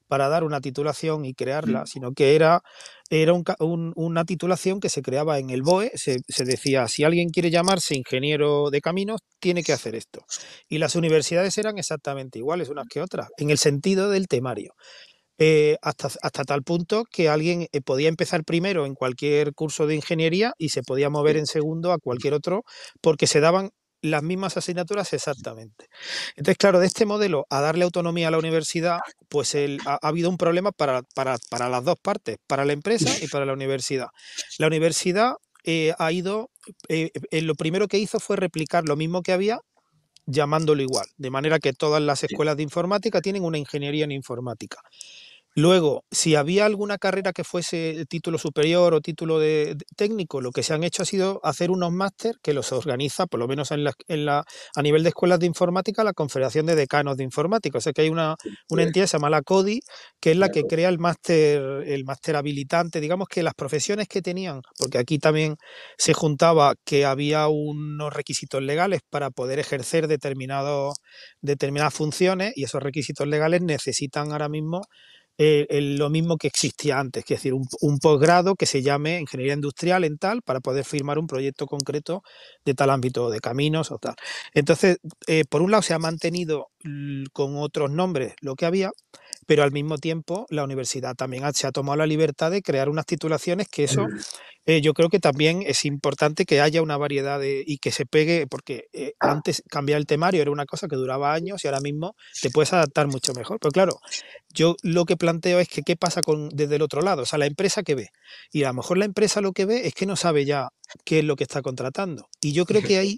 para 0.08 0.28
dar 0.28 0.44
una 0.44 0.60
titulación 0.60 1.24
y 1.24 1.34
crearla, 1.34 1.86
sino 1.86 2.12
que 2.12 2.36
era, 2.36 2.62
era 3.10 3.34
una 3.96 4.26
titulación 4.26 4.82
que 4.82 4.90
se 4.90 5.02
creaba 5.02 5.40
en 5.40 5.50
el 5.52 5.62
BOE, 5.62 5.92
se, 5.96 6.18
se, 6.28 6.44
decía, 6.44 6.88
si 6.90 7.06
alguien 7.06 7.30
quiere 7.30 7.50
llamarse 7.50 7.96
ingeniero 7.96 8.70
de 8.72 8.82
caminos, 8.82 9.22
tiene 9.40 9.64
que 9.64 9.72
hacer 9.72 9.96
esto. 9.96 10.20
Y 10.68 10.80
las 10.80 10.96
universidades 10.98 11.58
eran 11.58 11.78
exactamente 11.78 12.40
iguales 12.40 12.68
unas 12.68 12.88
que 12.90 13.02
otras, 13.02 13.30
en 13.38 13.52
el 13.52 13.58
sentido 13.58 14.10
del 14.10 14.28
temario. 14.28 14.74
Eh, 15.44 15.76
hasta, 15.82 16.08
hasta 16.22 16.44
tal 16.44 16.62
punto 16.62 17.04
que 17.12 17.28
alguien 17.28 17.68
eh, 17.72 17.82
podía 17.82 18.10
empezar 18.10 18.44
primero 18.44 18.86
en 18.86 18.94
cualquier 18.94 19.56
curso 19.56 19.88
de 19.88 19.96
ingeniería 19.96 20.54
y 20.60 20.70
se 20.70 20.84
podía 20.84 21.10
mover 21.10 21.36
en 21.36 21.48
segundo 21.48 21.92
a 21.92 21.98
cualquier 21.98 22.36
otro 22.36 22.64
porque 23.02 23.26
se 23.26 23.40
daban 23.40 23.72
las 24.04 24.22
mismas 24.22 24.56
asignaturas 24.58 25.14
exactamente. 25.14 25.88
Entonces, 26.36 26.60
claro, 26.60 26.80
de 26.80 26.86
este 26.86 27.08
modelo 27.08 27.48
a 27.50 27.60
darle 27.60 27.86
autonomía 27.86 28.28
a 28.28 28.32
la 28.32 28.38
universidad, 28.38 29.00
pues 29.30 29.56
ha, 29.84 29.98
habido 30.04 30.30
un 30.30 30.38
problema 30.38 30.72
para, 30.72 31.02
las 31.16 31.86
dos 31.86 31.98
partes, 32.00 32.38
para 32.46 32.64
la 32.64 32.74
empresa 32.74 33.10
y 33.20 33.28
para 33.28 33.44
la 33.48 33.54
universidad. 33.54 34.10
La 34.60 34.68
universidad 34.68 35.34
eh, 35.64 35.94
ha 35.98 36.12
ido, 36.12 36.52
lo 37.32 37.56
primero 37.56 37.88
que 37.88 37.98
hizo 37.98 38.20
fue 38.20 38.36
replicar 38.36 38.84
lo 38.88 38.96
mismo 38.96 39.24
que 39.24 39.32
había 39.32 39.60
llamándolo 40.26 40.82
igual, 40.82 41.08
de 41.18 41.30
manera 41.30 41.60
que 41.60 41.74
todas 41.74 42.02
las 42.02 42.24
escuelas 42.24 42.58
de 42.58 42.64
informática 42.64 43.22
tienen 43.22 43.44
una 43.44 43.58
ingeniería 43.58 44.06
en 44.06 44.12
informática. 44.12 44.82
Luego, 45.54 46.06
si 46.12 46.36
había 46.36 46.66
alguna 46.66 46.98
carrera 46.98 47.34
que 47.34 47.44
fuese 47.44 48.06
título 48.08 48.38
superior 48.38 48.94
o 48.94 49.02
título 49.02 49.38
de, 49.38 49.76
técnico, 49.98 50.40
lo 50.40 50.52
que 50.52 50.64
se 50.64 50.74
han 50.74 50.86
hecho 50.86 51.04
ha 51.04 51.06
sido 51.06 51.42
hacer 51.44 51.72
unos 51.72 51.92
máster 51.92 52.36
que 52.42 52.54
los 52.54 52.72
organiza, 52.72 53.28
por 53.28 53.42
lo 53.42 53.50
menos 53.50 53.72
en 53.72 53.84
la, 53.84 54.46
a 54.76 54.82
nivel 54.82 55.04
de 55.04 55.10
escuelas 55.10 55.40
de 55.40 55.48
informática, 55.48 56.06
la 56.06 56.14
Confederación 56.14 56.68
de 56.68 56.76
Decanos 56.76 57.18
de 57.18 57.26
Informática. 57.26 57.80
O 57.80 57.82
sea 57.82 57.92
que 57.92 58.04
hay 58.04 58.10
una, 58.10 58.38
una 58.70 58.84
entidad 58.84 59.04
que 59.04 59.08
se 59.10 59.18
llama 59.18 59.30
la 59.30 59.42
CODI, 59.42 59.82
que 60.22 60.32
es 60.32 60.38
la 60.38 60.50
que 60.50 60.64
crea 60.64 60.88
el 60.88 61.00
máster, 61.00 61.62
el 61.86 62.06
máster 62.06 62.38
habilitante. 62.38 63.02
Digamos 63.02 63.28
que 63.28 63.44
las 63.44 63.54
profesiones 63.54 64.08
que 64.08 64.22
tenían, 64.22 64.62
porque 64.78 65.00
aquí 65.00 65.20
también 65.20 65.58
se 65.98 66.14
juntaba 66.14 66.76
que 66.86 67.04
había 67.04 67.50
unos 67.50 68.14
requisitos 68.14 68.64
legales 68.64 69.02
para 69.10 69.32
poder 69.32 69.60
ejercer 69.60 70.08
determinados, 70.08 70.96
determinadas 71.42 71.94
funciones, 71.94 72.54
y 72.56 72.64
esos 72.64 72.82
requisitos 72.82 73.28
legales 73.28 73.62
necesitan 73.62 74.32
ahora 74.32 74.48
mismo 74.48 74.84
eh, 75.38 75.68
lo 75.98 76.10
mismo 76.10 76.38
que 76.38 76.48
existía 76.48 77.00
antes, 77.00 77.26
que 77.26 77.36
es 77.36 77.40
decir, 77.40 77.54
un, 77.54 78.00
posgrado 78.00 78.56
que 78.56 78.66
se 78.66 78.82
llame 78.82 79.20
Ingeniería 79.20 79.54
Industrial 79.54 80.04
en 80.04 80.18
tal, 80.18 80.42
para 80.42 80.60
poder 80.60 80.86
firmar 80.86 81.18
un 81.20 81.28
proyecto 81.28 81.66
concreto 81.66 82.24
de 82.66 82.74
tal 82.74 82.90
ámbito, 82.90 83.30
de 83.30 83.40
caminos 83.40 83.92
o 83.92 83.98
tal. 83.98 84.16
Entonces, 84.54 84.98
eh, 85.28 85.44
por 85.50 85.62
un 85.62 85.72
lado 85.72 85.84
se 85.84 85.94
ha 85.94 86.00
mantenido 86.00 86.68
con 87.34 87.58
otros 87.58 87.92
nombres 87.92 88.34
lo 88.42 88.56
que 88.56 88.66
había, 88.66 88.92
pero 89.52 89.64
al 89.64 89.74
mismo 89.74 89.98
tiempo 89.98 90.46
la 90.50 90.64
universidad 90.64 91.14
también 91.14 91.44
se 91.54 91.68
ha 91.68 91.74
tomado 91.74 91.98
la 91.98 92.06
libertad 92.06 92.52
de 92.52 92.62
crear 92.62 92.88
unas 92.88 93.06
titulaciones 93.06 93.68
que 93.68 93.84
eso 93.84 94.08
eh, 94.66 94.80
yo 94.80 94.94
creo 94.94 95.10
que 95.10 95.20
también 95.20 95.64
es 95.66 95.86
importante 95.86 96.46
que 96.46 96.62
haya 96.62 96.82
una 96.82 96.96
variedad 96.96 97.40
de, 97.40 97.64
y 97.66 97.80
que 97.80 97.92
se 97.92 98.06
pegue, 98.06 98.46
porque 98.48 98.86
eh, 98.94 99.14
antes 99.20 99.64
cambiar 99.70 99.98
el 99.98 100.06
temario 100.06 100.42
era 100.42 100.52
una 100.52 100.66
cosa 100.66 100.88
que 100.88 100.96
duraba 100.96 101.34
años 101.34 101.64
y 101.64 101.68
ahora 101.68 101.82
mismo 101.82 102.16
te 102.42 102.52
puedes 102.52 102.72
adaptar 102.72 103.08
mucho 103.08 103.34
mejor. 103.34 103.58
Pero 103.60 103.72
claro, 103.72 104.00
yo 104.54 104.76
lo 104.84 105.06
que 105.06 105.18
planteo 105.18 105.60
es 105.60 105.68
que 105.68 105.82
qué 105.82 105.96
pasa 105.96 106.22
con, 106.22 106.50
desde 106.50 106.76
el 106.76 106.84
otro 106.84 107.02
lado, 107.02 107.24
o 107.24 107.26
sea, 107.26 107.40
la 107.40 107.48
empresa 107.48 107.82
que 107.82 107.96
ve. 107.96 108.10
Y 108.52 108.64
a 108.64 108.68
lo 108.68 108.76
mejor 108.76 109.00
la 109.00 109.06
empresa 109.06 109.42
lo 109.42 109.52
que 109.52 109.66
ve 109.66 109.88
es 109.88 109.96
que 109.96 110.06
no 110.06 110.16
sabe 110.16 110.46
ya 110.46 110.70
qué 111.06 111.20
es 111.20 111.26
lo 111.26 111.36
que 111.36 111.44
está 111.44 111.64
contratando. 111.64 112.28
Y 112.40 112.54
yo 112.54 112.66
creo 112.66 112.84
que 112.84 113.00
ahí 113.00 113.18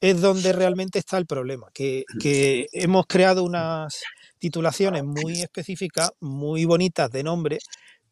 es 0.00 0.20
donde 0.20 0.52
realmente 0.52 0.98
está 0.98 1.18
el 1.18 1.26
problema, 1.26 1.68
que, 1.72 2.04
que 2.20 2.66
hemos 2.72 3.06
creado 3.06 3.44
unas 3.44 4.02
titulaciones 4.40 5.04
muy 5.04 5.40
específicas, 5.40 6.10
muy 6.20 6.64
bonitas 6.64 7.10
de 7.10 7.22
nombre, 7.22 7.58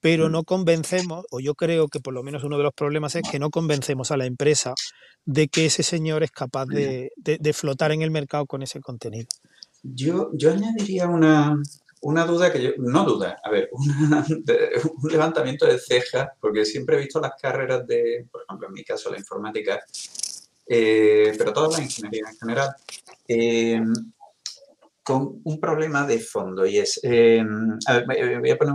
pero 0.00 0.28
no 0.28 0.44
convencemos, 0.44 1.26
o 1.30 1.40
yo 1.40 1.54
creo 1.54 1.88
que 1.88 2.00
por 2.00 2.14
lo 2.14 2.22
menos 2.22 2.44
uno 2.44 2.56
de 2.56 2.62
los 2.62 2.74
problemas 2.74 3.16
es 3.16 3.22
que 3.28 3.38
no 3.38 3.50
convencemos 3.50 4.10
a 4.10 4.16
la 4.16 4.26
empresa 4.26 4.74
de 5.24 5.48
que 5.48 5.66
ese 5.66 5.82
señor 5.82 6.22
es 6.22 6.30
capaz 6.30 6.66
de, 6.66 7.10
flotar 7.52 7.92
en 7.92 8.02
el 8.02 8.10
mercado 8.10 8.46
con 8.46 8.62
ese 8.62 8.80
contenido. 8.80 9.26
Yo, 9.82 10.30
yo 10.34 10.52
añadiría 10.52 11.08
una, 11.08 11.56
duda 12.00 12.52
que 12.52 12.62
yo, 12.62 12.70
no 12.78 13.04
duda, 13.04 13.40
a 13.42 13.50
ver, 13.50 13.70
un 13.72 15.10
levantamiento 15.10 15.66
de 15.66 15.78
cejas, 15.78 16.28
porque 16.40 16.64
siempre 16.64 16.96
he 16.96 17.00
visto 17.00 17.20
las 17.20 17.32
carreras 17.40 17.86
de, 17.86 18.26
por 18.30 18.42
ejemplo, 18.42 18.68
en 18.68 18.74
mi 18.74 18.84
caso 18.84 19.10
la 19.10 19.18
informática, 19.18 19.80
eh, 20.66 21.34
pero 21.36 21.52
toda 21.52 21.76
la 21.76 21.84
ingeniería 21.84 22.28
en 22.30 22.36
general, 22.36 22.68
eh, 23.26 23.82
con 25.08 25.40
un 25.42 25.58
problema 25.58 26.06
de 26.06 26.18
fondo 26.20 26.66
y 26.66 26.76
es, 26.76 27.00
eh, 27.02 27.42
a 27.86 27.94
ver, 27.94 28.40
voy 28.40 28.50
a 28.50 28.58
poner 28.58 28.74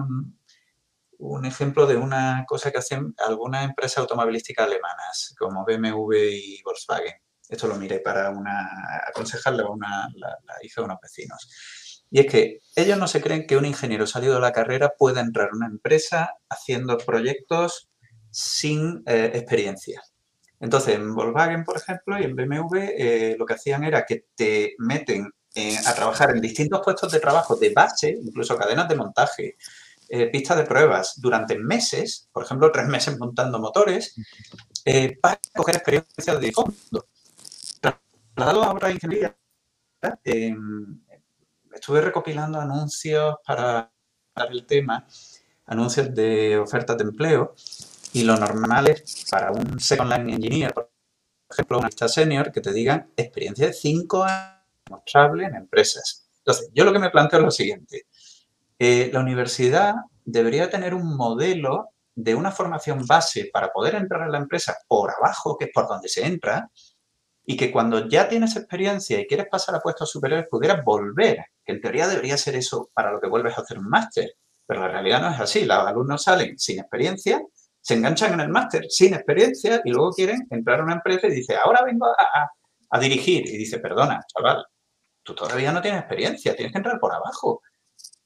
un, 1.20 1.46
ejemplo 1.46 1.86
de 1.86 1.96
una 1.96 2.44
cosa 2.48 2.72
que 2.72 2.80
hacen 2.80 3.14
algunas 3.28 3.66
empresas 3.66 4.00
automovilísticas 4.00 4.66
alemanas, 4.66 5.36
como 5.38 5.64
BMW 5.64 6.16
y 6.16 6.62
Volkswagen. 6.64 7.14
Esto 7.48 7.68
lo 7.68 7.76
miré 7.76 8.00
para 8.00 8.32
una, 8.32 8.68
aconsejarle 9.08 9.62
a 9.62 9.68
una, 9.68 10.10
la, 10.16 10.36
hija 10.64 10.82
de 10.82 10.86
unos 10.86 10.98
vecinos. 11.04 12.04
Y 12.10 12.20
es 12.22 12.26
que 12.26 12.60
ellos 12.76 12.98
no 12.98 13.08
se 13.08 13.22
creen 13.22 13.46
que 13.46 13.56
un 13.56 13.66
ingeniero 13.66 14.08
salido 14.08 14.34
de 14.34 14.42
la 14.42 14.54
carrera 14.54 14.94
pueda 14.98 15.22
entrar 15.22 15.50
en 15.50 15.58
una 15.58 15.68
empresa 15.68 16.32
haciendo 16.50 16.98
proyectos 16.98 17.92
sin 18.32 19.04
eh, 19.06 19.34
experiencia. 19.36 20.02
Entonces, 20.60 20.96
en 20.96 21.14
Volkswagen, 21.14 21.64
por 21.64 21.78
ejemplo, 21.78 22.20
y 22.20 22.24
en 22.24 22.36
BMW, 22.36 22.78
eh, 22.98 23.36
lo 23.38 23.46
que 23.46 23.54
hacían 23.54 23.84
era 23.84 24.04
que 24.04 24.26
te 24.36 24.74
meten 24.80 25.32
eh, 25.56 25.78
a 25.86 25.93
trabajar 25.93 26.32
en 26.32 26.41
distintos 26.41 26.82
puestos 26.84 27.12
de 27.12 27.20
trabajo 27.20 27.56
de 27.56 27.70
base, 27.70 28.10
incluso 28.10 28.58
cadenas 28.58 28.88
de 28.89 28.95
montaje, 28.95 29.58
eh, 30.10 30.28
pistas 30.28 30.58
de 30.58 30.64
pruebas 30.64 31.14
durante 31.18 31.58
meses, 31.60 32.28
por 32.32 32.43
ejemplo, 32.43 32.72
tres 32.72 32.88
meses 32.89 33.18
montando 33.20 33.60
motores, 33.60 34.16
eh, 34.84 35.18
para 35.22 35.39
coger 35.56 35.76
experiencia 35.76 36.36
de 36.36 36.51
fondo. 36.51 37.08
Trasladado 37.80 38.64
a 38.64 38.74
otra 38.74 38.91
ingeniería, 38.91 39.38
em, 40.24 41.01
estuve 41.72 42.01
recopilando 42.01 42.60
anuncios 42.60 43.36
para 43.45 43.91
el 44.49 44.66
tema, 44.66 45.06
anuncios 45.68 46.14
de 46.16 46.58
ofertas 46.58 46.97
de 46.97 47.04
empleo, 47.04 47.54
y 48.14 48.24
lo 48.24 48.38
normal 48.38 48.89
es 48.89 49.26
para 49.30 49.51
un 49.51 49.80
second 49.80 50.12
line 50.12 50.34
engineer, 50.34 50.74
por 50.74 50.89
ejemplo, 51.49 51.78
un 51.78 51.86
artista 51.86 52.08
senior, 52.08 52.51
que 52.51 52.62
te 52.62 52.74
digan 52.74 53.12
experiencia 53.16 53.68
de 53.68 53.74
cinco 53.74 54.24
años 54.24 54.62
mostrable 54.94 55.46
en 55.46 55.56
empresas. 55.56 56.30
Entonces, 56.38 56.70
yo 56.74 56.84
lo 56.84 56.94
que 56.94 57.00
me 57.00 57.10
planteo 57.10 57.39
es 57.39 57.46
lo 57.46 57.52
siguiente. 57.52 58.08
Eh, 58.80 59.10
la 59.14 59.20
universidad 59.20 59.96
debería 60.26 60.70
tener 60.70 60.94
un 60.94 61.16
modelo 61.16 61.89
de 62.16 62.36
una 62.36 62.52
formación 62.52 63.06
base 63.06 63.50
para 63.52 63.72
poder 63.72 63.96
entrar 63.96 64.24
en 64.24 64.32
la 64.32 64.38
empresa 64.38 64.76
por 64.88 65.12
abajo, 65.12 65.58
que 65.58 65.66
es 65.66 65.72
por 65.74 65.88
donde 65.88 66.10
se 66.10 66.26
entra, 66.26 66.70
y 67.46 67.58
que 67.58 67.72
cuando 67.72 68.08
ya 68.08 68.28
tienes 68.30 68.56
experiencia 68.56 69.20
y 69.20 69.28
quieres 69.28 69.48
pasar 69.50 69.76
a 69.76 69.80
puestos 69.80 70.10
superiores 70.10 70.48
pudieras 70.50 70.84
volver, 70.84 71.38
que 71.66 71.74
en 71.74 71.82
teoría 71.82 72.08
debería 72.08 72.38
ser 72.38 72.56
eso 72.56 72.89
para 72.94 73.12
lo 73.12 73.20
que 73.20 73.28
vuelves 73.28 73.58
a 73.58 73.62
hacer 73.62 73.80
un 73.80 73.89
máster, 73.89 74.32
pero 74.66 74.82
la 74.82 74.88
realidad 74.88 75.22
no 75.22 75.30
es 75.30 75.39
así, 75.39 75.66
los 75.66 75.78
alumnos 75.78 76.24
salen 76.24 76.58
sin 76.58 76.80
experiencia, 76.80 77.41
se 77.82 77.96
enganchan 77.96 78.34
en 78.34 78.39
el 78.41 78.50
máster 78.50 78.86
sin 78.89 79.14
experiencia 79.14 79.82
y 79.84 79.91
luego 79.91 80.12
quieren 80.12 80.48
entrar 80.50 80.80
a 80.80 80.84
una 80.84 80.94
empresa 80.94 81.28
y 81.28 81.32
dice, 81.32 81.58
ahora 81.58 81.84
vengo 81.84 82.06
a, 82.06 82.50
a 82.89 83.00
dirigir, 83.00 83.46
y 83.46 83.58
dice, 83.58 83.80
perdona, 83.80 84.22
chaval, 84.28 84.64
tú 85.24 85.34
todavía 85.34 85.72
no 85.72 85.82
tienes 85.82 86.02
experiencia, 86.02 86.56
tienes 86.56 86.72
que 86.72 86.78
entrar 86.78 87.00
por 87.00 87.14
abajo. 87.14 87.62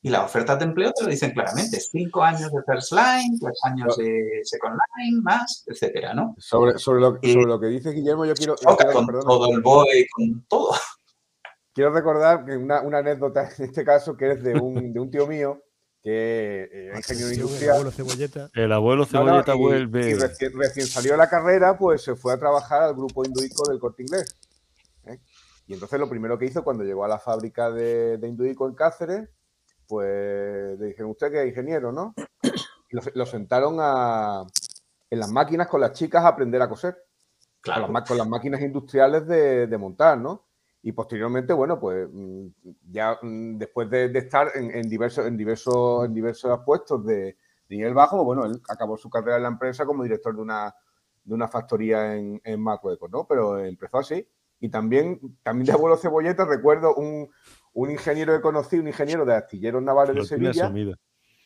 Y 0.02 0.10
las 0.10 0.26
ofertas 0.26 0.60
de 0.60 0.66
empleo 0.66 0.92
te 0.94 1.04
lo 1.04 1.10
dicen 1.10 1.32
claramente, 1.32 1.80
cinco 1.80 2.24
años 2.24 2.52
de 2.52 2.62
first 2.66 2.92
line, 2.92 3.38
tres 3.42 3.60
años 3.64 3.98
de 3.98 4.42
second 4.44 4.78
line, 4.98 5.22
más, 5.22 5.64
etcétera, 5.68 6.14
¿no? 6.14 6.36
Sobre, 6.38 6.78
sobre, 6.78 7.02
lo, 7.02 7.16
sobre 7.16 7.46
lo, 7.46 7.60
que 7.60 7.68
dice 7.68 7.92
Guillermo, 7.92 8.26
yo 8.26 8.36
quiero... 8.36 8.56
con 8.56 9.08
todo 9.08 9.52
el 9.52 9.62
BOE, 9.62 10.08
con 10.12 10.46
todo. 10.48 10.76
Quiero 11.74 11.92
recordar 11.92 12.44
una, 12.44 12.82
una, 12.82 13.00
anécdota 13.00 13.50
en 13.58 13.66
este 13.66 13.84
caso 13.84 14.16
que 14.16 14.32
es 14.32 14.44
de 14.44 14.54
un, 14.54 14.94
de 14.94 15.00
un 15.00 15.12
tío 15.12 15.28
mío 15.28 15.62
que 16.02 16.90
es 16.90 16.96
ah, 16.96 16.98
ingeniero 16.98 17.34
industrial. 17.34 17.64
El 17.64 17.72
abuelo 17.72 17.92
Cebolleta. 17.92 18.50
El 18.54 18.72
abuelo 18.72 19.06
Cebolleta 19.06 19.54
vuelve. 19.56 20.10
Y 20.10 20.14
recién, 20.14 20.58
recién, 20.58 20.88
salió 20.88 21.12
de 21.12 21.18
la 21.18 21.30
carrera, 21.30 21.78
pues 21.78 22.02
se 22.02 22.16
fue 22.16 22.34
a 22.34 22.40
trabajar 22.40 22.84
al 22.84 22.96
grupo 22.96 23.26
Induico 23.26 23.70
del 23.70 23.80
Corte 23.80 24.04
Inglés. 24.04 24.38
Y 25.68 25.74
entonces 25.74 26.00
lo 26.00 26.10
primero 26.10 26.38
que 26.40 26.46
hizo 26.46 26.64
cuando 26.64 26.84
llegó 26.84 27.04
a 27.06 27.10
la 27.10 27.20
fábrica 27.20 27.70
de, 27.70 28.18
de 28.18 28.28
Induico 28.28 28.68
en 28.68 28.74
Cáceres 28.74 29.30
pues 29.88 30.80
le 30.80 30.88
dijeron, 30.88 31.12
usted 31.12 31.32
que 31.32 31.42
es 31.42 31.48
ingeniero, 31.48 31.92
¿no? 31.92 32.14
Y 32.90 32.96
lo, 33.18 33.26
sentaron 33.26 33.78
a, 33.80 34.44
en 35.10 35.20
las 35.20 35.32
máquinas 35.32 35.68
con 35.68 35.82
las 35.82 35.94
chicas 35.94 36.24
a 36.24 36.30
aprender 36.30 36.62
a 36.62 36.70
coser. 36.70 36.98
Con, 37.62 37.94
las, 38.18 38.28
máquinas 38.28 38.62
industriales 38.62 39.28
de, 39.28 39.78
montar, 39.78 40.18
¿no? 40.18 40.46
Y 40.82 40.94
posteriormente, 40.94 41.52
bueno, 41.52 41.78
pues 41.80 42.08
mm, 42.10 42.48
ya 42.90 43.18
mm, 43.22 43.58
después 43.58 43.90
de, 43.90 44.06
estar 44.18 44.52
en, 44.56 44.88
diversos, 44.88 45.26
en, 45.26 45.36
diversos, 45.36 46.06
en 46.06 46.14
diversos 46.14 46.60
puestos 46.66 47.06
de, 47.06 47.38
nivel 47.68 47.94
bajo, 47.94 48.24
bueno, 48.24 48.46
él 48.46 48.62
acabó 48.70 48.96
su 48.96 49.10
carrera 49.10 49.36
en 49.38 49.44
la 49.44 49.50
empresa 49.50 49.86
como 49.86 50.04
director 50.04 50.34
de 50.34 50.42
una, 50.42 50.74
de 51.26 51.34
una 51.34 51.50
factoría 51.50 52.16
en, 52.16 52.40
en 52.42 52.62
Marruecos, 52.62 53.12
¿no? 53.12 53.26
Pero 53.28 53.60
empezó 53.60 53.98
así. 53.98 54.26
Y 54.60 54.70
también, 54.70 55.20
también 55.44 55.68
de 55.68 55.74
abuelo 55.74 55.98
cebolleta 55.98 56.46
recuerdo 56.46 56.96
un, 56.96 57.30
un 57.74 57.92
ingeniero 57.92 58.36
que 58.36 58.42
conocí, 58.42 58.80
un 58.80 58.88
ingeniero 58.88 59.24
de 59.24 59.36
astilleros 59.36 59.84
navales 59.84 60.16
de 60.16 60.26
Sevilla, 60.26 60.74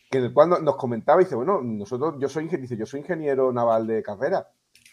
que 0.09 0.18
en 0.18 0.24
el 0.26 0.34
cual 0.34 0.64
nos 0.64 0.76
comentaba 0.78 1.22
y 1.22 1.26
dice, 1.26 1.36
bueno, 1.36 1.62
nosotros, 1.62 2.16
yo 2.20 2.30
soy, 2.30 2.47
dice, 2.47 2.78
yo 2.78 2.86
soy 2.86 3.01
ingeniero 3.01 3.51
naval 3.51 3.86
de 3.86 4.01
carrera, 4.01 4.47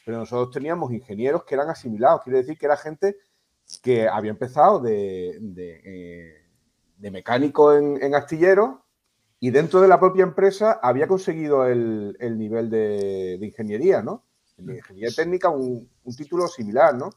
pero 0.05 0.19
nosotros 0.19 0.51
teníamos 0.53 0.93
ingenieros 0.93 1.45
que 1.45 1.55
eran 1.55 1.71
asimilados, 1.71 2.23
quiere 2.23 2.39
decir 2.39 2.59
que 2.59 2.67
era 2.67 2.77
gente 2.77 3.17
que 3.83 4.09
había 4.09 4.33
empezado 4.33 4.81
de, 4.81 5.39
de, 5.41 7.11
mecánico 7.11 7.73
en, 7.73 8.15
astillero 8.15 8.85
y 9.39 9.51
dentro 9.51 9.81
de 9.81 9.89
la 9.89 10.01
propia 10.01 10.25
empresa 10.25 10.81
había 10.83 11.07
conseguido 11.07 11.67
el, 11.67 12.17
nivel 12.37 12.69
de, 12.69 13.39
ingeniería, 13.41 14.03
¿no? 14.03 14.25
En 14.57 14.71
ingeniería 14.71 15.15
técnica 15.15 15.51
un, 15.51 15.89
un, 16.03 16.17
título 16.17 16.49
similar, 16.49 16.97
¿no? 16.97 17.11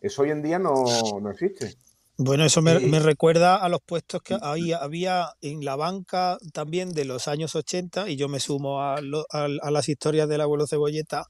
Eso 0.00 0.22
hoy 0.22 0.30
en 0.30 0.42
día 0.42 0.58
no, 0.58 0.84
no 1.20 1.30
existe. 1.30 1.76
Bueno, 2.22 2.44
eso 2.44 2.60
me, 2.60 2.78
recuerda 2.98 3.56
a 3.56 3.70
los 3.70 3.80
puestos 3.80 4.20
que 4.20 4.36
había, 4.42 4.76
había, 4.76 5.30
en 5.40 5.64
la 5.64 5.74
banca 5.74 6.36
también 6.52 6.92
de 6.92 7.06
los 7.06 7.28
años 7.28 7.54
80, 7.54 8.10
y 8.10 8.16
yo 8.16 8.28
me 8.28 8.40
sumo 8.40 8.82
a, 8.82 9.00
las 9.00 9.88
historias 9.88 10.28
del 10.28 10.42
abuelo 10.42 10.66
Cebolleta, 10.66 11.24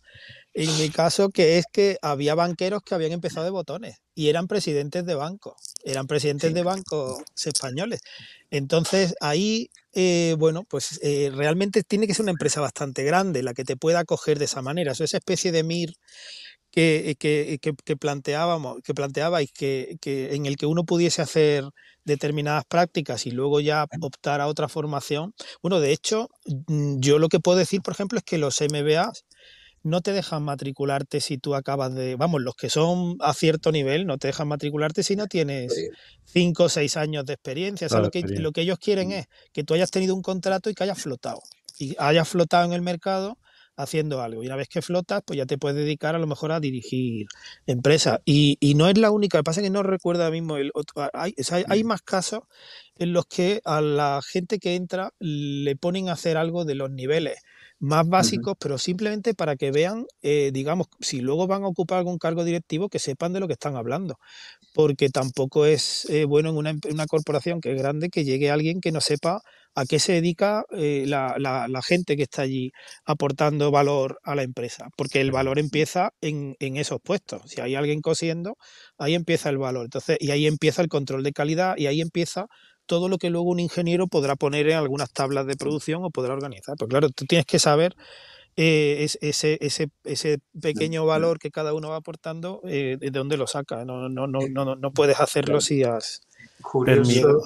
en 0.52 0.76
mi 0.78 0.90
caso, 0.90 1.30
que 1.30 1.58
es 1.58 1.66
que 1.72 1.96
había 2.02 2.34
banqueros 2.34 2.82
que 2.82 2.96
habían 2.96 3.12
empezado 3.12 3.44
de 3.44 3.52
botones 3.52 3.98
y 4.16 4.30
eran 4.30 4.48
presidentes 4.48 5.06
de 5.06 5.14
bancos, 5.14 5.76
eran 5.84 6.08
presidentes 6.08 6.52
de 6.52 6.62
bancos 6.64 7.22
españoles. 7.44 8.00
Entonces, 8.50 9.14
ahí, 9.20 9.70
eh, 9.92 10.34
bueno, 10.40 10.64
pues 10.68 10.98
eh, 11.04 11.30
realmente 11.32 11.84
tiene 11.84 12.08
que 12.08 12.14
ser 12.14 12.24
una 12.24 12.32
empresa 12.32 12.60
bastante 12.60 13.04
grande 13.04 13.44
la 13.44 13.54
que 13.54 13.62
te 13.62 13.76
pueda 13.76 14.00
acoger 14.00 14.40
de 14.40 14.46
esa 14.46 14.60
manera. 14.60 14.90
esa 14.90 15.04
especie 15.04 15.52
de 15.52 15.62
MIR 15.62 15.94
que, 16.70 17.16
que, 17.18 17.58
que, 17.60 17.96
planteábamos, 17.96 18.80
que 18.82 18.94
planteabais 18.94 19.50
que, 19.52 19.96
que, 20.00 20.34
en 20.34 20.46
el 20.46 20.56
que 20.56 20.66
uno 20.66 20.84
pudiese 20.84 21.22
hacer 21.22 21.64
determinadas 22.04 22.64
prácticas 22.64 23.26
y 23.26 23.30
luego 23.30 23.60
ya 23.60 23.86
optar 24.00 24.40
a 24.40 24.46
otra 24.46 24.68
formación. 24.68 25.34
Bueno, 25.62 25.80
de 25.80 25.92
hecho, 25.92 26.28
mm, 26.66 27.00
yo 27.00 27.18
lo 27.18 27.28
que 27.28 27.40
puedo 27.40 27.58
decir, 27.58 27.82
por 27.82 27.94
ejemplo, 27.94 28.18
es 28.18 28.24
que 28.24 28.38
los 28.38 28.60
MBAs 28.60 29.24
no 29.82 30.02
te 30.02 30.12
dejan 30.12 30.42
matricularte 30.42 31.20
si 31.20 31.38
tú 31.38 31.54
acabas 31.54 31.94
de, 31.94 32.14
vamos, 32.14 32.42
los 32.42 32.54
que 32.54 32.68
son 32.68 33.16
a 33.20 33.32
cierto 33.32 33.72
nivel 33.72 34.06
no 34.06 34.18
te 34.18 34.28
dejan 34.28 34.48
matricularte 34.48 35.02
si 35.02 35.16
no 35.16 35.26
tienes 35.26 35.72
cinco 36.24 36.64
o 36.64 36.68
seis 36.68 36.96
años 36.96 37.24
de 37.24 37.32
experiencia. 37.32 37.86
O 37.86 37.90
sea, 37.90 38.00
lo, 38.00 38.10
que, 38.10 38.20
lo 38.20 38.52
que 38.52 38.60
ellos 38.60 38.78
quieren 38.78 39.12
es 39.12 39.26
que 39.52 39.64
tú 39.64 39.74
hayas 39.74 39.90
tenido 39.90 40.14
un 40.14 40.22
contrato 40.22 40.68
y 40.68 40.74
que 40.74 40.84
hayas 40.84 41.00
flotado. 41.00 41.40
Y 41.78 41.96
hayas 41.98 42.28
flotado 42.28 42.66
en 42.66 42.74
el 42.74 42.82
mercado 42.82 43.38
haciendo 43.82 44.20
algo. 44.20 44.42
Y 44.42 44.46
una 44.46 44.56
vez 44.56 44.68
que 44.68 44.82
flotas, 44.82 45.22
pues 45.24 45.36
ya 45.36 45.46
te 45.46 45.58
puedes 45.58 45.76
dedicar 45.76 46.14
a 46.14 46.18
lo 46.18 46.26
mejor 46.26 46.52
a 46.52 46.60
dirigir 46.60 47.26
empresas. 47.66 48.20
Y, 48.24 48.58
no 48.76 48.88
es 48.88 48.98
la 48.98 49.10
única, 49.10 49.38
lo 49.38 49.42
que 49.42 49.46
pasa 49.46 49.60
es 49.60 49.66
que 49.66 49.70
no 49.70 49.82
recuerdo 49.82 50.22
ahora 50.22 50.32
mismo, 50.32 50.56
el 50.56 50.70
otro, 50.74 51.08
hay, 51.12 51.34
hay, 51.68 51.84
más 51.84 52.02
casos 52.02 52.40
en 52.96 53.12
los 53.12 53.26
que 53.26 53.60
a 53.64 53.80
la 53.80 54.20
gente 54.26 54.58
que 54.58 54.74
entra 54.74 55.12
le 55.18 55.76
ponen 55.76 56.08
a 56.08 56.12
hacer 56.12 56.36
algo 56.36 56.64
de 56.64 56.74
los 56.74 56.90
niveles 56.90 57.38
más 57.80 58.06
básicos, 58.06 58.54
pero 58.60 58.78
simplemente 58.78 59.34
para 59.34 59.56
que 59.56 59.70
vean, 59.72 60.06
eh, 60.22 60.50
digamos, 60.52 60.88
si 61.00 61.20
luego 61.22 61.46
van 61.46 61.64
a 61.64 61.68
ocupar 61.68 61.98
algún 61.98 62.18
cargo 62.18 62.44
directivo, 62.44 62.88
que 62.90 62.98
sepan 62.98 63.32
de 63.32 63.40
lo 63.40 63.46
que 63.48 63.54
están 63.54 63.76
hablando. 63.76 64.16
Porque 64.74 65.08
tampoco 65.08 65.66
es 65.66 66.04
eh, 66.10 66.26
bueno 66.26 66.50
en 66.50 66.56
una, 66.56 66.70
en 66.70 66.80
una 66.92 67.06
corporación 67.06 67.60
que 67.60 67.72
es 67.72 67.78
grande 67.78 68.10
que 68.10 68.24
llegue 68.24 68.50
alguien 68.50 68.80
que 68.80 68.92
no 68.92 69.00
sepa 69.00 69.40
a 69.74 69.84
qué 69.86 69.98
se 69.98 70.12
dedica 70.14 70.64
eh, 70.76 71.04
la, 71.06 71.36
la, 71.38 71.82
gente 71.82 72.16
que 72.16 72.24
está 72.24 72.42
allí 72.42 72.72
aportando 73.04 73.70
valor 73.70 74.18
a 74.24 74.34
la 74.34 74.42
empresa, 74.42 74.88
porque 74.96 75.20
el 75.20 75.30
valor 75.30 75.58
empieza 75.58 76.10
en, 76.20 76.56
en, 76.60 76.76
esos 76.76 77.00
puestos. 77.00 77.42
Si 77.46 77.60
hay 77.60 77.76
alguien 77.76 78.00
cosiendo, 78.00 78.56
ahí 78.98 79.14
empieza 79.14 79.48
el 79.48 79.58
valor. 79.58 79.84
Entonces, 79.84 80.18
y 80.20 80.32
ahí 80.32 80.46
empieza 80.46 80.82
el 80.82 80.88
control 80.88 81.22
de 81.22 81.32
calidad 81.32 81.76
y 81.76 81.86
ahí 81.86 82.00
empieza 82.00 82.46
todo 82.90 83.08
lo 83.08 83.18
que 83.18 83.30
luego 83.30 83.48
un 83.50 83.60
ingeniero 83.60 84.08
podrá 84.08 84.34
poner 84.34 84.68
en 84.68 84.76
algunas 84.76 85.12
tablas 85.12 85.46
de 85.46 85.54
producción 85.54 86.02
o 86.02 86.10
podrá 86.10 86.34
organizar. 86.34 86.74
Pero 86.76 86.88
claro, 86.88 87.08
tú 87.10 87.24
tienes 87.24 87.46
que 87.46 87.60
saber 87.60 87.94
eh, 88.56 89.06
ese, 89.20 89.58
ese, 89.60 89.90
ese, 90.02 90.38
pequeño 90.60 91.06
valor 91.06 91.38
que 91.38 91.52
cada 91.52 91.72
uno 91.72 91.90
va 91.90 91.98
aportando, 91.98 92.60
eh, 92.64 92.96
de 92.98 93.10
dónde 93.12 93.36
lo 93.36 93.46
saca. 93.46 93.84
No, 93.84 94.08
no, 94.08 94.26
no, 94.26 94.40
no, 94.48 94.74
no 94.74 94.90
puedes 94.90 95.20
hacerlo 95.20 95.60
si 95.60 95.84
has 95.84 96.22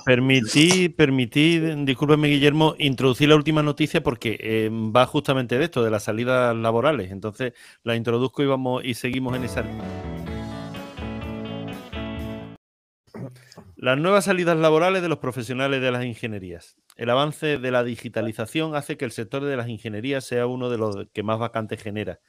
Permití, 0.07 0.89
permití, 0.89 1.61
discúlpeme 1.85 2.29
Guillermo, 2.29 2.75
introducir 2.79 3.29
la 3.29 3.37
última 3.37 3.63
noticia 3.63 4.03
porque 4.03 4.39
eh, 4.41 4.71
va 4.73 5.05
justamente 5.05 5.59
de 5.59 5.65
esto, 5.65 5.85
de 5.85 5.91
las 5.91 6.05
salidas 6.05 6.57
laborales. 6.57 7.13
Entonces 7.13 7.53
la 7.83 7.97
introduzco 7.97 8.43
y 8.43 8.47
vamos 8.47 8.83
y 8.83 8.95
seguimos 8.95 9.37
en 9.37 9.45
esa. 9.45 9.65
Las 13.77 13.99
nuevas 13.99 14.25
salidas 14.25 14.57
laborales 14.57 15.03
de 15.03 15.09
los 15.09 15.19
profesionales 15.19 15.81
de 15.81 15.91
las 15.91 16.05
ingenierías. 16.05 16.77
El 16.97 17.11
avance 17.11 17.59
de 17.59 17.71
la 17.71 17.83
digitalización 17.83 18.77
hace 18.77 18.97
que 18.97 19.05
el 19.05 19.11
sector 19.11 19.45
de 19.45 19.57
las 19.57 19.69
ingenierías 19.69 20.25
sea 20.25 20.47
uno 20.47 20.71
de 20.71 20.79
los 20.79 21.07
que 21.13 21.23
más 21.23 21.39
vacantes 21.39 21.83
genera 21.83 22.21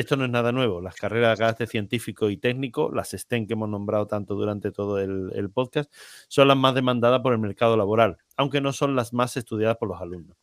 esto 0.00 0.16
no 0.16 0.26
es 0.26 0.30
nada 0.30 0.52
nuevo. 0.52 0.82
Las 0.82 0.94
carreras 0.94 1.30
de 1.30 1.42
carácter 1.42 1.68
científico 1.68 2.28
y 2.28 2.36
técnico, 2.36 2.90
las 2.92 3.12
STEM 3.12 3.46
que 3.46 3.54
hemos 3.54 3.70
nombrado 3.70 4.06
tanto 4.06 4.34
durante 4.34 4.70
todo 4.70 4.98
el, 5.00 5.50
podcast, 5.50 5.90
son 6.28 6.48
las 6.48 6.56
más 6.58 6.74
demandadas 6.74 7.20
por 7.22 7.32
el 7.32 7.38
mercado 7.38 7.78
laboral, 7.78 8.18
aunque 8.36 8.60
no 8.60 8.74
son 8.74 8.94
las 8.94 9.14
más 9.14 9.38
estudiadas 9.38 9.78
por 9.78 9.88
los 9.88 10.00
alumnos. 10.00 10.36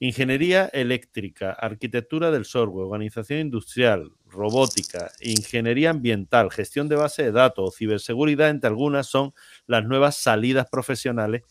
Ingeniería 0.00 0.66
eléctrica, 0.72 1.52
arquitectura 1.52 2.30
del 2.30 2.44
software, 2.44 2.86
organización 2.86 3.40
industrial, 3.40 4.10
robótica, 4.26 5.10
ingeniería 5.20 5.90
ambiental, 5.90 6.50
gestión 6.50 6.88
de 6.88 6.96
base 6.96 7.22
de 7.22 7.32
datos 7.32 7.76
ciberseguridad, 7.76 8.50
entre 8.50 8.68
algunas, 8.68 9.06
son 9.06 9.32
las 9.66 9.84
nuevas 9.84 10.16
salidas 10.16 10.68
profesionales 10.70 11.42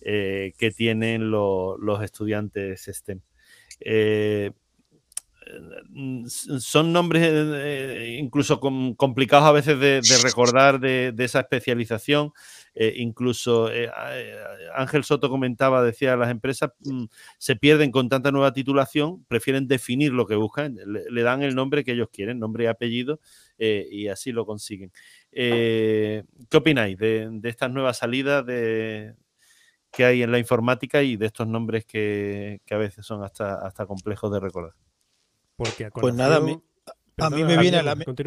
eh, 0.00 0.52
que 0.58 0.70
tienen 0.70 1.30
los 1.30 2.02
estudiantes 2.02 2.84
STEM. 2.84 3.20
Eh, 3.80 4.52
son 6.60 6.92
nombres 6.92 7.22
eh, 7.24 8.16
incluso 8.20 8.60
complicados 8.60 9.46
a 9.46 9.52
veces 9.52 9.78
de, 9.78 10.00
recordar 10.22 10.80
de, 10.80 11.14
esa 11.18 11.40
especialización. 11.40 12.32
Eh, 12.74 12.94
incluso 12.96 13.72
eh, 13.72 13.90
Ángel 14.74 15.04
Soto 15.04 15.28
comentaba, 15.28 15.82
decía, 15.82 16.16
las 16.16 16.30
empresas 16.30 16.70
mm, 16.80 17.06
se 17.36 17.56
pierden 17.56 17.90
con 17.90 18.08
tanta 18.08 18.30
nueva 18.30 18.52
titulación, 18.52 19.24
prefieren 19.24 19.66
definir 19.66 20.12
lo 20.12 20.26
que 20.26 20.36
buscan, 20.36 20.76
le, 20.86 21.22
dan 21.22 21.42
el 21.42 21.54
nombre 21.54 21.82
que 21.82 21.92
ellos 21.92 22.08
quieren, 22.12 22.38
nombre 22.38 22.64
y 22.64 22.66
apellido, 22.68 23.20
y 23.58 24.08
así 24.08 24.30
lo 24.32 24.46
consiguen. 24.46 24.92
¿Qué 25.32 26.24
opináis 26.54 26.96
de, 26.98 27.40
estas 27.44 27.70
nuevas 27.72 27.98
salidas 27.98 28.46
de, 28.46 29.14
que 29.90 30.04
hay 30.04 30.22
en 30.22 30.30
la 30.30 30.38
informática 30.38 31.02
y 31.02 31.16
de 31.16 31.26
estos 31.26 31.48
nombres 31.48 31.84
que, 31.84 32.60
a 32.70 32.76
veces 32.76 33.04
son 33.04 33.24
hasta, 33.24 33.66
hasta 33.66 33.86
complejos 33.86 34.32
de 34.32 34.40
recordar? 34.40 34.87
Pues 35.94 36.14
nada, 36.14 36.36
a 36.36 36.40
mí, 36.40 37.42
me 37.42 37.56
viene 37.58 37.78
a 37.78 37.82
la 37.82 37.96
mente. 37.96 38.24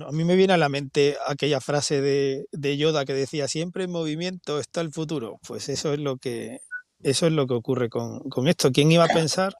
a 0.00 0.12
mí 0.12 0.24
me 0.24 0.36
viene 0.36 0.54
a 0.54 0.56
la 0.56 0.70
mente 0.70 1.18
aquella 1.26 1.60
frase 1.60 2.00
de, 2.00 2.76
Yoda 2.78 3.04
que 3.04 3.12
decía 3.12 3.46
siempre 3.46 3.84
en 3.84 3.90
movimiento 3.90 4.58
está 4.58 4.80
el 4.80 4.90
futuro. 4.90 5.38
Pues 5.46 5.68
eso 5.68 5.92
es 5.92 6.00
lo 6.00 6.16
que 6.16 6.60
eso 7.02 7.26
es 7.26 7.32
lo 7.32 7.46
que 7.46 7.54
ocurre 7.54 7.90
con, 7.90 8.48
esto. 8.48 8.72
¿Quién 8.72 8.90
iba 8.90 9.04
a 9.04 9.08
pensar 9.08 9.54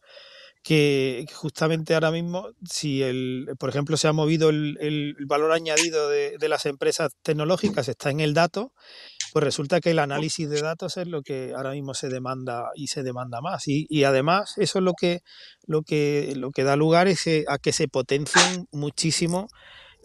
que 0.63 1.27
justamente 1.35 1.95
ahora 1.95 2.11
mismo, 2.11 2.49
si 2.69 3.03
el, 3.03 3.49
por 3.59 3.71
ejemplo, 3.71 3.97
se 3.97 4.09
ha 4.09 4.13
movido 4.13 4.51
el, 4.51 5.17
valor 5.27 5.53
añadido 5.53 6.09
de, 6.09 6.37
de, 6.39 6.49
las 6.49 6.67
empresas 6.67 7.13
tecnológicas, 7.23 7.89
está 7.89 8.11
en 8.11 8.21
el 8.21 8.35
dato, 8.35 8.75
pues 9.33 9.45
resulta 9.45 9.81
que 9.81 9.91
el 9.91 9.99
análisis 9.99 10.49
de 10.49 10.61
datos 10.61 10.97
es 10.97 11.07
lo 11.07 11.23
que 11.23 11.53
ahora 11.55 11.73
mismo 11.73 11.95
se 11.95 12.09
demanda 12.09 12.71
y 12.75 12.89
se 12.89 13.03
demanda 13.03 13.41
más. 13.41 13.65
Y, 13.67 14.05
además 14.05 14.55
eso 14.57 14.79
es 14.79 14.85
lo 14.85 14.95
que, 14.95 15.21
lo 15.67 15.83
que, 15.83 16.35
lo 16.37 16.51
que 16.51 16.65
da 16.65 16.77
lugar 16.77 17.09
es, 17.09 17.27
a 17.49 17.59
que 17.59 17.73
se 17.73 17.89
potencien 17.89 18.67
muchísimo 18.73 19.49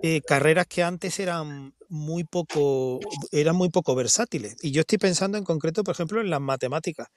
eh, 0.01 0.21
carreras 0.21 0.67
que 0.67 0.83
antes 0.83 1.19
eran 1.19 1.73
muy 1.89 2.23
poco, 2.23 2.99
eran 3.31 3.55
muy 3.55 3.69
poco 3.69 3.95
versátiles. 3.95 4.55
Y 4.61 4.71
yo 4.71 4.81
estoy 4.81 4.97
pensando 4.97 5.37
en 5.37 5.43
concreto, 5.43 5.83
por 5.83 5.93
ejemplo, 5.93 6.21
en 6.21 6.29
las 6.29 6.41
matemáticas, 6.41 7.07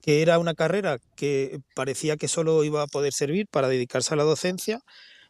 que 0.00 0.22
era 0.22 0.38
una 0.38 0.54
carrera 0.54 0.98
que 1.16 1.60
parecía 1.74 2.16
que 2.16 2.28
solo 2.28 2.64
iba 2.64 2.82
a 2.82 2.86
poder 2.86 3.12
servir 3.12 3.46
para 3.50 3.68
dedicarse 3.68 4.14
a 4.14 4.16
la 4.16 4.24
docencia 4.24 4.80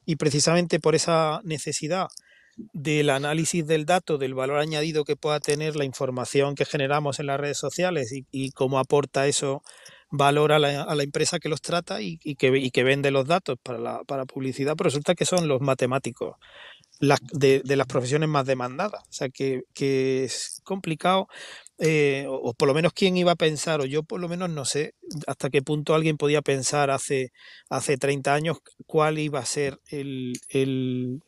y 0.06 0.16
precisamente 0.16 0.80
por 0.80 0.94
esa 0.94 1.40
necesidad 1.44 2.08
del 2.56 3.10
análisis 3.10 3.66
del 3.66 3.86
dato, 3.86 4.18
del 4.18 4.34
valor 4.34 4.58
añadido 4.58 5.04
que 5.04 5.16
pueda 5.16 5.40
tener 5.40 5.76
la 5.76 5.84
información 5.84 6.54
que 6.54 6.64
generamos 6.64 7.18
en 7.18 7.26
las 7.26 7.40
redes 7.40 7.58
sociales 7.58 8.12
y, 8.12 8.50
cómo 8.52 8.78
aporta 8.78 9.26
eso 9.26 9.62
valor 10.10 10.52
a 10.52 10.58
la, 10.58 10.82
a 10.82 10.94
la, 10.94 11.02
empresa 11.02 11.38
que 11.38 11.48
los 11.48 11.62
trata 11.62 12.02
y, 12.02 12.18
que, 12.18 12.70
que, 12.70 12.84
vende 12.84 13.10
los 13.10 13.26
datos 13.26 13.58
para 13.62 13.78
la 13.78 14.04
para 14.04 14.26
publicidad, 14.26 14.74
pero 14.76 14.88
resulta 14.88 15.14
que 15.14 15.24
son 15.24 15.48
los 15.48 15.62
matemáticos 15.62 16.36
las, 17.02 17.20
de, 17.32 17.62
las 17.76 17.86
profesiones 17.86 18.28
más 18.28 18.46
demandadas. 18.46 19.02
O 19.02 19.12
sea, 19.12 19.28
que, 19.28 19.64
es 20.24 20.60
complicado, 20.64 21.28
eh, 21.78 22.26
o, 22.28 22.54
por 22.54 22.68
lo 22.68 22.74
menos 22.74 22.92
quién 22.92 23.16
iba 23.16 23.32
a 23.32 23.36
pensar, 23.36 23.80
o 23.80 23.84
yo 23.84 24.04
por 24.04 24.20
lo 24.20 24.28
menos 24.28 24.50
no 24.50 24.64
sé 24.64 24.94
hasta 25.26 25.50
qué 25.50 25.62
punto 25.62 25.94
alguien 25.94 26.16
podía 26.16 26.42
pensar 26.42 26.90
hace, 26.90 27.32
hace 27.68 27.96
30 27.96 28.32
años 28.32 28.58
cuál 28.86 29.18
iba 29.18 29.40
a 29.40 29.44
ser 29.44 29.80
el, 29.88 31.22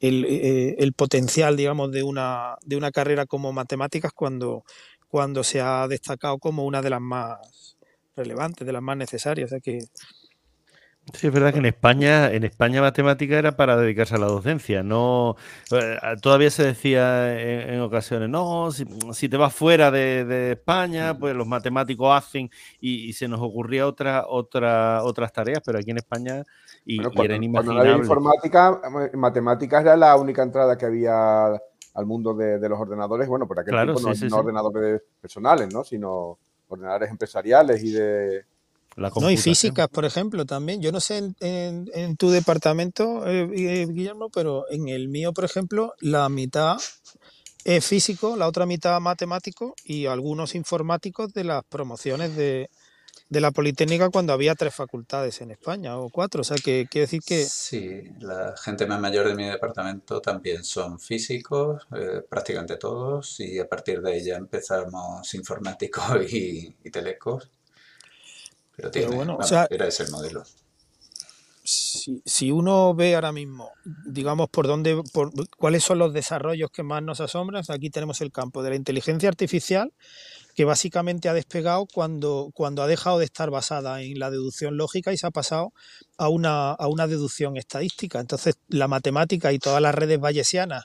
eh, 0.00 0.76
el, 0.78 0.92
potencial, 0.92 1.56
digamos, 1.56 1.90
de 1.92 2.02
una, 2.02 2.56
de 2.62 2.76
una 2.76 2.90
carrera 2.90 3.26
como 3.26 3.52
matemáticas 3.52 4.12
cuando, 4.12 4.64
cuando 5.08 5.44
se 5.44 5.60
ha 5.60 5.86
destacado 5.88 6.38
como 6.38 6.64
una 6.64 6.82
de 6.82 6.90
las 6.90 7.00
más 7.00 7.76
relevantes, 8.16 8.66
de 8.66 8.72
las 8.72 8.82
más 8.82 8.96
necesarias. 8.96 9.52
Que 9.62 9.78
Sí, 11.12 11.26
es 11.26 11.32
verdad 11.32 11.52
que 11.52 11.58
en 11.58 11.66
España, 11.66 12.32
en 12.32 12.44
España 12.44 12.80
matemática 12.80 13.38
era 13.38 13.52
para 13.52 13.76
dedicarse 13.76 14.14
a 14.14 14.18
la 14.18 14.26
docencia. 14.26 14.82
No, 14.82 15.36
eh, 15.70 15.98
todavía 16.22 16.50
se 16.50 16.64
decía 16.64 17.38
en, 17.38 17.80
ocasiones, 17.80 18.30
no, 18.30 18.70
si, 18.70 19.28
te 19.28 19.36
vas 19.36 19.54
fuera 19.54 19.90
de, 19.90 20.52
España, 20.52 21.16
pues 21.16 21.36
los 21.36 21.46
matemáticos 21.46 22.16
hacen 22.16 22.50
y, 22.80 23.12
se 23.12 23.28
nos 23.28 23.40
ocurría 23.40 23.86
otra, 23.86 24.24
otra, 24.26 25.02
otras 25.04 25.30
tareas, 25.32 25.60
pero 25.64 25.78
aquí 25.78 25.90
en 25.90 25.98
España 25.98 26.42
y, 26.86 27.00
era 27.22 27.36
inimaginable. 27.36 27.98
informática, 27.98 28.80
matemáticas 29.12 29.82
era 29.82 29.96
la 29.96 30.16
única 30.16 30.42
entrada 30.42 30.76
que 30.76 30.86
había 30.86 31.48
al 31.94 32.06
mundo 32.06 32.34
de, 32.34 32.68
los 32.68 32.80
ordenadores. 32.80 33.28
Bueno, 33.28 33.46
por 33.46 33.60
aquel 33.60 33.74
tiempo 33.74 34.00
no, 34.00 34.36
ordenadores 34.36 35.02
personales, 35.20 35.72
¿no? 35.72 35.84
Sino 35.84 36.38
ordenadores 36.68 37.10
empresariales 37.10 37.84
y 37.84 37.92
de 37.92 38.46
no, 38.96 39.30
y 39.30 39.36
físicas, 39.36 39.88
por 39.88 40.04
ejemplo, 40.04 40.44
también. 40.44 40.80
Yo 40.80 40.92
no 40.92 41.00
sé 41.00 41.32
en, 41.40 42.16
tu 42.16 42.30
departamento, 42.30 43.26
eh, 43.26 43.48
eh, 43.54 43.86
Guillermo, 43.88 44.30
pero 44.30 44.64
en 44.70 44.88
el 44.88 45.08
mío, 45.08 45.32
por 45.32 45.44
ejemplo, 45.44 45.94
la 46.00 46.28
mitad 46.28 46.76
es 47.64 47.84
físico, 47.84 48.36
la 48.36 48.46
otra 48.46 48.66
mitad 48.66 49.00
matemático 49.00 49.74
y 49.84 50.06
algunos 50.06 50.54
informáticos 50.54 51.32
de 51.32 51.44
las 51.44 51.64
promociones 51.64 52.36
de, 52.36 52.68
la 53.30 53.50
Politécnica 53.50 54.10
cuando 54.10 54.32
había 54.32 54.54
tres 54.54 54.74
facultades 54.76 55.40
en 55.40 55.50
España 55.50 55.98
o 55.98 56.08
cuatro. 56.08 56.42
O 56.42 56.44
sea, 56.44 56.56
que 56.56 56.86
quiere 56.88 57.06
decir 57.06 57.20
que... 57.26 57.44
Sí, 57.44 58.02
la 58.20 58.54
gente 58.56 58.86
más 58.86 59.00
mayor 59.00 59.26
de 59.26 59.34
mi 59.34 59.44
departamento 59.44 60.20
también 60.20 60.62
son 60.62 61.00
físicos, 61.00 61.84
eh, 61.96 62.22
prácticamente 62.28 62.76
todos, 62.76 63.40
y 63.40 63.58
a 63.58 63.68
partir 63.68 64.00
de 64.02 64.12
ahí 64.12 64.22
ya 64.22 64.36
empezamos 64.36 65.34
informáticos 65.34 66.04
y, 66.32 66.76
y 66.84 66.90
telecos. 66.90 67.50
Pero, 68.76 69.12
bueno, 69.12 69.36
o 69.36 69.42
sea, 69.42 69.66
era 69.70 69.86
ese 69.86 70.04
el 70.04 70.10
modelo. 70.10 70.42
Si, 71.66 72.50
uno 72.50 72.94
ve 72.94 73.14
ahora 73.14 73.32
mismo, 73.32 73.70
digamos, 74.04 74.50
por 74.50 74.66
dónde, 74.66 75.02
por, 75.14 75.32
cuáles 75.56 75.82
son 75.82 75.98
los 75.98 76.12
desarrollos 76.12 76.70
que 76.70 76.82
más 76.82 77.02
nos 77.02 77.20
asombran, 77.20 77.64
aquí 77.68 77.88
tenemos 77.88 78.20
el 78.20 78.32
campo 78.32 78.62
de 78.62 78.70
la 78.70 78.76
inteligencia 78.76 79.30
artificial, 79.30 79.94
que 80.54 80.66
básicamente 80.66 81.30
ha 81.30 81.32
despegado 81.32 81.86
cuando, 81.86 82.50
cuando 82.52 82.82
ha 82.82 82.86
dejado 82.86 83.18
de 83.18 83.24
estar 83.24 83.50
basada 83.50 84.02
en 84.02 84.18
la 84.18 84.30
deducción 84.30 84.76
lógica 84.76 85.12
y 85.12 85.16
se 85.16 85.26
ha 85.26 85.30
pasado 85.30 85.72
a 86.18 86.28
una, 86.28 86.72
a 86.72 86.86
una 86.86 87.06
deducción 87.06 87.56
estadística. 87.56 88.20
Entonces, 88.20 88.56
la 88.68 88.86
matemática 88.86 89.50
y 89.52 89.58
todas 89.58 89.80
las 89.80 89.94
redes 89.94 90.20
bayesianas 90.20 90.84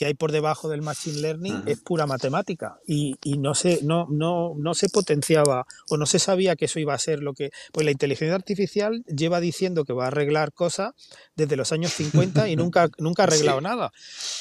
que 0.00 0.06
hay 0.06 0.14
por 0.14 0.32
debajo 0.32 0.70
del 0.70 0.80
machine 0.80 1.20
learning 1.20 1.62
es 1.66 1.78
pura 1.78 2.06
matemática. 2.06 2.80
Y, 2.86 3.18
no, 3.36 3.54
se, 3.54 3.80
no, 3.82 4.06
no, 4.08 4.54
no 4.56 4.72
se 4.72 4.88
potenciaba 4.88 5.66
o 5.90 5.98
no 5.98 6.06
se 6.06 6.18
sabía 6.18 6.56
que 6.56 6.64
eso 6.64 6.80
iba 6.80 6.94
a 6.94 6.98
ser 6.98 7.18
lo 7.22 7.34
que... 7.34 7.50
Pues 7.70 7.84
la 7.84 7.90
inteligencia 7.90 8.34
artificial 8.34 9.04
lleva 9.04 9.40
diciendo 9.40 9.84
que 9.84 9.92
va 9.92 10.04
a 10.04 10.06
arreglar 10.06 10.54
cosas 10.54 10.94
desde 11.36 11.54
los 11.54 11.70
años 11.72 11.92
50 11.92 12.48
y 12.48 12.56
nunca, 12.56 12.88
nunca 12.98 13.24
ha 13.24 13.26
arreglado 13.26 13.60
nada. 13.60 13.92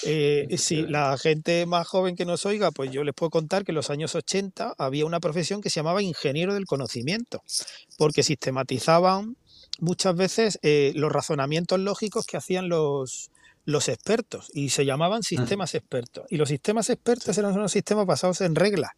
Eh, 0.03 0.47
si 0.57 0.83
la 0.83 1.17
gente 1.17 1.65
más 1.65 1.85
joven 1.85 2.15
que 2.15 2.23
nos 2.23 2.45
oiga, 2.45 2.71
pues 2.71 2.91
yo 2.91 3.03
les 3.03 3.13
puedo 3.13 3.29
contar 3.29 3.65
que 3.65 3.73
en 3.73 3.75
los 3.75 3.89
años 3.89 4.15
80 4.15 4.75
había 4.77 5.05
una 5.05 5.19
profesión 5.19 5.59
que 5.59 5.69
se 5.69 5.81
llamaba 5.81 6.01
ingeniero 6.01 6.53
del 6.53 6.67
conocimiento, 6.67 7.43
porque 7.97 8.23
sistematizaban 8.23 9.35
muchas 9.79 10.15
veces 10.15 10.57
eh, 10.61 10.93
los 10.95 11.11
razonamientos 11.11 11.81
lógicos 11.81 12.25
que 12.25 12.37
hacían 12.37 12.69
los, 12.69 13.29
los 13.69 13.87
expertos 13.87 14.49
y 14.53 14.69
se 14.69 14.85
llamaban 14.85 15.23
sistemas 15.23 15.75
expertos. 15.75 16.25
Y 16.29 16.37
los 16.37 16.49
sistemas 16.49 16.89
expertos 16.89 17.37
eran 17.37 17.53
unos 17.53 17.71
sistemas 17.71 18.05
basados 18.05 18.41
en 18.41 18.55
reglas. 18.55 18.91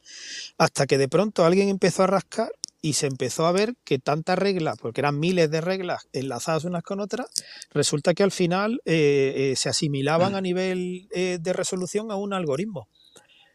Hasta 0.57 0.87
que 0.87 0.97
de 0.97 1.09
pronto 1.09 1.45
alguien 1.45 1.69
empezó 1.69 2.03
a 2.03 2.07
rascar 2.07 2.51
y 2.81 2.93
se 2.93 3.07
empezó 3.07 3.45
a 3.45 3.51
ver 3.51 3.75
que 3.83 3.99
tantas 3.99 4.39
reglas, 4.39 4.77
porque 4.81 5.01
eran 5.01 5.19
miles 5.19 5.51
de 5.51 5.61
reglas 5.61 6.07
enlazadas 6.13 6.63
unas 6.63 6.83
con 6.83 6.99
otras, 6.99 7.27
resulta 7.71 8.13
que 8.13 8.23
al 8.23 8.31
final 8.31 8.81
eh, 8.85 9.51
eh, 9.51 9.55
se 9.55 9.69
asimilaban 9.69 10.35
a 10.35 10.41
nivel 10.41 11.07
eh, 11.11 11.37
de 11.39 11.53
resolución 11.53 12.09
a 12.11 12.15
un 12.15 12.33
algoritmo. 12.33 12.87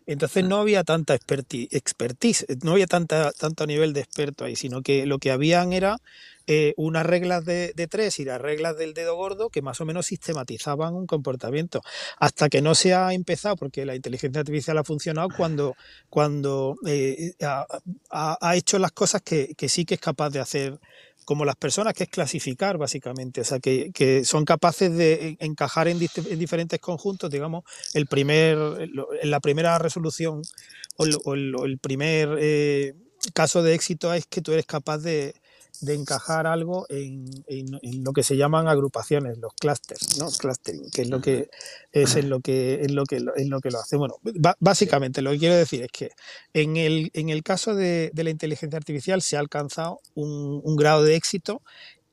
Entonces 0.06 0.44
no 0.44 0.58
había 0.58 0.84
tanta 0.84 1.14
expertise, 1.14 2.46
no 2.62 2.72
había 2.72 2.86
tanta, 2.86 3.32
tanto 3.32 3.66
nivel 3.66 3.92
de 3.92 4.00
experto 4.00 4.44
ahí, 4.44 4.56
sino 4.56 4.82
que 4.82 5.06
lo 5.06 5.18
que 5.18 5.32
habían 5.32 5.72
era 5.72 5.98
eh, 6.48 6.74
unas 6.76 7.04
reglas 7.04 7.44
de, 7.44 7.72
tres 7.90 8.20
y 8.20 8.24
las 8.24 8.40
reglas 8.40 8.76
del 8.78 8.94
dedo 8.94 9.16
gordo 9.16 9.50
que 9.50 9.62
más 9.62 9.80
o 9.80 9.84
menos 9.84 10.06
sistematizaban 10.06 10.94
un 10.94 11.06
comportamiento. 11.06 11.82
Hasta 12.18 12.48
que 12.48 12.62
no 12.62 12.76
se 12.76 12.94
ha 12.94 13.12
empezado, 13.12 13.56
porque 13.56 13.84
la 13.84 13.96
inteligencia 13.96 14.40
artificial 14.40 14.78
ha 14.78 14.84
funcionado 14.84 15.28
cuando, 15.36 15.76
cuando 16.08 16.76
eh, 16.86 17.32
ha, 18.10 18.56
hecho 18.56 18.78
las 18.78 18.92
cosas 18.92 19.22
que, 19.22 19.56
sí 19.68 19.84
que 19.84 19.94
es 19.94 20.00
capaz 20.00 20.30
de 20.30 20.38
hacer 20.38 20.78
como 21.26 21.44
las 21.44 21.56
personas, 21.56 21.92
que 21.92 22.04
es 22.04 22.08
clasificar 22.08 22.78
básicamente, 22.78 23.40
o 23.40 23.44
sea, 23.44 23.58
que, 23.58 24.22
son 24.24 24.44
capaces 24.44 24.96
de 24.96 25.36
encajar 25.40 25.88
en, 25.88 25.98
diferentes 25.98 26.78
conjuntos, 26.78 27.30
digamos, 27.30 27.64
el 27.94 28.06
primer, 28.06 28.56
la 29.24 29.40
primera 29.40 29.76
resolución 29.78 30.42
o 30.96 31.34
el, 31.34 31.78
primer 31.80 32.38
eh, 32.40 32.94
caso 33.34 33.64
de 33.64 33.74
éxito 33.74 34.14
es 34.14 34.24
que 34.26 34.40
tú 34.40 34.52
eres 34.52 34.66
capaz 34.66 34.98
de, 34.98 35.34
de 35.80 35.94
encajar 35.94 36.46
algo 36.46 36.86
en, 36.88 37.24
lo 38.04 38.12
que 38.12 38.22
se 38.22 38.36
llaman 38.36 38.68
agrupaciones, 38.68 39.38
los 39.38 39.52
clusters, 39.54 40.18
¿no? 40.18 40.28
Clustering, 40.30 40.90
que 40.90 41.02
es 41.02 41.08
lo 41.08 41.20
que 41.20 41.50
es 41.92 42.16
en 42.16 42.30
lo 42.30 42.40
que 42.40 42.84
en 42.84 42.94
lo 42.94 43.04
que 43.04 43.16
en 43.16 43.50
lo 43.50 43.60
que 43.60 43.70
lo 43.70 43.80
hace. 43.80 43.96
Bueno, 43.96 44.16
básicamente 44.60 45.22
lo 45.22 45.30
que 45.32 45.38
quiero 45.38 45.56
decir 45.56 45.82
es 45.82 45.90
que 45.92 46.10
en 46.52 46.76
el, 46.76 47.10
en 47.14 47.28
el 47.28 47.42
caso 47.42 47.74
de, 47.74 48.10
la 48.14 48.30
inteligencia 48.30 48.76
artificial 48.76 49.22
se 49.22 49.36
ha 49.36 49.40
alcanzado 49.40 50.00
un, 50.14 50.60
un 50.62 50.76
grado 50.76 51.02
de 51.02 51.16
éxito 51.16 51.62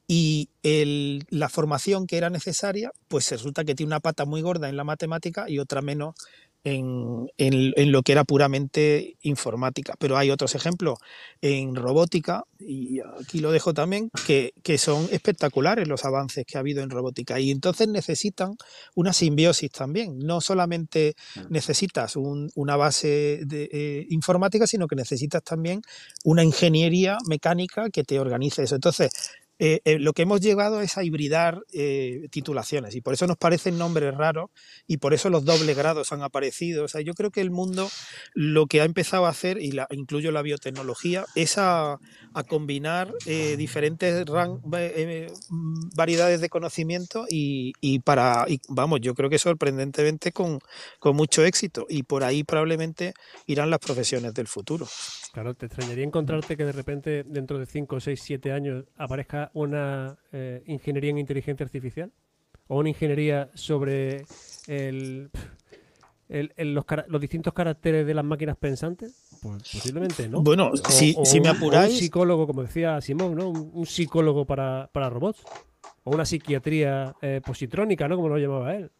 y 0.07 0.49
el, 0.63 1.25
la 1.29 1.49
formación 1.49 2.07
que 2.07 2.17
era 2.17 2.29
necesaria, 2.29 2.91
pues 3.07 3.31
resulta 3.31 3.63
que 3.63 3.75
tiene 3.75 3.89
una 3.89 3.99
pata 3.99 4.25
muy 4.25 4.41
gorda 4.41 4.69
en 4.69 4.77
la 4.77 4.83
matemática 4.83 5.49
y 5.49 5.59
otra 5.59 5.81
menos 5.81 6.15
en, 6.63 7.29
en, 7.37 7.91
lo 7.91 8.03
que 8.03 8.13
era 8.13 8.23
puramente 8.23 9.17
informática. 9.21 9.95
Pero 9.99 10.17
hay 10.17 10.31
otros 10.31 10.55
ejemplos 10.55 10.99
en 11.41 11.75
robótica, 11.75 12.45
y 12.59 12.99
aquí 13.21 13.39
lo 13.39 13.51
dejo 13.51 13.73
también, 13.73 14.09
que, 14.25 14.53
que, 14.63 14.77
son 14.77 15.07
espectaculares 15.11 15.87
los 15.87 16.05
avances 16.05 16.45
que 16.45 16.57
ha 16.57 16.61
habido 16.61 16.81
en 16.81 16.89
robótica. 16.89 17.39
Y 17.39 17.51
entonces 17.51 17.89
necesitan 17.89 18.55
una 18.95 19.11
simbiosis 19.11 19.71
también. 19.71 20.19
No 20.19 20.39
solamente 20.39 21.15
mm. 21.35 21.41
necesitas 21.49 22.15
una 22.15 22.77
base 22.77 23.41
de, 23.45 23.69
eh, 23.71 24.07
informática, 24.09 24.65
sino 24.65 24.87
que 24.87 24.95
necesitas 24.95 25.43
también 25.43 25.81
una 26.23 26.43
ingeniería 26.43 27.17
mecánica 27.27 27.89
que 27.89 28.03
te 28.03 28.19
organice 28.19 28.63
eso. 28.63 28.75
Entonces, 28.75 29.11
eh, 29.59 29.81
eh, 29.85 29.99
lo 29.99 30.13
que 30.13 30.23
hemos 30.23 30.41
llegado 30.41 30.81
es 30.81 30.97
a 30.97 31.03
hibridar 31.03 31.61
eh, 31.73 32.27
titulaciones 32.31 32.95
y 32.95 33.01
por 33.01 33.13
eso 33.13 33.27
nos 33.27 33.37
parecen 33.37 33.77
nombres 33.77 34.13
raros 34.15 34.49
y 34.87 34.97
por 34.97 35.13
eso 35.13 35.29
los 35.29 35.45
dobles 35.45 35.77
grados 35.77 36.11
han 36.11 36.21
aparecido. 36.21 36.85
O 36.85 36.87
sea, 36.87 37.01
yo 37.01 37.13
creo 37.13 37.31
que 37.31 37.41
el 37.41 37.51
mundo 37.51 37.89
lo 38.33 38.65
que 38.65 38.81
ha 38.81 38.85
empezado 38.85 39.25
a 39.25 39.29
hacer, 39.29 39.61
y 39.61 39.71
la, 39.71 39.87
incluyo 39.91 40.31
la 40.31 40.41
biotecnología, 40.41 41.25
es 41.35 41.57
a, 41.57 41.99
combinar 42.47 43.13
diferentes 43.57 44.25
variedades 45.95 46.41
de 46.41 46.49
conocimiento 46.49 47.25
y, 47.29 47.99
para, 47.99 48.45
vamos, 48.69 49.01
yo 49.01 49.13
creo 49.13 49.29
que 49.29 49.37
sorprendentemente 49.37 50.31
con, 50.31 50.59
con 50.99 51.15
mucho 51.15 51.45
éxito 51.45 51.85
y 51.87 52.03
por 52.03 52.23
ahí 52.23 52.43
probablemente 52.43 53.13
irán 53.45 53.69
las 53.69 53.79
profesiones 53.79 54.33
del 54.33 54.47
futuro. 54.47 54.87
Claro, 55.31 55.53
te 55.53 55.67
extrañaría 55.67 56.03
encontrarte 56.03 56.57
que 56.57 56.65
de 56.65 56.71
repente 56.71 57.23
dentro 57.23 57.59
de 57.59 57.65
5, 57.65 57.99
6, 57.99 58.21
7 58.21 58.51
años 58.51 58.85
aparezca 58.97 59.42
una 59.53 60.17
eh, 60.31 60.63
ingeniería 60.65 61.11
en 61.11 61.17
inteligencia 61.17 61.63
artificial 61.63 62.11
o 62.67 62.79
una 62.79 62.89
ingeniería 62.89 63.49
sobre 63.53 64.25
el, 64.67 65.29
los, 66.29 67.21
distintos 67.21 67.53
caracteres 67.53 68.05
de 68.05 68.13
las 68.13 68.25
máquinas 68.25 68.57
pensantes. 68.57 69.39
Pues 69.41 69.63
posiblemente, 69.63 70.29
¿no? 70.29 70.41
Bueno, 70.41 70.71
si, 70.75 71.15
me 71.41 71.49
apuráis. 71.49 71.93
Un 71.93 71.99
psicólogo, 71.99 72.47
como 72.47 72.63
decía 72.63 73.01
Simón, 73.01 73.35
¿no? 73.35 73.49
Un, 73.49 73.85
psicólogo 73.85 74.45
para, 74.45 74.89
robots. 74.93 75.43
O 76.05 76.11
una 76.11 76.25
psiquiatría 76.25 77.15
eh, 77.21 77.41
positrónica, 77.45 78.07
¿no? 78.07 78.15
Como 78.15 78.29
lo 78.29 78.37
llamaba 78.37 78.75
él. 78.75 78.91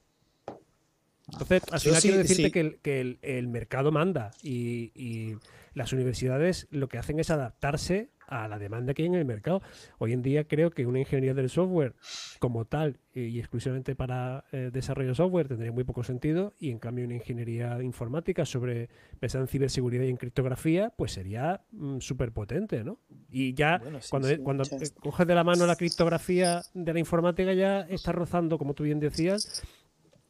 Entonces, 1.32 1.64
al 1.72 1.80
final 1.80 2.02
quiero 2.02 2.18
decirte 2.18 2.52
que, 2.82 3.18
el, 3.22 3.48
mercado 3.48 3.91
manda 3.91 4.32
y 4.41 5.36
las 5.74 5.94
universidades 5.94 6.68
lo 6.70 6.88
que 6.88 6.98
hacen 6.98 7.20
es 7.20 7.30
adaptarse 7.30 8.10
a 8.28 8.48
la 8.48 8.60
demanda 8.60 8.94
que 8.94 9.04
hay 9.04 9.08
en 9.08 9.16
el 9.16 9.26
mercado. 9.26 9.62
Hoy 9.98 10.14
en 10.14 10.22
día 10.22 10.46
creo 10.46 10.72
que 10.72 10.86
una 10.86 11.00
ingeniería 11.00 11.34
del 11.34 11.50
software 11.50 11.94
como 12.40 12.66
tal 12.66 13.00
y 13.14 13.40
exclusivamente 13.40 13.96
para 13.96 14.46
eh, 14.52 14.72
desarrollo 14.74 15.10
de 15.10 15.16
software 15.16 15.48
tendría 15.48 15.72
muy 15.72 15.84
poco 15.84 16.04
sentido 16.04 16.54
y 16.60 16.72
en 16.72 16.80
cambio 16.80 17.06
una 17.06 17.14
ingeniería 17.14 17.82
informática 17.84 18.46
sobre 18.46 18.90
pensar 19.20 19.42
en 19.42 19.48
ciberseguridad 19.48 20.06
y 20.06 20.10
en 20.10 20.18
criptografía 20.18 20.92
pues 20.98 21.12
sería 21.12 21.62
mm, 21.72 22.00
súper 22.00 22.32
potente, 22.32 22.84
¿no? 22.84 23.00
Y 23.30 23.54
ya 23.54 23.82
cuando, 24.10 24.28
cuando 24.44 24.64
coges 25.00 25.28
de 25.28 25.36
la 25.36 25.44
mano 25.44 25.68
la 25.68 25.76
criptografía 25.76 26.62
de 26.74 26.94
la 26.94 27.00
informática 27.00 27.54
ya 27.54 27.82
está 27.82 28.12
rozando, 28.12 28.58
como 28.58 28.74
tú 28.74 28.84
bien 28.84 29.00
decías, 29.00 29.64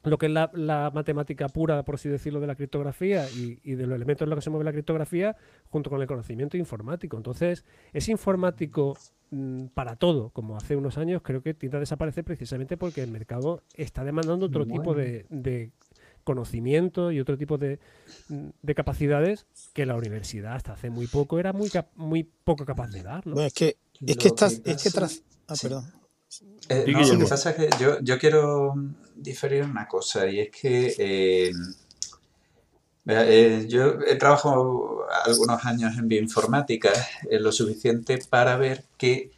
lo 0.09 0.17
que 0.17 0.25
es 0.25 0.31
la, 0.31 0.91
matemática 0.93 1.47
pura, 1.47 1.83
por 1.83 1.95
así 1.95 2.09
decirlo, 2.09 2.39
de 2.39 2.47
la 2.47 2.55
criptografía 2.55 3.25
y, 3.29 3.75
de 3.75 3.87
los 3.87 3.95
elementos 3.95 4.25
en 4.25 4.29
los 4.29 4.37
que 4.37 4.41
se 4.41 4.49
mueve 4.49 4.65
la 4.65 4.71
criptografía, 4.71 5.35
junto 5.69 5.89
con 5.89 6.01
el 6.01 6.07
conocimiento 6.07 6.57
informático. 6.57 7.17
Entonces, 7.17 7.63
ese 7.93 8.11
informático 8.11 8.97
mm, 9.31 9.67
para 9.67 9.95
todo, 9.95 10.29
como 10.29 10.57
hace 10.57 10.75
unos 10.75 10.97
años, 10.97 11.21
creo 11.23 11.41
que 11.41 11.53
tiende 11.53 11.77
a 11.77 11.79
desaparecer 11.79 12.23
precisamente 12.23 12.75
porque 12.75 13.01
el 13.01 13.11
mercado 13.11 13.63
está 13.75 14.03
demandando 14.03 14.47
otro 14.47 14.65
tipo 14.65 14.93
de, 14.93 15.71
conocimiento 16.25 17.11
y 17.11 17.19
otro 17.19 17.37
tipo 17.37 17.57
de, 17.57 17.79
mm, 18.29 18.47
de, 18.61 18.75
capacidades 18.75 19.45
que 19.73 19.85
la 19.85 19.95
universidad 19.95 20.55
hasta 20.55 20.73
hace 20.73 20.89
muy 20.89 21.07
poco 21.07 21.37
era 21.39 21.51
muy, 21.51 21.69
muy 21.95 22.23
poco 22.23 22.65
capaz 22.65 22.89
de 22.91 23.03
dar. 23.03 23.23
Bueno, 23.25 23.43
es 23.43 23.53
que, 23.53 23.77
es 24.05 24.17
que, 24.17 24.27
estás, 24.29 24.61
es 24.63 24.83
que 24.83 24.89
tras... 24.89 25.21
Ah, 25.47 25.55
perdón. 25.61 25.85
Eh, 26.69 26.85
no, 26.87 26.99
lo 26.99 27.19
que 27.19 27.25
pasa 27.25 27.51
es 27.51 27.55
que 27.57 27.69
yo, 27.79 27.99
yo 27.99 28.17
quiero 28.17 28.73
diferir 29.15 29.63
una 29.63 29.87
cosa 29.87 30.27
y 30.27 30.39
es 30.39 30.49
que 30.49 30.95
eh, 30.97 31.51
eh, 33.05 33.65
yo 33.67 33.99
he 34.07 34.15
trabajado 34.15 35.05
algunos 35.25 35.65
años 35.65 35.97
en 35.97 36.07
bioinformática, 36.07 36.91
lo 37.31 37.51
suficiente 37.51 38.19
para 38.29 38.55
ver 38.55 38.85
que 38.97 39.31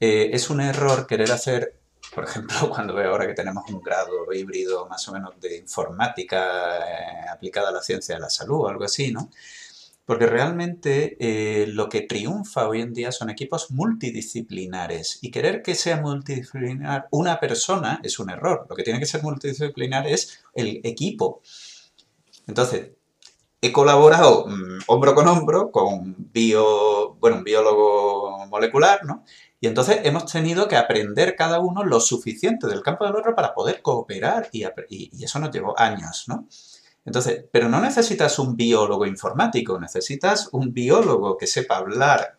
es 0.00 0.50
un 0.50 0.60
error 0.60 1.06
querer 1.06 1.30
hacer, 1.30 1.76
por 2.14 2.24
ejemplo, 2.24 2.56
cuando 2.70 2.94
veo 2.94 3.10
ahora 3.10 3.26
que 3.26 3.34
tenemos 3.34 3.68
un 3.70 3.80
grado 3.80 4.32
híbrido 4.32 4.86
más 4.88 5.06
o 5.08 5.12
menos 5.12 5.40
de 5.40 5.58
informática 5.58 7.32
aplicada 7.32 7.68
a 7.68 7.72
la 7.72 7.82
ciencia 7.82 8.16
de 8.16 8.20
la 8.20 8.30
salud 8.30 8.62
o 8.62 8.68
algo 8.68 8.84
así, 8.84 9.12
¿no? 9.12 9.30
Porque 10.04 10.26
realmente 10.26 11.16
eh, 11.20 11.66
lo 11.68 11.88
que 11.88 12.02
triunfa 12.02 12.68
hoy 12.68 12.80
en 12.80 12.92
día 12.92 13.12
son 13.12 13.30
equipos 13.30 13.70
multidisciplinares 13.70 15.18
y 15.22 15.30
querer 15.30 15.62
que 15.62 15.74
sea 15.74 16.00
multidisciplinar 16.00 17.06
una 17.12 17.38
persona 17.38 18.00
es 18.02 18.18
un 18.18 18.30
error. 18.30 18.66
Lo 18.68 18.74
que 18.74 18.82
tiene 18.82 18.98
que 18.98 19.06
ser 19.06 19.22
multidisciplinar 19.22 20.06
es 20.08 20.42
el 20.54 20.80
equipo. 20.82 21.40
Entonces, 22.46 22.90
he 23.62 23.72
colaborado 23.72 24.46
mm, 24.48 24.80
hombro 24.88 25.14
con 25.14 25.28
hombro 25.28 25.70
con 25.70 26.16
bio, 26.32 27.14
bueno, 27.20 27.38
un 27.38 27.44
biólogo 27.44 28.46
molecular, 28.48 29.04
¿no? 29.04 29.24
Y 29.60 29.68
entonces 29.68 30.00
hemos 30.02 30.26
tenido 30.26 30.66
que 30.66 30.76
aprender 30.76 31.36
cada 31.36 31.60
uno 31.60 31.84
lo 31.84 32.00
suficiente 32.00 32.66
del 32.66 32.82
campo 32.82 33.04
del 33.04 33.14
otro 33.14 33.36
para 33.36 33.54
poder 33.54 33.80
cooperar 33.80 34.48
y, 34.50 34.64
y 34.90 35.24
eso 35.24 35.38
nos 35.38 35.52
llevó 35.52 35.78
años, 35.78 36.24
¿no? 36.26 36.48
Entonces, 37.04 37.44
pero 37.50 37.68
no 37.68 37.80
necesitas 37.80 38.38
un 38.38 38.56
biólogo 38.56 39.06
informático, 39.06 39.78
necesitas 39.78 40.48
un 40.52 40.72
biólogo 40.72 41.36
que 41.36 41.46
sepa 41.46 41.78
hablar, 41.78 42.38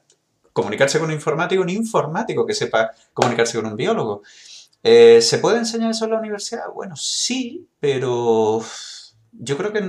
comunicarse 0.53 0.99
con 0.99 1.09
un 1.09 1.15
informático, 1.15 1.61
un 1.61 1.69
informático 1.69 2.45
que 2.45 2.53
sepa 2.53 2.91
comunicarse 3.13 3.57
con 3.57 3.65
un 3.67 3.75
biólogo. 3.75 4.21
Eh, 4.81 5.21
¿Se 5.21 5.39
puede 5.39 5.57
enseñar 5.57 5.91
eso 5.91 6.05
en 6.05 6.11
la 6.11 6.19
universidad? 6.19 6.65
Bueno, 6.73 6.95
sí, 6.95 7.67
pero 7.79 8.63
yo 9.31 9.57
creo 9.57 9.73
que... 9.73 9.81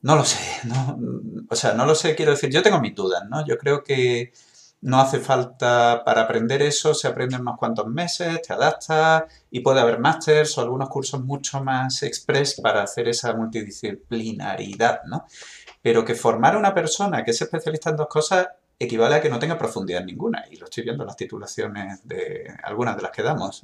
No 0.00 0.14
lo 0.14 0.24
sé, 0.24 0.38
o 1.50 1.56
sea, 1.56 1.74
no 1.74 1.84
lo 1.84 1.94
sé, 1.94 2.14
quiero 2.14 2.30
decir, 2.30 2.50
yo 2.50 2.62
tengo 2.62 2.80
mis 2.80 2.94
dudas, 2.94 3.24
¿no? 3.28 3.44
Yo 3.44 3.58
creo 3.58 3.82
que 3.82 4.32
no 4.80 5.00
hace 5.00 5.18
falta, 5.18 6.02
para 6.04 6.22
aprender 6.22 6.62
eso, 6.62 6.94
se 6.94 7.08
aprende 7.08 7.36
en 7.36 7.42
unos 7.42 7.58
cuantos 7.58 7.86
meses, 7.86 8.40
te 8.42 8.52
adaptas 8.52 9.24
y 9.50 9.60
puede 9.60 9.80
haber 9.80 9.98
másters 9.98 10.56
o 10.56 10.60
algunos 10.60 10.88
cursos 10.88 11.22
mucho 11.24 11.62
más 11.62 12.02
express 12.02 12.60
para 12.60 12.82
hacer 12.82 13.08
esa 13.08 13.34
multidisciplinaridad, 13.34 15.02
¿no? 15.04 15.26
Pero 15.82 16.04
que 16.04 16.14
formar 16.14 16.54
a 16.54 16.58
una 16.58 16.74
persona 16.74 17.24
que 17.24 17.32
es 17.32 17.42
especialista 17.42 17.90
en 17.90 17.96
dos 17.96 18.08
cosas 18.08 18.48
equivale 18.78 19.16
a 19.16 19.20
que 19.20 19.28
no 19.28 19.38
tenga 19.38 19.58
profundidad 19.58 20.04
ninguna. 20.04 20.44
Y 20.50 20.56
lo 20.56 20.66
estoy 20.66 20.84
viendo 20.84 21.02
en 21.02 21.08
las 21.08 21.16
titulaciones 21.16 22.06
de 22.06 22.54
algunas 22.62 22.96
de 22.96 23.02
las 23.02 23.10
que 23.10 23.22
damos. 23.22 23.62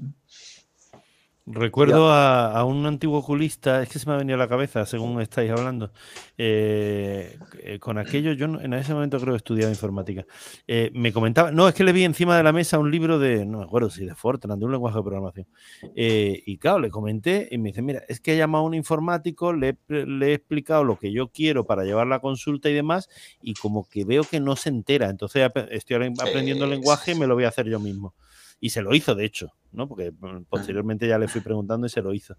Recuerdo 1.47 2.11
a, 2.11 2.64
un 2.64 2.86
antiguo 2.86 3.18
oculista, 3.18 3.82
es 3.82 3.90
que 3.90 3.99
se 3.99 4.09
me 4.09 4.14
ha 4.14 4.16
venido 4.16 4.36
a 4.36 4.38
la 4.38 4.49
cabeza 4.49 4.86
según 4.86 5.20
estáis 5.20 5.51
hablando, 5.51 5.92
eh, 6.38 7.38
eh, 7.62 7.78
con 7.78 7.99
aquello, 7.99 8.32
yo 8.32 8.47
en 8.47 8.72
ese 8.72 8.95
momento 8.95 9.20
creo 9.20 9.34
que 9.34 9.38
estudiaba 9.38 9.70
informática, 9.70 10.24
eh, 10.66 10.90
me 10.95 11.12
comentaba, 11.12 11.51
no, 11.51 11.68
es 11.68 11.74
que 11.74 11.84
le 11.84 11.92
vi 11.92 12.05
encima 12.05 12.34
de 12.38 12.45
la 12.45 12.53
mesa 12.53 12.78
un 12.78 12.90
libro 12.90 13.18
de, 13.18 13.45
no 13.45 13.59
me 13.59 13.64
acuerdo 13.64 13.90
si 13.90 14.07
de 14.07 14.14
Fortran, 14.14 14.59
de 14.59 14.64
un 14.64 14.72
lenguaje 14.72 14.97
de 14.97 15.03
programación, 15.03 15.47
y 15.95 16.57
claro, 16.57 16.78
le 16.78 16.88
comenté 16.88 17.47
y 17.51 17.59
me 17.59 17.68
dice, 17.68 17.82
mira, 17.82 18.03
es 18.09 18.20
que 18.20 18.32
he 18.32 18.36
llamado 18.38 18.64
a 18.64 18.66
un 18.66 18.74
informático, 18.74 19.53
le, 19.53 19.76
le, 19.88 20.30
he 20.30 20.32
explicado 20.32 20.82
lo 20.82 20.99
que 20.99 21.12
yo 21.12 21.28
quiero 21.28 21.64
para 21.66 21.84
llevar 21.84 22.07
la 22.07 22.20
consulta 22.20 22.70
y 22.70 22.72
demás, 22.72 23.11
y 23.42 23.53
como 23.53 23.86
que 23.86 24.07
veo 24.07 24.24
que 24.24 24.40
no 24.40 24.57
se 24.57 24.70
entera, 24.70 25.11
entonces 25.11 25.51
estoy 25.70 25.97
aprendiendo 25.97 26.64
el 26.64 26.70
lenguaje 26.70 27.12
y 27.12 27.16
me 27.16 27.26
lo 27.26 27.34
voy 27.34 27.45
a 27.45 27.49
hacer 27.49 27.68
yo 27.68 27.78
mismo. 27.80 28.14
Y 28.61 28.70
se 28.70 28.82
lo 28.82 28.94
hizo, 28.94 29.14
de 29.14 29.24
hecho, 29.24 29.52
¿no? 29.72 29.88
Porque 29.88 30.11
mm, 30.11 30.44
posteriormente 30.48 31.07
ya 31.07 31.18
le 31.18 31.28
fui 31.28 31.40
preguntando 31.42 31.86
y 31.86 31.90
se 31.90 32.02
lo 32.02 32.14
hizo. 32.14 32.36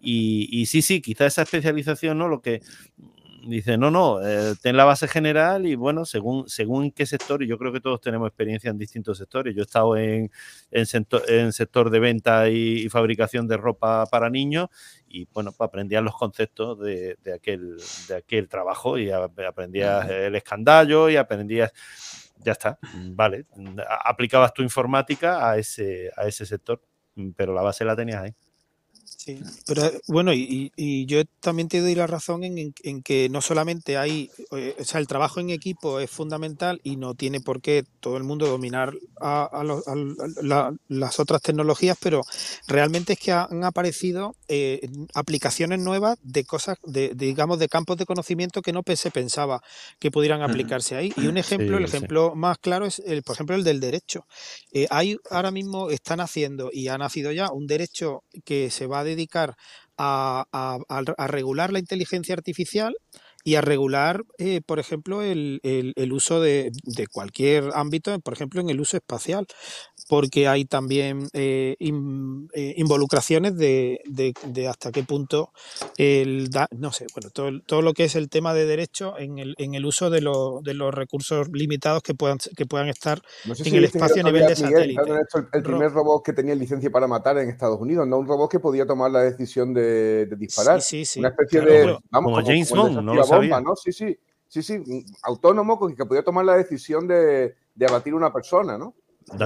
Y, 0.00 0.66
sí, 0.66 0.82
sí, 0.82 1.00
quizá 1.00 1.26
esa 1.26 1.42
especialización, 1.42 2.18
¿no? 2.18 2.28
Lo 2.28 2.40
que 2.40 2.62
dice, 3.46 3.78
no, 3.78 3.90
no, 3.90 4.26
eh, 4.26 4.54
ten 4.60 4.76
la 4.76 4.84
base 4.84 5.06
general 5.06 5.66
y 5.66 5.76
bueno, 5.76 6.04
según, 6.04 6.48
según 6.48 6.90
qué 6.90 7.06
sector, 7.06 7.42
y 7.42 7.46
yo 7.46 7.58
creo 7.58 7.72
que 7.72 7.80
todos 7.80 8.00
tenemos 8.00 8.28
experiencia 8.28 8.70
en 8.70 8.78
distintos 8.78 9.18
sectores. 9.18 9.54
Yo 9.54 9.60
he 9.60 9.64
estado 9.64 9.96
en, 9.96 10.30
en, 10.70 10.86
sector, 11.52 11.90
de 11.90 11.98
venta 12.00 12.48
y, 12.48 12.88
fabricación 12.88 13.46
de 13.46 13.56
ropa 13.56 14.06
para 14.06 14.30
niños 14.30 14.68
y 15.08 15.26
bueno, 15.32 15.52
pues 15.52 15.68
aprendías 15.68 16.02
los 16.02 16.16
conceptos 16.16 16.80
de, 16.80 17.16
aquel, 17.34 17.76
de 18.08 18.16
aquel 18.16 18.48
trabajo 18.48 18.98
y 18.98 19.10
aprendías 19.10 20.08
el 20.10 20.34
escandallo 20.34 21.08
y 21.08 21.16
aprendías 21.16 21.72
ya 22.38 22.52
está, 22.52 22.78
vale. 23.12 23.46
Aplicabas 24.04 24.52
tu 24.52 24.62
informática 24.62 25.50
a 25.50 25.56
ese, 25.56 26.10
a 26.16 26.26
ese 26.26 26.46
sector, 26.46 26.82
pero 27.36 27.54
la 27.54 27.62
base 27.62 27.84
la 27.84 27.96
tenías 27.96 28.22
ahí. 28.22 28.34
Sí, 29.16 29.40
pero 29.66 29.86
eh, 29.86 30.00
bueno, 30.08 30.32
y, 30.34 30.70
yo 31.06 31.22
también 31.40 31.68
te 31.68 31.80
doy 31.80 31.94
la 31.94 32.06
razón 32.06 32.44
en, 32.44 33.02
que 33.02 33.28
no 33.30 33.40
solamente 33.40 33.96
hay, 33.96 34.30
eh, 34.52 34.76
o 34.78 34.84
sea, 34.84 35.00
el 35.00 35.06
trabajo 35.06 35.40
en 35.40 35.50
equipo 35.50 36.00
es 36.00 36.10
fundamental 36.10 36.80
y 36.82 36.96
no 36.96 37.14
tiene 37.14 37.40
por 37.40 37.62
qué 37.62 37.84
todo 38.00 38.18
el 38.18 38.24
mundo 38.24 38.46
dominar 38.46 38.92
a, 39.20 39.64
las 40.88 41.20
otras 41.20 41.40
tecnologías, 41.40 41.96
pero 42.00 42.22
realmente 42.66 43.14
es 43.14 43.18
que 43.18 43.32
han 43.32 43.64
aparecido 43.64 44.34
eh, 44.48 44.86
aplicaciones 45.14 45.80
nuevas 45.80 46.18
de 46.22 46.44
cosas, 46.44 46.76
de, 46.84 47.12
digamos, 47.14 47.58
de 47.58 47.68
campos 47.68 47.96
de 47.96 48.06
conocimiento 48.06 48.60
que 48.60 48.72
no 48.72 48.82
se 48.94 49.10
pensaba 49.10 49.62
que 49.98 50.10
pudieran 50.10 50.42
aplicarse 50.42 50.94
ahí. 50.94 51.12
Y 51.16 51.26
un 51.26 51.36
ejemplo, 51.38 51.78
el 51.78 51.84
ejemplo 51.84 52.34
más 52.34 52.58
claro 52.58 52.86
es, 52.86 52.98
el, 53.00 53.22
por 53.22 53.34
ejemplo, 53.34 53.56
el 53.56 53.64
del 53.64 53.80
derecho. 53.80 54.26
hay 54.90 55.16
ahora 55.30 55.50
mismo 55.50 55.90
están 55.90 56.20
haciendo 56.20 56.70
y 56.72 56.88
ha 56.88 56.98
nacido 56.98 57.32
ya 57.32 57.50
un 57.50 57.66
derecho 57.66 58.24
que 58.44 58.70
se 58.70 58.86
va 58.86 59.00
a 59.00 59.04
dedicar 59.06 59.56
a, 59.96 60.44
a, 60.52 61.26
regular 61.26 61.72
la 61.72 61.78
inteligencia 61.78 62.34
artificial 62.34 62.94
y 63.44 63.54
a 63.54 63.60
regular, 63.60 64.24
eh, 64.38 64.60
por 64.66 64.78
ejemplo, 64.78 65.22
el, 65.22 65.60
el, 65.62 66.12
uso 66.12 66.40
de, 66.40 66.72
de, 66.82 67.06
cualquier 67.06 67.70
ámbito, 67.74 68.18
por 68.20 68.34
ejemplo, 68.34 68.60
en 68.60 68.70
el 68.70 68.80
uso 68.80 68.96
espacial, 68.96 69.46
porque 70.08 70.46
hay 70.48 70.64
también 70.64 71.28
eh, 71.32 71.76
eh, 71.78 72.74
involucraciones 72.76 73.56
de, 73.56 74.00
de, 74.04 74.68
hasta 74.68 74.92
qué 74.92 75.02
punto 75.02 75.52
el 75.96 76.48
no 76.70 76.92
sé, 76.92 77.06
bueno, 77.14 77.30
todo, 77.30 77.50
todo, 77.66 77.82
lo 77.82 77.92
que 77.92 78.04
es 78.04 78.14
el 78.14 78.28
tema 78.28 78.54
de 78.54 78.66
derecho 78.66 79.18
en 79.18 79.38
el, 79.38 79.54
en 79.58 79.74
el 79.74 79.84
uso 79.84 80.10
de, 80.10 80.20
de 80.62 80.74
los 80.74 80.94
recursos 80.94 81.48
limitados 81.52 82.02
que 82.02 82.14
puedan, 82.14 82.38
que 82.56 82.66
puedan 82.66 82.88
estar 82.88 83.20
en 83.44 83.74
el 83.74 83.84
espacio 83.84 84.22
a 84.22 84.24
nivel 84.24 84.46
de 84.46 84.56
satélite. 84.56 85.02
el, 85.52 85.62
primer 85.62 85.92
robot 85.92 86.24
que 86.24 86.32
tenía 86.32 86.54
licencia 86.54 86.90
para 86.90 87.06
matar 87.06 87.38
en 87.38 87.48
Estados 87.48 87.80
Unidos, 87.80 88.06
no 88.06 88.18
un 88.18 88.26
robot 88.26 88.50
que 88.50 88.60
podía 88.60 88.86
tomar 88.86 89.10
la 89.10 89.22
decisión 89.22 89.74
de, 89.74 90.26
disparar. 90.36 90.82
Sí, 90.82 91.04
sí, 91.04 91.20
Una 91.20 91.28
especie 91.30 91.60
de. 91.60 91.98
Vamos, 92.10 92.32
como, 92.32 92.46
James 92.46 92.70
Bond, 92.70 93.02
no 93.02 93.60
¿no? 93.60 93.76
Sí, 93.76 93.92
sí, 93.92 94.18
sí, 94.48 94.62
sí, 94.62 95.04
autónomo 95.22 95.78
que 95.94 96.04
podía 96.04 96.22
tomar 96.22 96.44
la 96.44 96.56
decisión 96.56 97.06
de, 97.08 97.54
abatir 97.88 98.12
a 98.12 98.16
una 98.16 98.32
persona, 98.32 98.78
¿no? 98.78 98.94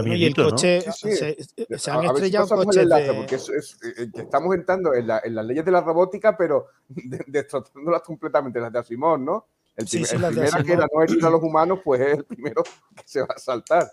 Y 0.05 0.25
el 0.25 0.35
coche 0.35 0.83
Se, 0.93 1.91
han 1.91 2.05
estrellado 2.05 2.49
coches 2.49 2.87
porque 3.17 3.37
eh, 3.37 4.11
estamos 4.15 4.55
entrando 4.55 4.95
en, 4.95 5.07
las 5.07 5.45
leyes 5.47 5.65
de 5.65 5.71
la 5.71 5.81
robótica 5.81 6.37
pero 6.37 6.67
destrozándolas 7.27 8.03
completamente 8.03 8.61
las 8.61 8.73
de 8.73 8.79
Asimov, 8.79 9.19
¿no? 9.19 9.47
El, 9.77 9.89
sí, 9.89 10.03
el 10.03 10.21
primero 10.21 10.65
que 10.65 10.73
era 10.73 10.87
no 10.93 11.03
herir 11.03 11.25
a 11.25 11.31
los 11.31 11.43
humanos 11.43 11.81
pues 11.83 12.01
es 12.01 12.19
el 12.19 12.25
primero 12.25 12.63
que 12.97 13.03
se 13.07 13.21
va 13.21 13.35
a 13.35 13.39
saltar 13.39 13.91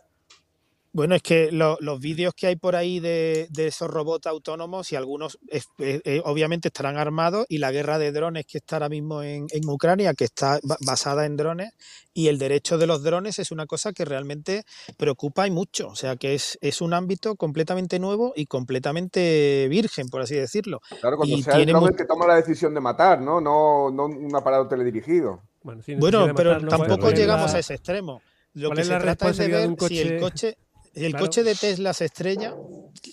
bueno, 0.97 1.13
es 1.13 1.21
que 1.21 1.51
los 1.51 1.99
vídeos 1.99 2.33
que 2.33 2.47
hay 2.47 2.55
por 2.55 2.75
ahí 2.75 2.99
de, 2.99 3.47
esos 3.55 3.87
robots 3.87 4.25
autónomos 4.25 4.91
y 4.91 4.95
algunos 4.95 5.37
eh, 5.77 6.23
obviamente 6.25 6.69
estarán 6.69 6.97
armados 6.97 7.45
y 7.49 7.59
la 7.59 7.71
guerra 7.71 7.99
de 7.99 8.11
drones 8.11 8.47
que 8.47 8.57
está 8.57 8.77
ahora 8.77 8.89
mismo 8.89 9.21
en, 9.21 9.45
Ucrania, 9.67 10.15
que 10.15 10.23
está 10.23 10.59
basada 10.83 11.27
en 11.27 11.37
drones, 11.37 11.71
y 12.15 12.29
el 12.29 12.39
derecho 12.39 12.79
de 12.79 12.87
los 12.87 13.03
drones 13.03 13.37
es 13.37 13.51
una 13.51 13.67
cosa 13.67 13.93
que 13.93 14.05
realmente 14.05 14.63
preocupa 14.97 15.45
y 15.45 15.51
mucho. 15.51 15.89
O 15.89 15.95
sea, 15.95 16.15
que 16.15 16.33
es, 16.33 16.57
es 16.61 16.81
un 16.81 16.95
ámbito 16.95 17.35
completamente 17.35 17.99
nuevo 17.99 18.33
y 18.35 18.47
completamente 18.47 19.67
virgen, 19.69 20.09
por 20.09 20.21
así 20.21 20.33
decirlo. 20.33 20.81
Claro, 20.99 21.17
cuando 21.17 21.37
sea 21.37 21.57
el 21.57 21.67
drone 21.67 21.95
que 21.95 22.05
toma 22.05 22.25
la 22.25 22.37
decisión 22.37 22.73
de 22.73 22.81
matar, 22.81 23.21
¿no? 23.21 23.39
No, 23.39 23.91
no 23.91 24.05
un 24.05 24.35
aparato 24.35 24.67
teledirigido. 24.67 25.43
Bueno, 25.61 26.33
pero 26.35 26.59
tampoco 26.67 27.11
llegamos 27.11 27.53
a 27.53 27.59
ese 27.59 27.75
extremo. 27.75 28.19
Lo 28.55 28.71
que 28.71 28.83
se 28.83 28.97
trata 28.97 29.29
es 29.29 29.37
de 29.37 29.47
ver 29.49 29.69
si 29.87 29.99
el 29.99 30.19
coche 30.19 30.57
El 30.97 31.11
Claro. 31.11 31.25
coche 31.25 31.43
de 31.43 31.55
Tesla 31.55 31.93
se 31.93 32.05
estrella, 32.05 32.55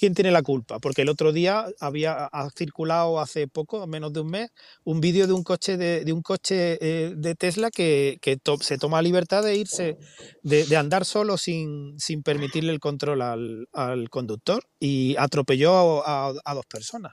¿quién 0.00 0.14
tiene 0.14 0.30
la 0.30 0.42
culpa? 0.42 0.78
Porque 0.78 1.02
el 1.02 1.08
otro 1.08 1.32
día 1.32 1.66
había 1.80 2.24
ha 2.26 2.50
circulado 2.50 3.20
hace 3.20 3.46
poco, 3.48 3.86
menos 3.86 4.12
de 4.12 4.20
un 4.20 4.28
mes, 4.30 4.50
un 4.84 5.00
vídeo 5.00 5.26
de 5.26 5.32
un 5.34 5.42
coche 5.44 5.76
de, 5.76 6.04
de 6.04 6.12
un 6.12 6.22
coche 6.22 6.78
eh, 6.80 7.12
de 7.16 7.34
Tesla 7.34 7.70
que, 7.70 8.18
que 8.22 8.36
to- 8.38 8.58
se 8.58 8.78
toma 8.78 8.98
la 8.98 9.02
libertad 9.02 9.42
de 9.42 9.56
irse, 9.56 9.96
de, 10.42 10.64
de 10.64 10.76
andar 10.76 11.04
solo 11.04 11.36
sin, 11.36 11.98
sin 11.98 12.22
permitirle 12.22 12.72
el 12.72 12.80
control 12.80 13.20
al, 13.22 13.68
al 13.72 14.08
conductor 14.10 14.64
y 14.80 15.14
atropelló 15.18 16.04
a, 16.06 16.28
a- 16.28 16.34
a 16.44 16.54
dos 16.54 16.66
personas. 16.66 17.12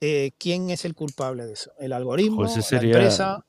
Eh, 0.00 0.30
¿Quién 0.38 0.70
es 0.70 0.84
el 0.84 0.94
culpable 0.94 1.44
de 1.46 1.52
eso? 1.54 1.72
¿El 1.78 1.92
algoritmo? 1.92 2.36
Pues 2.38 2.70
¿La 2.72 2.80
empresa? 2.82 3.44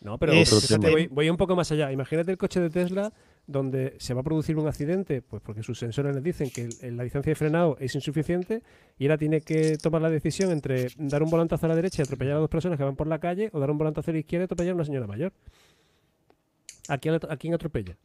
No, 0.00 0.18
pero 0.18 0.32
Es- 0.32 0.48
fíjate, 0.48 0.90
voy, 0.90 1.06
voy 1.08 1.28
un 1.30 1.36
poco 1.36 1.54
más 1.56 1.70
allá. 1.72 1.92
Imagínate 1.92 2.30
el 2.30 2.38
coche 2.38 2.58
de 2.60 2.70
Tesla 2.70 3.12
donde 3.50 3.94
se 3.98 4.14
va 4.14 4.20
a 4.20 4.24
producir 4.24 4.56
un 4.56 4.68
accidente, 4.68 5.22
pues 5.22 5.42
porque 5.42 5.62
sus 5.62 5.78
sensores 5.78 6.14
les 6.14 6.22
dicen 6.22 6.50
que 6.50 6.68
la 6.92 7.02
distancia 7.02 7.30
de 7.30 7.34
frenado 7.34 7.76
es 7.80 7.94
insuficiente 7.94 8.62
y 8.98 9.04
ahora 9.06 9.18
tiene 9.18 9.40
que 9.40 9.76
tomar 9.82 10.00
la 10.02 10.10
decisión 10.10 10.50
entre 10.52 10.88
dar 10.96 11.22
un 11.22 11.30
volantazo 11.30 11.66
a 11.66 11.68
la 11.68 11.74
derecha 11.76 12.02
y 12.02 12.04
atropellar 12.04 12.36
a 12.36 12.38
dos 12.40 12.48
personas 12.50 12.78
que 12.78 12.84
van 12.84 12.96
por 12.96 13.06
la 13.06 13.18
calle 13.18 13.50
o 13.52 13.58
dar 13.60 13.70
un 13.70 13.78
volantazo 13.78 14.10
a 14.10 14.14
la 14.14 14.20
izquierda 14.20 14.44
y 14.44 14.46
atropellar 14.46 14.72
a 14.72 14.74
una 14.76 14.84
señora 14.84 15.06
mayor. 15.06 15.32
¿A 16.88 16.98
quién, 16.98 17.14
¿a 17.28 17.36
quién 17.36 17.54
atropella? 17.54 17.96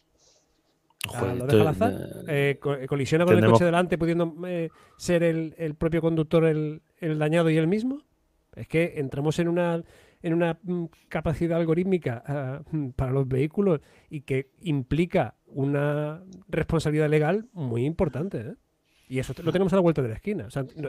Joder, 1.07 1.37
¿Lo 1.37 1.45
deja 1.45 1.61
al 1.61 1.67
azar? 1.67 1.93
Eh, 2.27 2.57
co- 2.59 2.77
¿Colisiona 2.87 3.25
con 3.25 3.33
el 3.35 3.41
coche 3.53 3.65
delante 3.65 3.97
pudiendo 3.97 4.35
eh, 4.47 4.69
ser 4.97 5.21
el, 5.23 5.53
el 5.57 5.75
propio 5.75 6.01
conductor 6.01 6.45
el, 6.45 6.81
el 6.99 7.19
dañado 7.19 7.49
y 7.51 7.57
el 7.57 7.67
mismo? 7.67 8.01
Es 8.55 8.67
que 8.67 8.93
entramos 8.97 9.37
en 9.39 9.47
una, 9.49 9.83
en 10.25 10.33
una 10.33 10.57
mm, 10.63 10.85
capacidad 11.07 11.59
algorítmica 11.59 12.23
ah, 12.25 12.61
mm, 12.71 12.89
para 12.89 13.11
los 13.11 13.27
vehículos 13.27 13.79
y 14.09 14.21
que 14.21 14.49
implica 14.61 15.35
una 15.45 16.23
responsabilidad 16.47 17.09
legal 17.09 17.47
muy 17.53 17.85
importante. 17.85 18.39
¿eh? 18.39 18.55
Y 19.07 19.19
eso 19.19 19.35
lo 19.43 19.51
tenemos 19.51 19.71
a 19.73 19.75
la 19.75 19.83
vuelta 19.83 20.01
de 20.01 20.09
la 20.09 20.15
esquina. 20.15 20.47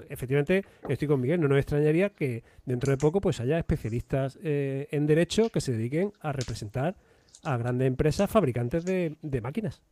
Efectivamente, 0.09 0.65
estoy 0.89 1.07
con 1.07 1.21
Miguel, 1.21 1.39
no 1.39 1.49
nos 1.49 1.59
extrañaría 1.59 2.09
que 2.09 2.45
dentro 2.65 2.91
de 2.91 2.97
poco 2.97 3.21
pues 3.21 3.39
haya 3.41 3.59
especialistas 3.59 4.39
eh, 4.43 4.89
en 4.91 5.07
derecho 5.07 5.51
que 5.51 5.61
se 5.61 5.73
dediquen 5.73 6.13
a 6.21 6.33
representar 6.33 6.97
a 7.43 7.59
grandes 7.59 7.89
empresas 7.89 8.31
fabricantes 8.31 8.87
de 8.87 9.41
máquinas. 9.43 9.83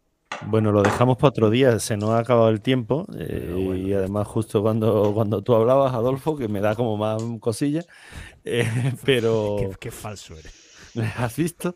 Bueno, 0.41 0.73
lo 0.73 0.83
dejamos 0.83 1.17
para 1.17 1.29
otro 1.31 1.51
día, 1.51 1.79
se 1.79 1.97
nos 1.97 2.11
ha 2.11 2.19
acabado 2.19 2.49
el 2.51 2.61
tiempo 2.61 3.07
eh, 3.19 3.55
y 3.77 3.93
además 3.95 4.27
justo 4.27 4.63
cuando, 4.63 5.13
cuando 5.15 5.43
tú 5.43 5.55
hablabas, 5.55 5.95
Adolfo, 5.95 6.37
que 6.37 6.49
me 6.49 6.61
da 6.61 6.75
como 6.75 6.97
más 6.97 7.23
cosilla, 7.41 7.83
eh, 8.45 8.95
pero... 9.05 9.57
Qué, 9.59 9.71
qué 9.81 9.91
falso 9.91 10.37
eres. 10.37 10.65
¿Has 11.17 11.37
visto? 11.37 11.75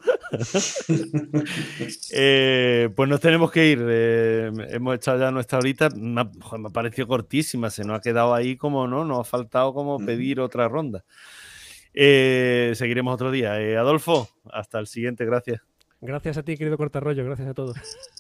Eh, 2.12 2.88
pues 2.94 3.08
nos 3.08 3.20
tenemos 3.20 3.50
que 3.50 3.66
ir. 3.66 3.80
eh, 3.82 4.50
hemos 4.70 4.94
echado 4.94 5.18
ya 5.18 5.30
nuestra 5.32 5.58
horita. 5.58 5.88
Me 5.96 6.20
ha, 6.20 6.30
joder, 6.40 6.60
me 6.60 6.68
ha 6.68 6.70
parecido 6.70 7.08
cortísima. 7.08 7.68
Se 7.70 7.82
nos 7.84 7.98
ha 7.98 8.00
quedado 8.00 8.32
ahí 8.34 8.56
como 8.56 8.86
no. 8.86 9.04
Nos 9.04 9.20
ha 9.20 9.24
faltado 9.24 9.74
como 9.74 9.98
pedir 9.98 10.38
otra 10.40 10.68
ronda. 10.68 11.04
Eh, 11.94 12.72
seguiremos 12.76 13.14
otro 13.14 13.30
día. 13.32 13.54
Adolfo, 13.80 14.28
hasta 14.52 14.78
el 14.78 14.86
siguiente. 14.86 15.24
Gracias. 15.24 15.67
Gracias 16.00 16.38
a 16.38 16.42
ti, 16.42 16.56
querido 16.56 16.76
Cortarrollo. 16.76 17.24
Gracias 17.24 17.48
a 17.48 17.54
todos. 17.54 17.76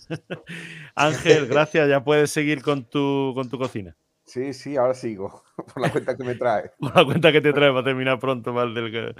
Ángel, 0.94 1.46
gracias. 1.46 1.88
Ya 1.88 2.02
puedes 2.02 2.30
seguir 2.30 2.62
con 2.62 2.84
tu, 2.84 3.32
con 3.34 3.48
tu 3.48 3.58
cocina. 3.58 3.96
Sí, 4.28 4.52
sí, 4.52 4.76
ahora 4.76 4.92
sigo, 4.92 5.42
por 5.74 5.80
la 5.80 5.90
cuenta 5.90 6.14
que 6.14 6.22
me 6.22 6.34
trae. 6.34 6.70
Por 6.78 6.94
la 6.94 7.04
cuenta 7.04 7.32
que 7.32 7.40
te 7.40 7.52
trae 7.52 7.70
para 7.70 7.82
terminar 7.82 8.18
pronto, 8.18 8.52
más 8.52 8.74
del 8.74 8.92
que, 8.92 9.14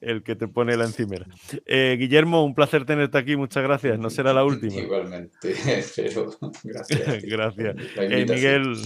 el 0.00 0.24
que 0.24 0.34
te 0.34 0.48
pone 0.48 0.76
la 0.76 0.86
encimera. 0.86 1.24
Eh, 1.66 1.96
Guillermo, 1.96 2.44
un 2.44 2.52
placer 2.52 2.84
tenerte 2.84 3.16
aquí. 3.16 3.36
Muchas 3.36 3.62
gracias. 3.62 4.00
No 4.00 4.10
será 4.10 4.32
la 4.32 4.42
última. 4.42 4.74
Igualmente, 4.74 5.54
pero 5.94 6.36
gracias. 6.64 7.08
a 7.08 7.18
Gracias. 7.22 7.76
Eh. 7.96 8.26
Miguel, 8.28 8.76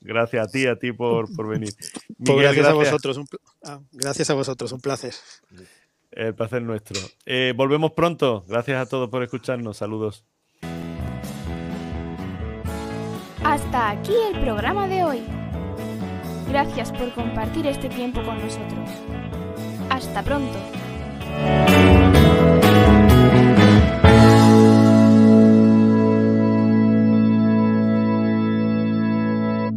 gracias 0.00 0.48
a 0.48 0.50
ti, 0.50 0.66
a 0.66 0.76
ti 0.76 0.92
por, 0.92 1.26
por 1.36 1.48
venir. 1.48 1.74
Pues 1.74 2.18
Miguel, 2.18 2.54
gracias, 2.54 2.66
a 2.66 2.72
vosotros. 2.72 3.16
un 3.18 3.26
ah, 3.64 3.80
gracias 3.92 4.30
a 4.30 4.34
vosotros, 4.34 4.72
un 4.72 4.80
placer. 4.80 5.12
El 6.10 6.34
placer 6.34 6.62
nuestro. 6.62 6.98
Eh, 7.24 7.52
volvemos 7.56 7.92
pronto. 7.92 8.44
Gracias 8.48 8.80
a 8.80 8.88
todos 8.88 9.08
por 9.08 9.22
escucharnos. 9.22 9.76
Saludos. 9.76 10.24
Hasta 13.44 13.90
aquí 13.90 14.14
el 14.32 14.40
programa 14.40 14.86
de 14.86 15.04
hoy. 15.04 15.22
Gracias 16.48 16.90
por 16.92 17.12
compartir 17.14 17.66
este 17.66 17.88
tiempo 17.88 18.22
con 18.22 18.38
nosotros. 18.40 18.90
Hasta 19.88 20.22
pronto. 20.22 20.58